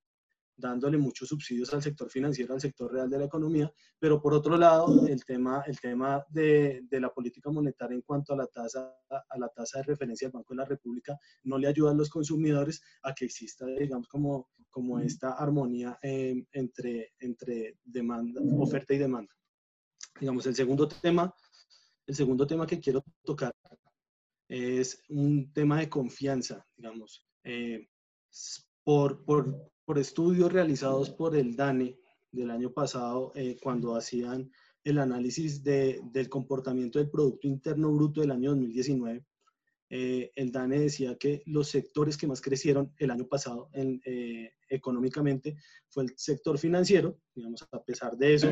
dándole 0.58 0.98
muchos 0.98 1.28
subsidios 1.28 1.72
al 1.72 1.82
sector 1.82 2.10
financiero, 2.10 2.52
al 2.52 2.60
sector 2.60 2.92
real 2.92 3.08
de 3.08 3.18
la 3.18 3.24
economía, 3.26 3.72
pero 3.98 4.20
por 4.20 4.34
otro 4.34 4.58
lado, 4.58 5.06
el 5.06 5.24
tema, 5.24 5.62
el 5.66 5.78
tema 5.78 6.24
de, 6.28 6.82
de, 6.90 7.00
la 7.00 7.10
política 7.10 7.50
monetaria 7.50 7.94
en 7.94 8.02
cuanto 8.02 8.34
a 8.34 8.36
la, 8.36 8.46
tasa, 8.46 8.92
a 9.08 9.38
la 9.38 9.48
tasa 9.48 9.78
de 9.78 9.84
referencia 9.84 10.26
del 10.26 10.32
Banco 10.32 10.52
de 10.52 10.58
la 10.58 10.64
República 10.64 11.16
no 11.44 11.58
le 11.58 11.68
ayuda 11.68 11.92
a 11.92 11.94
los 11.94 12.10
consumidores 12.10 12.82
a 13.04 13.14
que 13.14 13.24
exista, 13.26 13.66
digamos, 13.66 14.08
como, 14.08 14.50
como 14.68 14.98
esta 14.98 15.32
armonía 15.32 15.96
eh, 16.02 16.44
entre, 16.52 17.12
entre 17.20 17.78
demanda, 17.84 18.40
oferta 18.58 18.94
y 18.94 18.98
demanda. 18.98 19.32
Digamos, 20.20 20.44
el 20.46 20.56
segundo 20.56 20.88
tema, 20.88 21.32
el 22.06 22.14
segundo 22.14 22.46
tema 22.46 22.66
que 22.66 22.80
quiero 22.80 23.04
tocar 23.22 23.54
es 24.48 25.02
un 25.08 25.52
tema 25.52 25.78
de 25.78 25.88
confianza, 25.88 26.66
digamos. 26.76 27.24
Eh, 27.44 27.88
por, 28.82 29.24
por, 29.24 29.70
por 29.88 29.98
estudios 29.98 30.52
realizados 30.52 31.08
por 31.08 31.34
el 31.34 31.56
DANE 31.56 31.98
del 32.30 32.50
año 32.50 32.70
pasado, 32.70 33.32
eh, 33.34 33.56
cuando 33.62 33.96
hacían 33.96 34.52
el 34.84 34.98
análisis 34.98 35.64
de, 35.64 36.02
del 36.12 36.28
comportamiento 36.28 36.98
del 36.98 37.08
Producto 37.08 37.48
Interno 37.48 37.90
Bruto 37.90 38.20
del 38.20 38.32
año 38.32 38.50
2019, 38.50 39.24
eh, 39.88 40.30
el 40.34 40.52
DANE 40.52 40.80
decía 40.80 41.16
que 41.16 41.42
los 41.46 41.68
sectores 41.68 42.18
que 42.18 42.26
más 42.26 42.42
crecieron 42.42 42.92
el 42.98 43.10
año 43.10 43.26
pasado 43.26 43.70
eh, 43.72 44.52
económicamente 44.68 45.56
fue 45.88 46.04
el 46.04 46.12
sector 46.18 46.58
financiero, 46.58 47.18
digamos, 47.34 47.66
a 47.72 47.82
pesar 47.82 48.14
de 48.18 48.34
eso, 48.34 48.48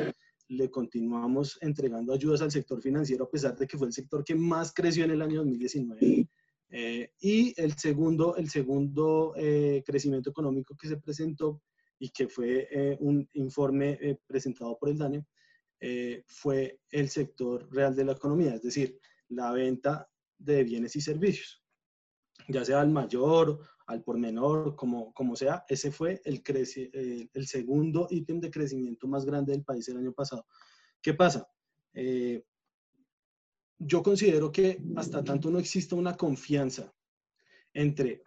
le 0.49 0.71
continuamos 0.71 1.59
entregando 1.61 2.15
ayudas 2.15 2.41
al 2.41 2.51
sector 2.51 2.81
financiero 2.81 3.25
a 3.25 3.31
pesar 3.31 3.55
de 3.59 3.67
que 3.67 3.77
fue 3.77 3.89
el 3.89 3.93
sector 3.93 4.25
que 4.25 4.35
más 4.35 4.73
creció 4.73 5.05
en 5.05 5.11
el 5.11 5.21
año 5.21 5.41
2019. 5.41 6.31
Eh, 6.79 7.11
y 7.21 7.59
el 7.59 7.73
segundo, 7.79 8.37
el 8.37 8.51
segundo 8.51 9.33
eh, 9.35 9.83
crecimiento 9.87 10.29
económico 10.29 10.77
que 10.77 10.89
se 10.89 10.99
presentó 10.99 11.63
y 11.99 12.11
que 12.11 12.29
fue 12.29 12.69
eh, 12.71 12.99
un 13.01 13.27
informe 13.33 14.21
presentado 14.27 14.77
por 14.77 14.91
el 14.91 14.99
DANE, 14.99 15.25
fue 16.27 16.81
el 16.91 17.09
sector 17.09 17.67
real 17.73 17.97
de 17.97 18.05
la 18.05 18.13
economía, 18.13 18.57
es 18.57 18.63
decir, 18.63 19.01
la 19.29 19.53
venta 19.53 20.07
de 20.37 20.65
bienes 20.65 20.95
y 20.97 21.01
servicios, 21.01 21.63
ya 22.49 22.63
sea 22.63 22.83
al 22.83 22.91
mayor, 22.91 23.59
al 23.87 24.03
por 24.03 24.19
menor, 24.19 24.77
como, 24.77 25.15
como 25.15 25.35
sea, 25.35 25.65
ese 25.71 25.91
fue 25.91 26.21
el, 26.27 26.43
el 27.33 27.47
segundo 27.47 28.07
ítem 28.11 28.39
de 28.39 28.51
crecimiento 28.51 29.09
más 29.09 29.25
grande 29.25 29.53
del 29.53 29.65
país 29.65 29.89
el 29.89 29.97
año 29.97 30.13
pasado. 30.13 30.45
¿Qué 31.01 31.15
pasa? 31.15 31.49
Yo 33.79 34.03
considero 34.03 34.51
que 34.51 34.83
hasta 34.97 35.23
tanto 35.23 35.51
no 35.51 35.59
exista 35.59 35.97
una 35.97 36.17
confianza 36.17 36.93
entre 37.75 38.23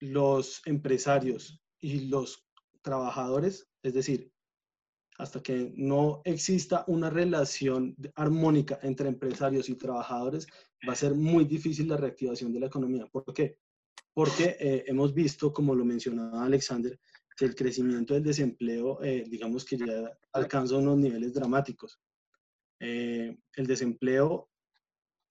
los 0.00 0.62
empresarios 0.64 1.60
y 1.80 2.08
los 2.08 2.46
trabajadores, 2.82 3.68
es 3.82 3.94
decir, 3.94 4.32
hasta 5.18 5.42
que 5.42 5.72
no 5.76 6.20
exista 6.24 6.84
una 6.88 7.10
relación 7.10 7.96
armónica 8.14 8.78
entre 8.82 9.08
empresarios 9.08 9.68
y 9.68 9.74
trabajadores, 9.74 10.46
va 10.86 10.92
a 10.92 10.96
ser 10.96 11.14
muy 11.14 11.44
difícil 11.44 11.88
la 11.88 11.96
reactivación 11.96 12.52
de 12.52 12.60
la 12.60 12.66
economía. 12.66 13.06
¿Por 13.06 13.32
qué? 13.32 13.58
Porque 14.12 14.56
eh, 14.60 14.84
hemos 14.86 15.14
visto, 15.14 15.52
como 15.52 15.74
lo 15.74 15.84
mencionaba 15.84 16.44
Alexander, 16.44 16.98
que 17.36 17.44
el 17.44 17.54
crecimiento 17.54 18.14
del 18.14 18.24
desempleo, 18.24 19.02
eh, 19.02 19.24
digamos 19.28 19.64
que 19.64 19.76
ya 19.76 20.10
alcanza 20.32 20.76
unos 20.76 20.98
niveles 20.98 21.34
dramáticos. 21.34 22.00
Eh, 22.80 23.36
el 23.54 23.66
desempleo 23.66 24.50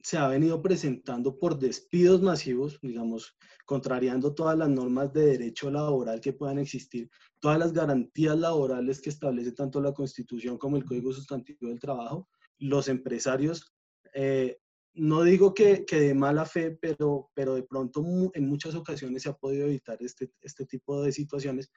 se 0.05 0.19
ha 0.19 0.27
venido 0.27 0.61
presentando 0.61 1.39
por 1.39 1.57
despidos 1.57 2.21
masivos, 2.21 2.77
digamos, 2.83 3.35
contrariando 3.65 4.35
todas 4.35 4.55
las 4.55 4.69
normas 4.69 5.11
de 5.11 5.25
derecho 5.25 5.71
laboral 5.71 6.21
que 6.21 6.31
puedan 6.31 6.59
existir, 6.59 7.09
todas 7.39 7.57
las 7.57 7.73
garantías 7.73 8.37
laborales 8.37 9.01
que 9.01 9.09
establece 9.09 9.53
tanto 9.53 9.81
la 9.81 9.95
Constitución 9.95 10.59
como 10.59 10.77
el 10.77 10.85
Código 10.85 11.11
Sustantivo 11.11 11.69
del 11.69 11.79
Trabajo. 11.79 12.29
Los 12.59 12.87
empresarios, 12.87 13.73
eh, 14.13 14.59
no 14.93 15.23
digo 15.23 15.55
que, 15.55 15.85
que, 15.85 15.99
de 15.99 16.13
mala 16.13 16.45
fe, 16.45 16.77
pero, 16.79 17.31
pero 17.33 17.55
de 17.55 17.63
pronto 17.63 18.05
en 18.35 18.47
muchas 18.47 18.75
ocasiones 18.75 19.23
se 19.23 19.29
ha 19.29 19.33
podido 19.33 19.65
evitar 19.65 19.97
este, 20.01 20.31
este 20.39 20.67
tipo 20.67 21.01
de 21.01 21.13
situaciones, 21.13 21.71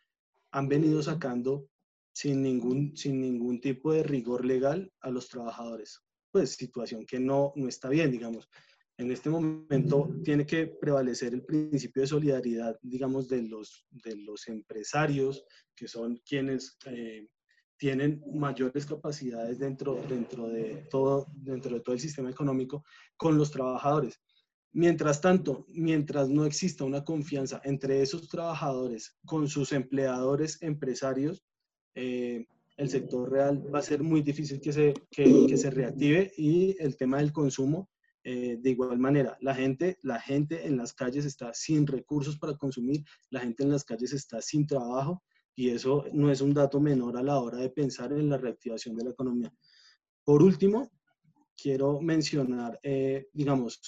han 0.50 0.68
venido 0.68 1.02
sacando 1.02 1.66
sin 2.12 2.42
ningún, 2.42 2.94
sin 2.94 3.22
ningún 3.22 3.58
tipo 3.58 3.90
de 3.94 4.02
rigor 4.02 4.44
legal 4.44 4.92
a 5.00 5.08
los 5.08 5.30
trabajadores 5.30 6.02
pues 6.30 6.50
situación 6.50 7.06
que 7.06 7.18
no, 7.18 7.52
no 7.56 7.68
está 7.68 7.88
bien, 7.88 8.10
digamos. 8.10 8.48
En 8.98 9.12
este 9.12 9.30
momento 9.30 10.10
tiene 10.24 10.44
que 10.44 10.66
prevalecer 10.66 11.32
el 11.32 11.44
principio 11.44 12.02
de 12.02 12.08
solidaridad, 12.08 12.76
digamos, 12.82 13.28
de 13.28 13.42
los, 13.42 13.86
de 13.90 14.16
los 14.16 14.48
empresarios, 14.48 15.44
que 15.76 15.86
son 15.86 16.20
quienes 16.26 16.76
eh, 16.86 17.28
tienen 17.78 18.20
mayores 18.34 18.84
capacidades 18.84 19.60
dentro, 19.60 20.02
dentro, 20.08 20.48
de 20.48 20.86
todo, 20.90 21.26
dentro 21.32 21.74
de 21.76 21.80
todo 21.80 21.94
el 21.94 22.00
sistema 22.00 22.28
económico, 22.28 22.84
con 23.16 23.38
los 23.38 23.52
trabajadores. 23.52 24.20
Mientras 24.72 25.20
tanto, 25.20 25.64
mientras 25.68 26.28
no 26.28 26.44
exista 26.44 26.84
una 26.84 27.04
confianza 27.04 27.60
entre 27.64 28.02
esos 28.02 28.28
trabajadores 28.28 29.16
con 29.24 29.48
sus 29.48 29.72
empleadores 29.72 30.60
empresarios, 30.60 31.44
eh, 31.94 32.46
el 32.78 32.88
sector 32.88 33.30
real 33.30 33.62
va 33.74 33.80
a 33.80 33.82
ser 33.82 34.02
muy 34.04 34.22
difícil 34.22 34.60
que 34.60 34.72
se, 34.72 34.94
que, 35.10 35.56
se 35.56 35.70
reactive 35.70 36.32
y 36.36 36.76
el 36.78 36.96
tema 36.96 37.18
del 37.18 37.32
consumo 37.32 37.90
eh, 38.22 38.56
de 38.60 38.70
igual 38.70 38.98
manera. 39.00 39.36
La 39.40 39.54
gente, 39.54 39.98
la 40.02 40.20
gente 40.20 40.64
en 40.64 40.76
las 40.76 40.94
calles 40.94 41.24
está 41.24 41.52
sin 41.52 41.88
recursos 41.88 42.38
para 42.38 42.56
consumir, 42.56 43.04
la 43.30 43.40
gente 43.40 43.64
en 43.64 43.72
las 43.72 43.84
calles 43.84 44.12
está 44.12 44.40
sin 44.40 44.64
trabajo 44.64 45.24
y 45.56 45.70
eso 45.70 46.04
no 46.12 46.30
es 46.30 46.40
un 46.40 46.54
dato 46.54 46.80
menor 46.80 47.16
a 47.16 47.22
la 47.22 47.40
hora 47.40 47.58
de 47.58 47.70
pensar 47.70 48.12
en 48.12 48.30
la 48.30 48.38
reactivación 48.38 48.94
de 48.94 49.04
la 49.04 49.10
economía. 49.10 49.52
Por 50.24 50.40
último, 50.40 50.92
quiero 51.60 52.00
mencionar, 52.00 52.78
eh, 52.84 53.26
digamos, 53.32 53.80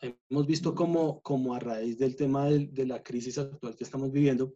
hemos 0.00 0.46
visto 0.46 0.72
como, 0.72 1.20
como 1.20 1.52
a 1.52 1.58
raíz 1.58 1.98
del 1.98 2.14
tema 2.14 2.46
de, 2.46 2.68
de 2.68 2.86
la 2.86 3.02
crisis 3.02 3.38
actual 3.38 3.74
que 3.74 3.82
estamos 3.82 4.12
viviendo, 4.12 4.52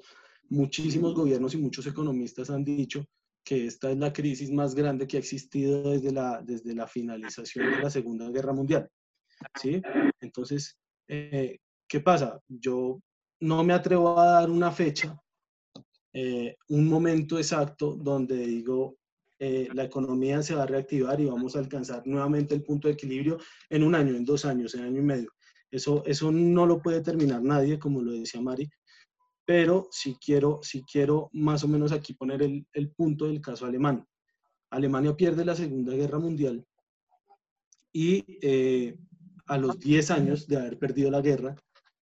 muchísimos 0.49 1.15
gobiernos 1.15 1.55
y 1.55 1.59
muchos 1.59 1.87
economistas 1.87 2.51
han 2.51 2.65
dicho 2.65 3.05
que 3.45 3.67
esta 3.67 3.91
es 3.91 3.99
la 3.99 4.13
crisis 4.13 4.51
más 4.51 4.75
grande 4.75 5.07
que 5.07 5.17
ha 5.17 5.21
existido 5.21 5.91
desde 5.91 6.13
la, 6.13 6.43
desde 6.43 6.75
la 6.75 6.87
finalización 6.87 7.71
de 7.71 7.83
la 7.83 7.91
Segunda 7.91 8.29
Guerra 8.31 8.53
Mundial. 8.53 8.89
¿sí? 9.61 9.81
Entonces, 10.21 10.79
eh, 11.07 11.59
¿qué 11.87 12.01
pasa? 12.01 12.41
Yo 12.47 13.01
no 13.41 13.65
me 13.65 13.73
atrevo 13.73 14.19
a 14.19 14.33
dar 14.33 14.51
una 14.51 14.71
fecha, 14.71 15.19
eh, 16.13 16.57
un 16.69 16.89
momento 16.89 17.39
exacto 17.39 17.95
donde 17.95 18.37
digo, 18.37 18.99
eh, 19.39 19.69
la 19.73 19.85
economía 19.85 20.43
se 20.43 20.55
va 20.55 20.65
a 20.65 20.67
reactivar 20.67 21.21
y 21.21 21.27
vamos 21.27 21.55
a 21.55 21.61
alcanzar 21.61 22.05
nuevamente 22.07 22.55
el 22.55 22.65
punto 22.65 22.89
de 22.89 22.95
equilibrio 22.95 23.39
en 23.71 23.85
un 23.85 23.95
año, 23.95 24.17
en 24.17 24.25
dos 24.25 24.45
años, 24.45 24.75
en 24.75 24.85
año 24.85 25.01
y 25.01 25.05
medio. 25.05 25.33
Eso, 25.71 26.03
eso 26.07 26.33
no 26.33 26.67
lo 26.67 26.83
puede 26.83 27.03
terminar 27.03 27.43
nadie, 27.43 27.79
como 27.79 28.03
lo 28.03 28.13
decía 28.13 28.41
Mari, 28.41 28.69
pero 29.49 29.89
si 29.91 30.15
quiero, 30.17 30.61
si 30.63 30.83
quiero 30.83 31.31
más 31.33 31.65
o 31.65 31.69
menos 31.69 31.91
aquí 31.91 32.13
poner 32.13 32.43
el, 32.43 32.67
el 32.75 32.91
punto 32.91 33.25
del 33.25 33.41
caso 33.41 33.65
alemán. 33.65 34.07
Alemania 34.69 35.17
pierde 35.17 35.43
la 35.43 35.57
Segunda 35.57 35.95
Guerra 35.95 36.19
Mundial 36.19 36.67
y 37.91 38.27
eh, 38.43 38.99
a 39.47 39.57
los 39.57 39.79
10 39.79 40.11
años 40.11 40.47
de 40.49 40.59
haber 40.59 40.79
perdido 40.79 41.11
la 41.11 41.23
guerra, 41.23 41.57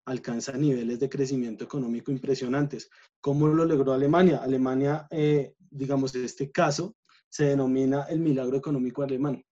alcanza 0.06 0.54
niveles 0.54 1.00
de 1.00 1.08
crecimiento 1.08 1.64
económico 1.64 2.12
impresionantes. 2.12 2.90
¿Cómo 3.22 3.48
lo 3.48 3.64
logró 3.64 3.94
Alemania? 3.94 4.40
Alemania, 4.42 5.06
eh, 5.12 5.54
digamos, 5.70 6.16
en 6.16 6.26
este 6.26 6.50
caso, 6.50 6.96
se 7.30 7.46
denomina 7.46 8.06
el 8.10 8.22
milagro 8.22 8.58
económico 8.58 9.04
alemán. 9.04 9.46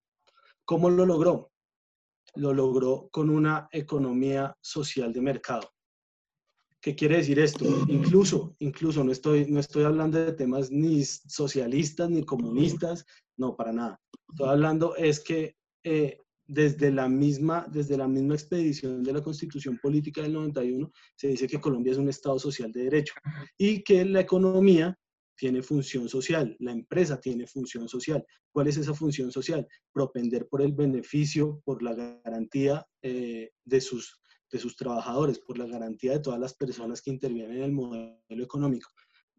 ¿Cómo 0.65 0.89
lo 0.89 1.05
logró? 1.05 1.51
Lo 2.33 2.55
logró 2.55 3.07
con 3.11 3.29
una 3.29 3.67
economía 3.71 4.57
social 4.61 5.13
de 5.13 5.21
mercado. 5.21 5.72
¿Qué 6.83 6.95
quiere 6.95 7.15
decir 7.15 7.39
esto? 7.39 7.63
Incluso, 7.87 8.57
incluso 8.59 9.05
no 9.05 9.13
estoy, 9.13 9.45
no 9.49 9.61
estoy 9.61 9.85
hablando 9.85 10.19
de 10.19 10.33
temas 10.33 10.69
ni 10.69 11.01
socialistas 11.05 12.09
ni 12.09 12.25
comunistas, 12.25 13.05
no, 13.37 13.55
para 13.55 13.71
nada. 13.71 14.01
Estoy 14.29 14.49
hablando 14.49 14.93
es 14.97 15.21
que 15.21 15.55
eh, 15.85 16.17
desde 16.45 16.91
la, 16.91 17.07
misma, 17.07 17.65
desde 17.71 17.95
la 17.95 18.09
misma 18.09 18.33
expedición 18.33 19.01
de 19.01 19.13
la 19.13 19.23
Constitución 19.23 19.79
Política 19.81 20.23
del 20.23 20.33
91, 20.33 20.91
se 21.15 21.29
dice 21.29 21.47
que 21.47 21.61
Colombia 21.61 21.93
es 21.93 21.97
un 21.97 22.09
Estado 22.09 22.37
social 22.37 22.69
de 22.73 22.83
derecho 22.83 23.13
y 23.57 23.81
que 23.81 24.03
la 24.03 24.19
economía 24.19 24.99
tiene 25.37 25.61
función 25.61 26.09
social, 26.09 26.55
la 26.59 26.73
empresa 26.73 27.17
tiene 27.19 27.47
función 27.47 27.87
social. 27.87 28.25
¿Cuál 28.51 28.67
es 28.67 28.75
esa 28.75 28.93
función 28.93 29.31
social? 29.31 29.65
Propender 29.93 30.47
por 30.49 30.61
el 30.61 30.73
beneficio, 30.73 31.61
por 31.63 31.81
la 31.81 31.93
garantía 31.93 32.85
eh, 33.01 33.51
de, 33.63 33.81
sus, 33.81 34.19
de 34.53 34.59
sus 34.59 34.75
trabajadores, 34.75 35.39
por 35.39 35.57
la 35.57 35.65
garantía 35.65 36.11
de 36.13 36.19
todas 36.19 36.39
las 36.39 36.53
personas 36.53 37.01
que 37.01 37.09
intervienen 37.09 37.57
en 37.57 37.63
el 37.63 37.71
modelo 37.71 38.15
económico. 38.29 38.89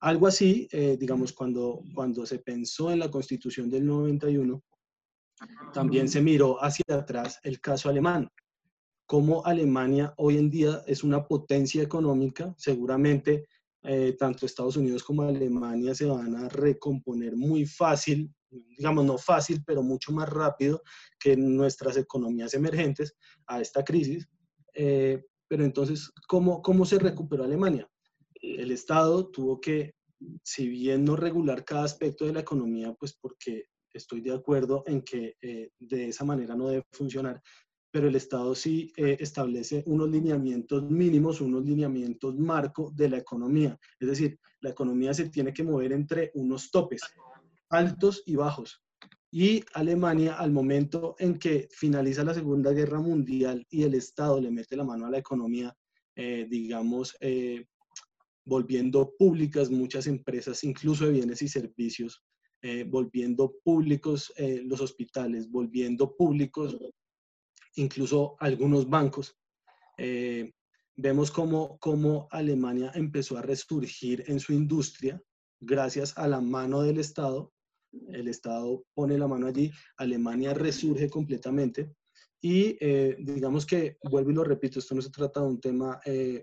Algo 0.00 0.26
así, 0.26 0.68
eh, 0.72 0.96
digamos, 0.98 1.32
cuando, 1.32 1.82
cuando 1.94 2.26
se 2.26 2.40
pensó 2.40 2.90
en 2.90 2.98
la 2.98 3.10
Constitución 3.10 3.70
del 3.70 3.86
91, 3.86 4.62
también 5.72 6.08
se 6.08 6.20
miró 6.20 6.62
hacia 6.62 6.84
atrás 6.90 7.38
el 7.44 7.60
caso 7.60 7.88
alemán. 7.88 8.28
Cómo 9.06 9.46
Alemania 9.46 10.12
hoy 10.16 10.36
en 10.36 10.50
día 10.50 10.82
es 10.86 11.04
una 11.04 11.24
potencia 11.24 11.82
económica, 11.82 12.52
seguramente 12.58 13.46
eh, 13.82 14.16
tanto 14.18 14.46
Estados 14.46 14.76
Unidos 14.76 15.04
como 15.04 15.22
Alemania 15.22 15.94
se 15.94 16.06
van 16.06 16.34
a 16.36 16.48
recomponer 16.48 17.36
muy 17.36 17.66
fácil, 17.66 18.34
digamos 18.50 19.04
no 19.04 19.18
fácil, 19.18 19.62
pero 19.64 19.82
mucho 19.82 20.10
más 20.10 20.28
rápido 20.28 20.82
que 21.20 21.36
nuestras 21.36 21.98
economías 21.98 22.54
emergentes 22.54 23.14
a 23.46 23.60
esta 23.60 23.84
crisis. 23.84 24.26
Eh, 24.74 25.24
pero 25.48 25.64
entonces, 25.64 26.10
¿cómo, 26.26 26.62
¿cómo 26.62 26.84
se 26.84 26.98
recuperó 26.98 27.44
Alemania? 27.44 27.88
El 28.34 28.70
Estado 28.70 29.30
tuvo 29.30 29.60
que, 29.60 29.94
si 30.42 30.68
bien 30.68 31.04
no 31.04 31.16
regular 31.16 31.64
cada 31.64 31.84
aspecto 31.84 32.26
de 32.26 32.32
la 32.32 32.40
economía, 32.40 32.92
pues 32.94 33.14
porque 33.14 33.66
estoy 33.92 34.20
de 34.20 34.34
acuerdo 34.34 34.82
en 34.86 35.02
que 35.02 35.36
eh, 35.40 35.70
de 35.78 36.08
esa 36.08 36.24
manera 36.24 36.56
no 36.56 36.68
debe 36.68 36.84
funcionar, 36.92 37.40
pero 37.90 38.08
el 38.08 38.16
Estado 38.16 38.54
sí 38.54 38.92
eh, 38.96 39.16
establece 39.20 39.84
unos 39.86 40.10
lineamientos 40.10 40.82
mínimos, 40.90 41.40
unos 41.40 41.64
lineamientos 41.64 42.36
marco 42.36 42.90
de 42.94 43.08
la 43.08 43.18
economía. 43.18 43.78
Es 44.00 44.08
decir, 44.08 44.38
la 44.60 44.70
economía 44.70 45.14
se 45.14 45.28
tiene 45.28 45.52
que 45.52 45.62
mover 45.62 45.92
entre 45.92 46.32
unos 46.34 46.70
topes 46.72 47.02
altos 47.70 48.22
y 48.26 48.36
bajos. 48.36 48.83
Y 49.34 49.64
Alemania, 49.74 50.34
al 50.34 50.52
momento 50.52 51.16
en 51.18 51.38
que 51.38 51.68
finaliza 51.72 52.22
la 52.22 52.34
Segunda 52.34 52.70
Guerra 52.72 53.00
Mundial 53.00 53.66
y 53.68 53.82
el 53.82 53.94
Estado 53.94 54.40
le 54.40 54.50
mete 54.50 54.76
la 54.76 54.84
mano 54.84 55.06
a 55.06 55.10
la 55.10 55.18
economía, 55.18 55.74
eh, 56.14 56.46
digamos, 56.48 57.16
volviendo 58.44 59.14
públicas 59.18 59.70
muchas 59.70 60.06
empresas, 60.06 60.62
incluso 60.64 61.06
de 61.06 61.12
bienes 61.12 61.42
y 61.42 61.48
servicios, 61.48 62.22
eh, 62.62 62.84
volviendo 62.84 63.56
públicos 63.62 64.32
eh, 64.36 64.62
los 64.64 64.80
hospitales, 64.80 65.50
volviendo 65.50 66.16
públicos 66.16 66.76
incluso 67.76 68.36
algunos 68.38 68.88
bancos. 68.88 69.36
Eh, 69.98 70.52
vemos 70.96 71.30
cómo, 71.30 71.78
cómo 71.78 72.28
Alemania 72.30 72.92
empezó 72.94 73.36
a 73.36 73.42
resurgir 73.42 74.24
en 74.28 74.40
su 74.40 74.52
industria 74.52 75.20
gracias 75.60 76.16
a 76.16 76.28
la 76.28 76.40
mano 76.40 76.82
del 76.82 76.98
Estado. 76.98 77.52
El 78.08 78.28
Estado 78.28 78.84
pone 78.94 79.18
la 79.18 79.28
mano 79.28 79.46
allí, 79.46 79.70
Alemania 79.96 80.54
resurge 80.54 81.08
completamente. 81.08 81.94
Y 82.40 82.76
digamos 83.24 83.64
que, 83.64 83.96
vuelvo 84.02 84.30
y 84.30 84.34
lo 84.34 84.44
repito, 84.44 84.78
esto 84.78 84.94
no 84.94 85.00
se 85.00 85.08
trata 85.08 85.40
de 85.40 85.46
un 85.46 85.60
tema 85.60 85.98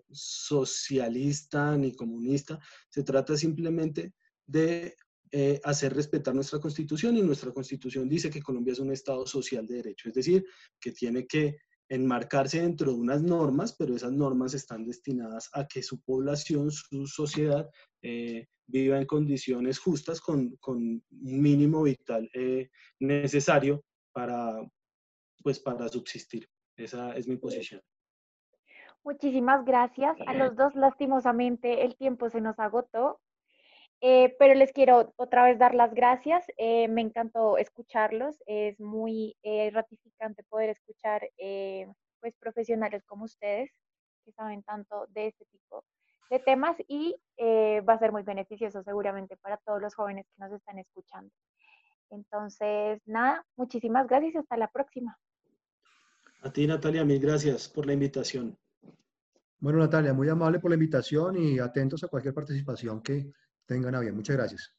socialista 0.10 1.78
ni 1.78 1.94
comunista, 1.94 2.60
se 2.90 3.04
trata 3.04 3.38
simplemente 3.38 4.16
de 4.48 4.96
eh, 5.34 5.62
hacer 5.64 5.94
respetar 5.94 6.36
nuestra 6.36 6.60
constitución 6.60 7.16
y 7.16 7.22
nuestra 7.22 7.54
constitución 7.54 8.10
dice 8.10 8.30
que 8.30 8.42
Colombia 8.42 8.74
es 8.74 8.80
un 8.80 8.92
Estado 8.92 9.26
social 9.26 9.66
de 9.66 9.76
derecho, 9.76 10.10
es 10.10 10.14
decir, 10.14 10.46
que 10.78 10.92
tiene 10.92 11.26
que 11.26 11.60
enmarcarse 11.92 12.62
dentro 12.62 12.94
de 12.94 12.98
unas 12.98 13.22
normas, 13.22 13.76
pero 13.78 13.96
esas 13.96 14.14
normas 14.14 14.54
están 14.54 14.86
destinadas 14.86 15.50
a 15.54 15.68
que 15.68 15.84
su 15.84 16.02
población, 16.02 16.72
su 16.72 17.06
sociedad, 17.06 17.70
eh, 18.02 18.48
viva 18.66 18.98
en 18.98 19.06
condiciones 19.06 19.78
justas 19.78 20.22
con, 20.22 20.58
un 20.68 21.04
mínimo 21.10 21.84
vital 21.84 22.30
eh, 22.34 22.70
necesario 23.02 23.84
para, 24.14 24.66
pues, 25.44 25.60
para 25.60 25.90
subsistir. 25.90 26.48
Esa 26.78 27.14
es 27.18 27.28
mi 27.28 27.36
posición. 27.36 27.82
Muchísimas 29.04 29.66
gracias. 29.66 30.16
A 30.28 30.34
los 30.34 30.56
dos, 30.56 30.74
lastimosamente, 30.76 31.84
el 31.84 31.98
tiempo 31.98 32.30
se 32.30 32.40
nos 32.40 32.58
agotó. 32.58 33.20
Eh, 34.04 34.36
pero 34.40 34.56
les 34.56 34.72
quiero 34.72 35.14
otra 35.16 35.44
vez 35.44 35.60
dar 35.60 35.76
las 35.76 35.94
gracias. 35.94 36.44
Eh, 36.58 36.88
me 36.88 37.02
encantó 37.02 37.58
escucharlos. 37.58 38.42
Es 38.48 38.80
muy 38.80 39.38
eh, 39.44 39.70
ratificante 39.72 40.44
poder 40.44 40.72
escuchar 40.72 41.30
pues 42.20 42.36
profesionales 42.40 43.04
como 43.06 43.26
ustedes 43.26 43.72
que 44.26 44.32
saben 44.32 44.62
tanto 44.62 45.08
de 45.10 45.28
este 45.28 45.46
tipo 45.46 45.84
de 46.30 46.40
temas 46.40 46.78
y 46.88 47.16
va 47.40 47.94
a 47.94 48.00
ser 48.00 48.12
muy 48.12 48.22
beneficioso 48.22 48.84
seguramente 48.84 49.38
para 49.38 49.58
todos 49.58 49.82
los 49.82 49.96
jóvenes 49.96 50.28
que 50.28 50.44
nos 50.44 50.52
están 50.52 50.78
escuchando. 50.78 51.34
Entonces, 52.12 53.02
nada, 53.06 53.44
muchísimas 53.56 54.08
gracias 54.08 54.36
y 54.36 54.38
hasta 54.38 54.58
la 54.58 54.68
próxima. 54.68 55.18
A 56.44 56.52
ti, 56.52 56.68
Natalia, 56.68 57.04
mil 57.04 57.20
gracias 57.20 57.68
por 57.68 57.88
la 57.88 57.94
invitación. 57.94 58.58
Bueno, 59.60 59.80
Natalia, 59.80 60.14
muy 60.14 60.30
amable 60.30 60.60
por 60.60 60.70
la 60.70 60.76
invitación 60.76 61.38
y 61.38 61.60
atentos 61.60 62.04
a 62.04 62.08
cualquier 62.08 62.34
participación 62.34 63.02
que 63.02 63.32
tengan 63.66 63.96
a 63.96 64.00
bien. 64.00 64.16
Muchas 64.16 64.36
gracias. 64.36 64.74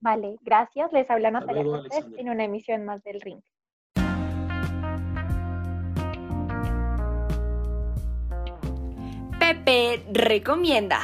Vale, 0.00 0.36
gracias. 0.42 0.92
Les 0.92 1.10
habla 1.10 1.30
Natalia 1.30 1.64
Cortés 1.64 2.04
en 2.16 2.28
una 2.28 2.44
emisión 2.44 2.84
más 2.84 3.02
del 3.02 3.20
Ring. 3.20 3.40
Pepe 9.38 10.04
recomienda. 10.12 11.00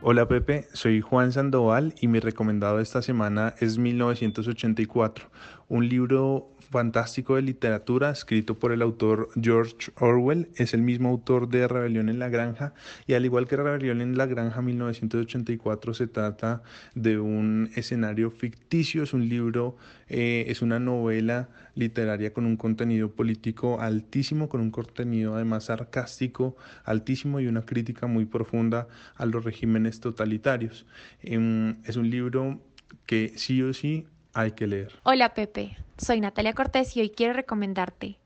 Hola 0.00 0.26
Pepe, 0.26 0.66
soy 0.72 1.02
Juan 1.02 1.32
Sandoval 1.32 1.94
y 2.00 2.08
mi 2.08 2.18
recomendado 2.18 2.80
esta 2.80 3.02
semana 3.02 3.54
es 3.58 3.76
1984, 3.76 5.28
un 5.68 5.86
libro 5.86 6.50
fantástico 6.70 7.36
de 7.36 7.42
literatura 7.42 8.10
escrito 8.10 8.58
por 8.58 8.72
el 8.72 8.82
autor 8.82 9.30
George 9.40 9.90
Orwell. 9.96 10.48
Es 10.56 10.74
el 10.74 10.82
mismo 10.82 11.08
autor 11.08 11.48
de 11.48 11.66
Rebelión 11.66 12.08
en 12.08 12.18
la 12.18 12.28
Granja 12.28 12.74
y 13.06 13.14
al 13.14 13.24
igual 13.24 13.48
que 13.48 13.56
Rebelión 13.56 14.00
en 14.00 14.16
la 14.16 14.26
Granja 14.26 14.60
1984 14.60 15.94
se 15.94 16.06
trata 16.06 16.62
de 16.94 17.18
un 17.18 17.70
escenario 17.74 18.30
ficticio, 18.30 19.02
es 19.02 19.12
un 19.12 19.28
libro, 19.28 19.76
eh, 20.08 20.44
es 20.48 20.62
una 20.62 20.78
novela 20.78 21.48
literaria 21.74 22.32
con 22.32 22.44
un 22.44 22.56
contenido 22.56 23.12
político 23.12 23.80
altísimo, 23.80 24.48
con 24.48 24.60
un 24.60 24.70
contenido 24.70 25.34
además 25.34 25.64
sarcástico 25.64 26.56
altísimo 26.84 27.40
y 27.40 27.46
una 27.46 27.62
crítica 27.62 28.06
muy 28.06 28.26
profunda 28.26 28.88
a 29.14 29.26
los 29.26 29.44
regímenes 29.44 30.00
totalitarios. 30.00 30.86
Em, 31.22 31.76
es 31.84 31.96
un 31.96 32.10
libro 32.10 32.60
que 33.06 33.32
sí 33.36 33.62
o 33.62 33.72
sí 33.72 34.06
hay 34.32 34.52
que 34.52 34.66
leer. 34.66 34.98
Hola 35.02 35.34
Pepe, 35.34 35.76
soy 35.96 36.20
Natalia 36.20 36.52
Cortés 36.52 36.96
y 36.96 37.00
hoy 37.00 37.10
quiero 37.10 37.32
recomendarte 37.32 38.18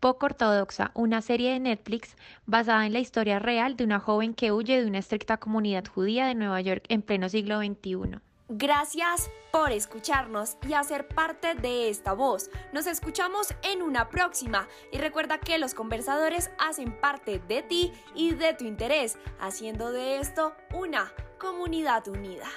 Poco 0.00 0.26
Ortodoxa, 0.26 0.92
una 0.94 1.22
serie 1.22 1.52
de 1.52 1.60
Netflix 1.60 2.16
basada 2.46 2.86
en 2.86 2.92
la 2.92 3.00
historia 3.00 3.38
real 3.38 3.76
de 3.76 3.84
una 3.84 3.98
joven 3.98 4.34
que 4.34 4.52
huye 4.52 4.80
de 4.80 4.86
una 4.86 4.98
estricta 4.98 5.38
comunidad 5.38 5.86
judía 5.86 6.26
de 6.26 6.34
Nueva 6.34 6.60
York 6.60 6.84
en 6.88 7.02
pleno 7.02 7.28
siglo 7.28 7.58
XXI. 7.58 8.20
Gracias 8.50 9.30
por 9.52 9.72
escucharnos 9.72 10.56
y 10.66 10.72
hacer 10.72 11.06
parte 11.08 11.54
de 11.54 11.90
esta 11.90 12.14
voz. 12.14 12.48
Nos 12.72 12.86
escuchamos 12.86 13.54
en 13.62 13.82
una 13.82 14.08
próxima 14.08 14.68
y 14.90 14.96
recuerda 14.96 15.38
que 15.38 15.58
los 15.58 15.74
conversadores 15.74 16.50
hacen 16.58 16.98
parte 16.98 17.40
de 17.46 17.62
ti 17.62 17.92
y 18.14 18.34
de 18.34 18.54
tu 18.54 18.64
interés, 18.64 19.18
haciendo 19.38 19.92
de 19.92 20.18
esto 20.20 20.54
una 20.72 21.12
comunidad 21.38 22.08
unida. 22.08 22.48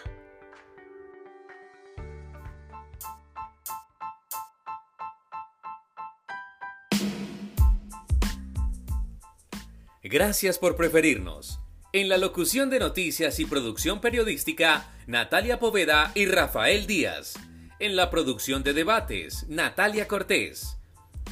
Gracias 10.03 10.57
por 10.57 10.75
preferirnos. 10.75 11.59
En 11.93 12.09
la 12.09 12.17
locución 12.17 12.71
de 12.71 12.79
noticias 12.79 13.39
y 13.39 13.45
producción 13.45 14.01
periodística, 14.01 14.89
Natalia 15.05 15.59
Poveda 15.59 16.11
y 16.15 16.25
Rafael 16.25 16.87
Díaz. 16.87 17.35
En 17.77 17.95
la 17.95 18.09
producción 18.09 18.63
de 18.63 18.73
debates, 18.73 19.45
Natalia 19.47 20.07
Cortés. 20.07 20.77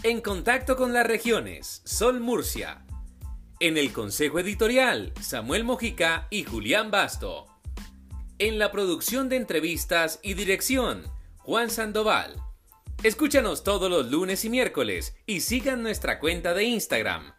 En 0.04 0.22
contacto 0.22 0.76
con 0.76 0.94
las 0.94 1.08
regiones, 1.08 1.82
Sol 1.84 2.20
Murcia. 2.20 2.86
En 3.60 3.76
el 3.76 3.92
consejo 3.92 4.38
editorial, 4.38 5.14
Samuel 5.20 5.64
Mojica 5.64 6.28
y 6.30 6.44
Julián 6.44 6.92
Basto. 6.92 7.48
En 8.38 8.60
la 8.60 8.72
producción 8.72 9.30
de 9.30 9.38
entrevistas 9.38 10.20
y 10.22 10.36
dirección, 10.36 11.04
Juan 11.40 11.72
Sandoval. 11.72 12.36
Escúchanos 13.02 13.64
todos 13.64 13.90
los 13.90 14.12
lunes 14.12 14.46
y 14.46 14.50
miércoles 14.52 15.16
y 15.26 15.40
sigan 15.40 15.82
nuestra 15.82 16.20
cuenta 16.20 16.54
de 16.54 16.66
Instagram, 16.66 17.34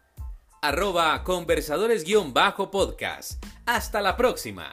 arroba 0.60 1.24
conversadores-podcast. 1.24 3.44
Hasta 3.66 4.00
la 4.00 4.16
próxima. 4.16 4.70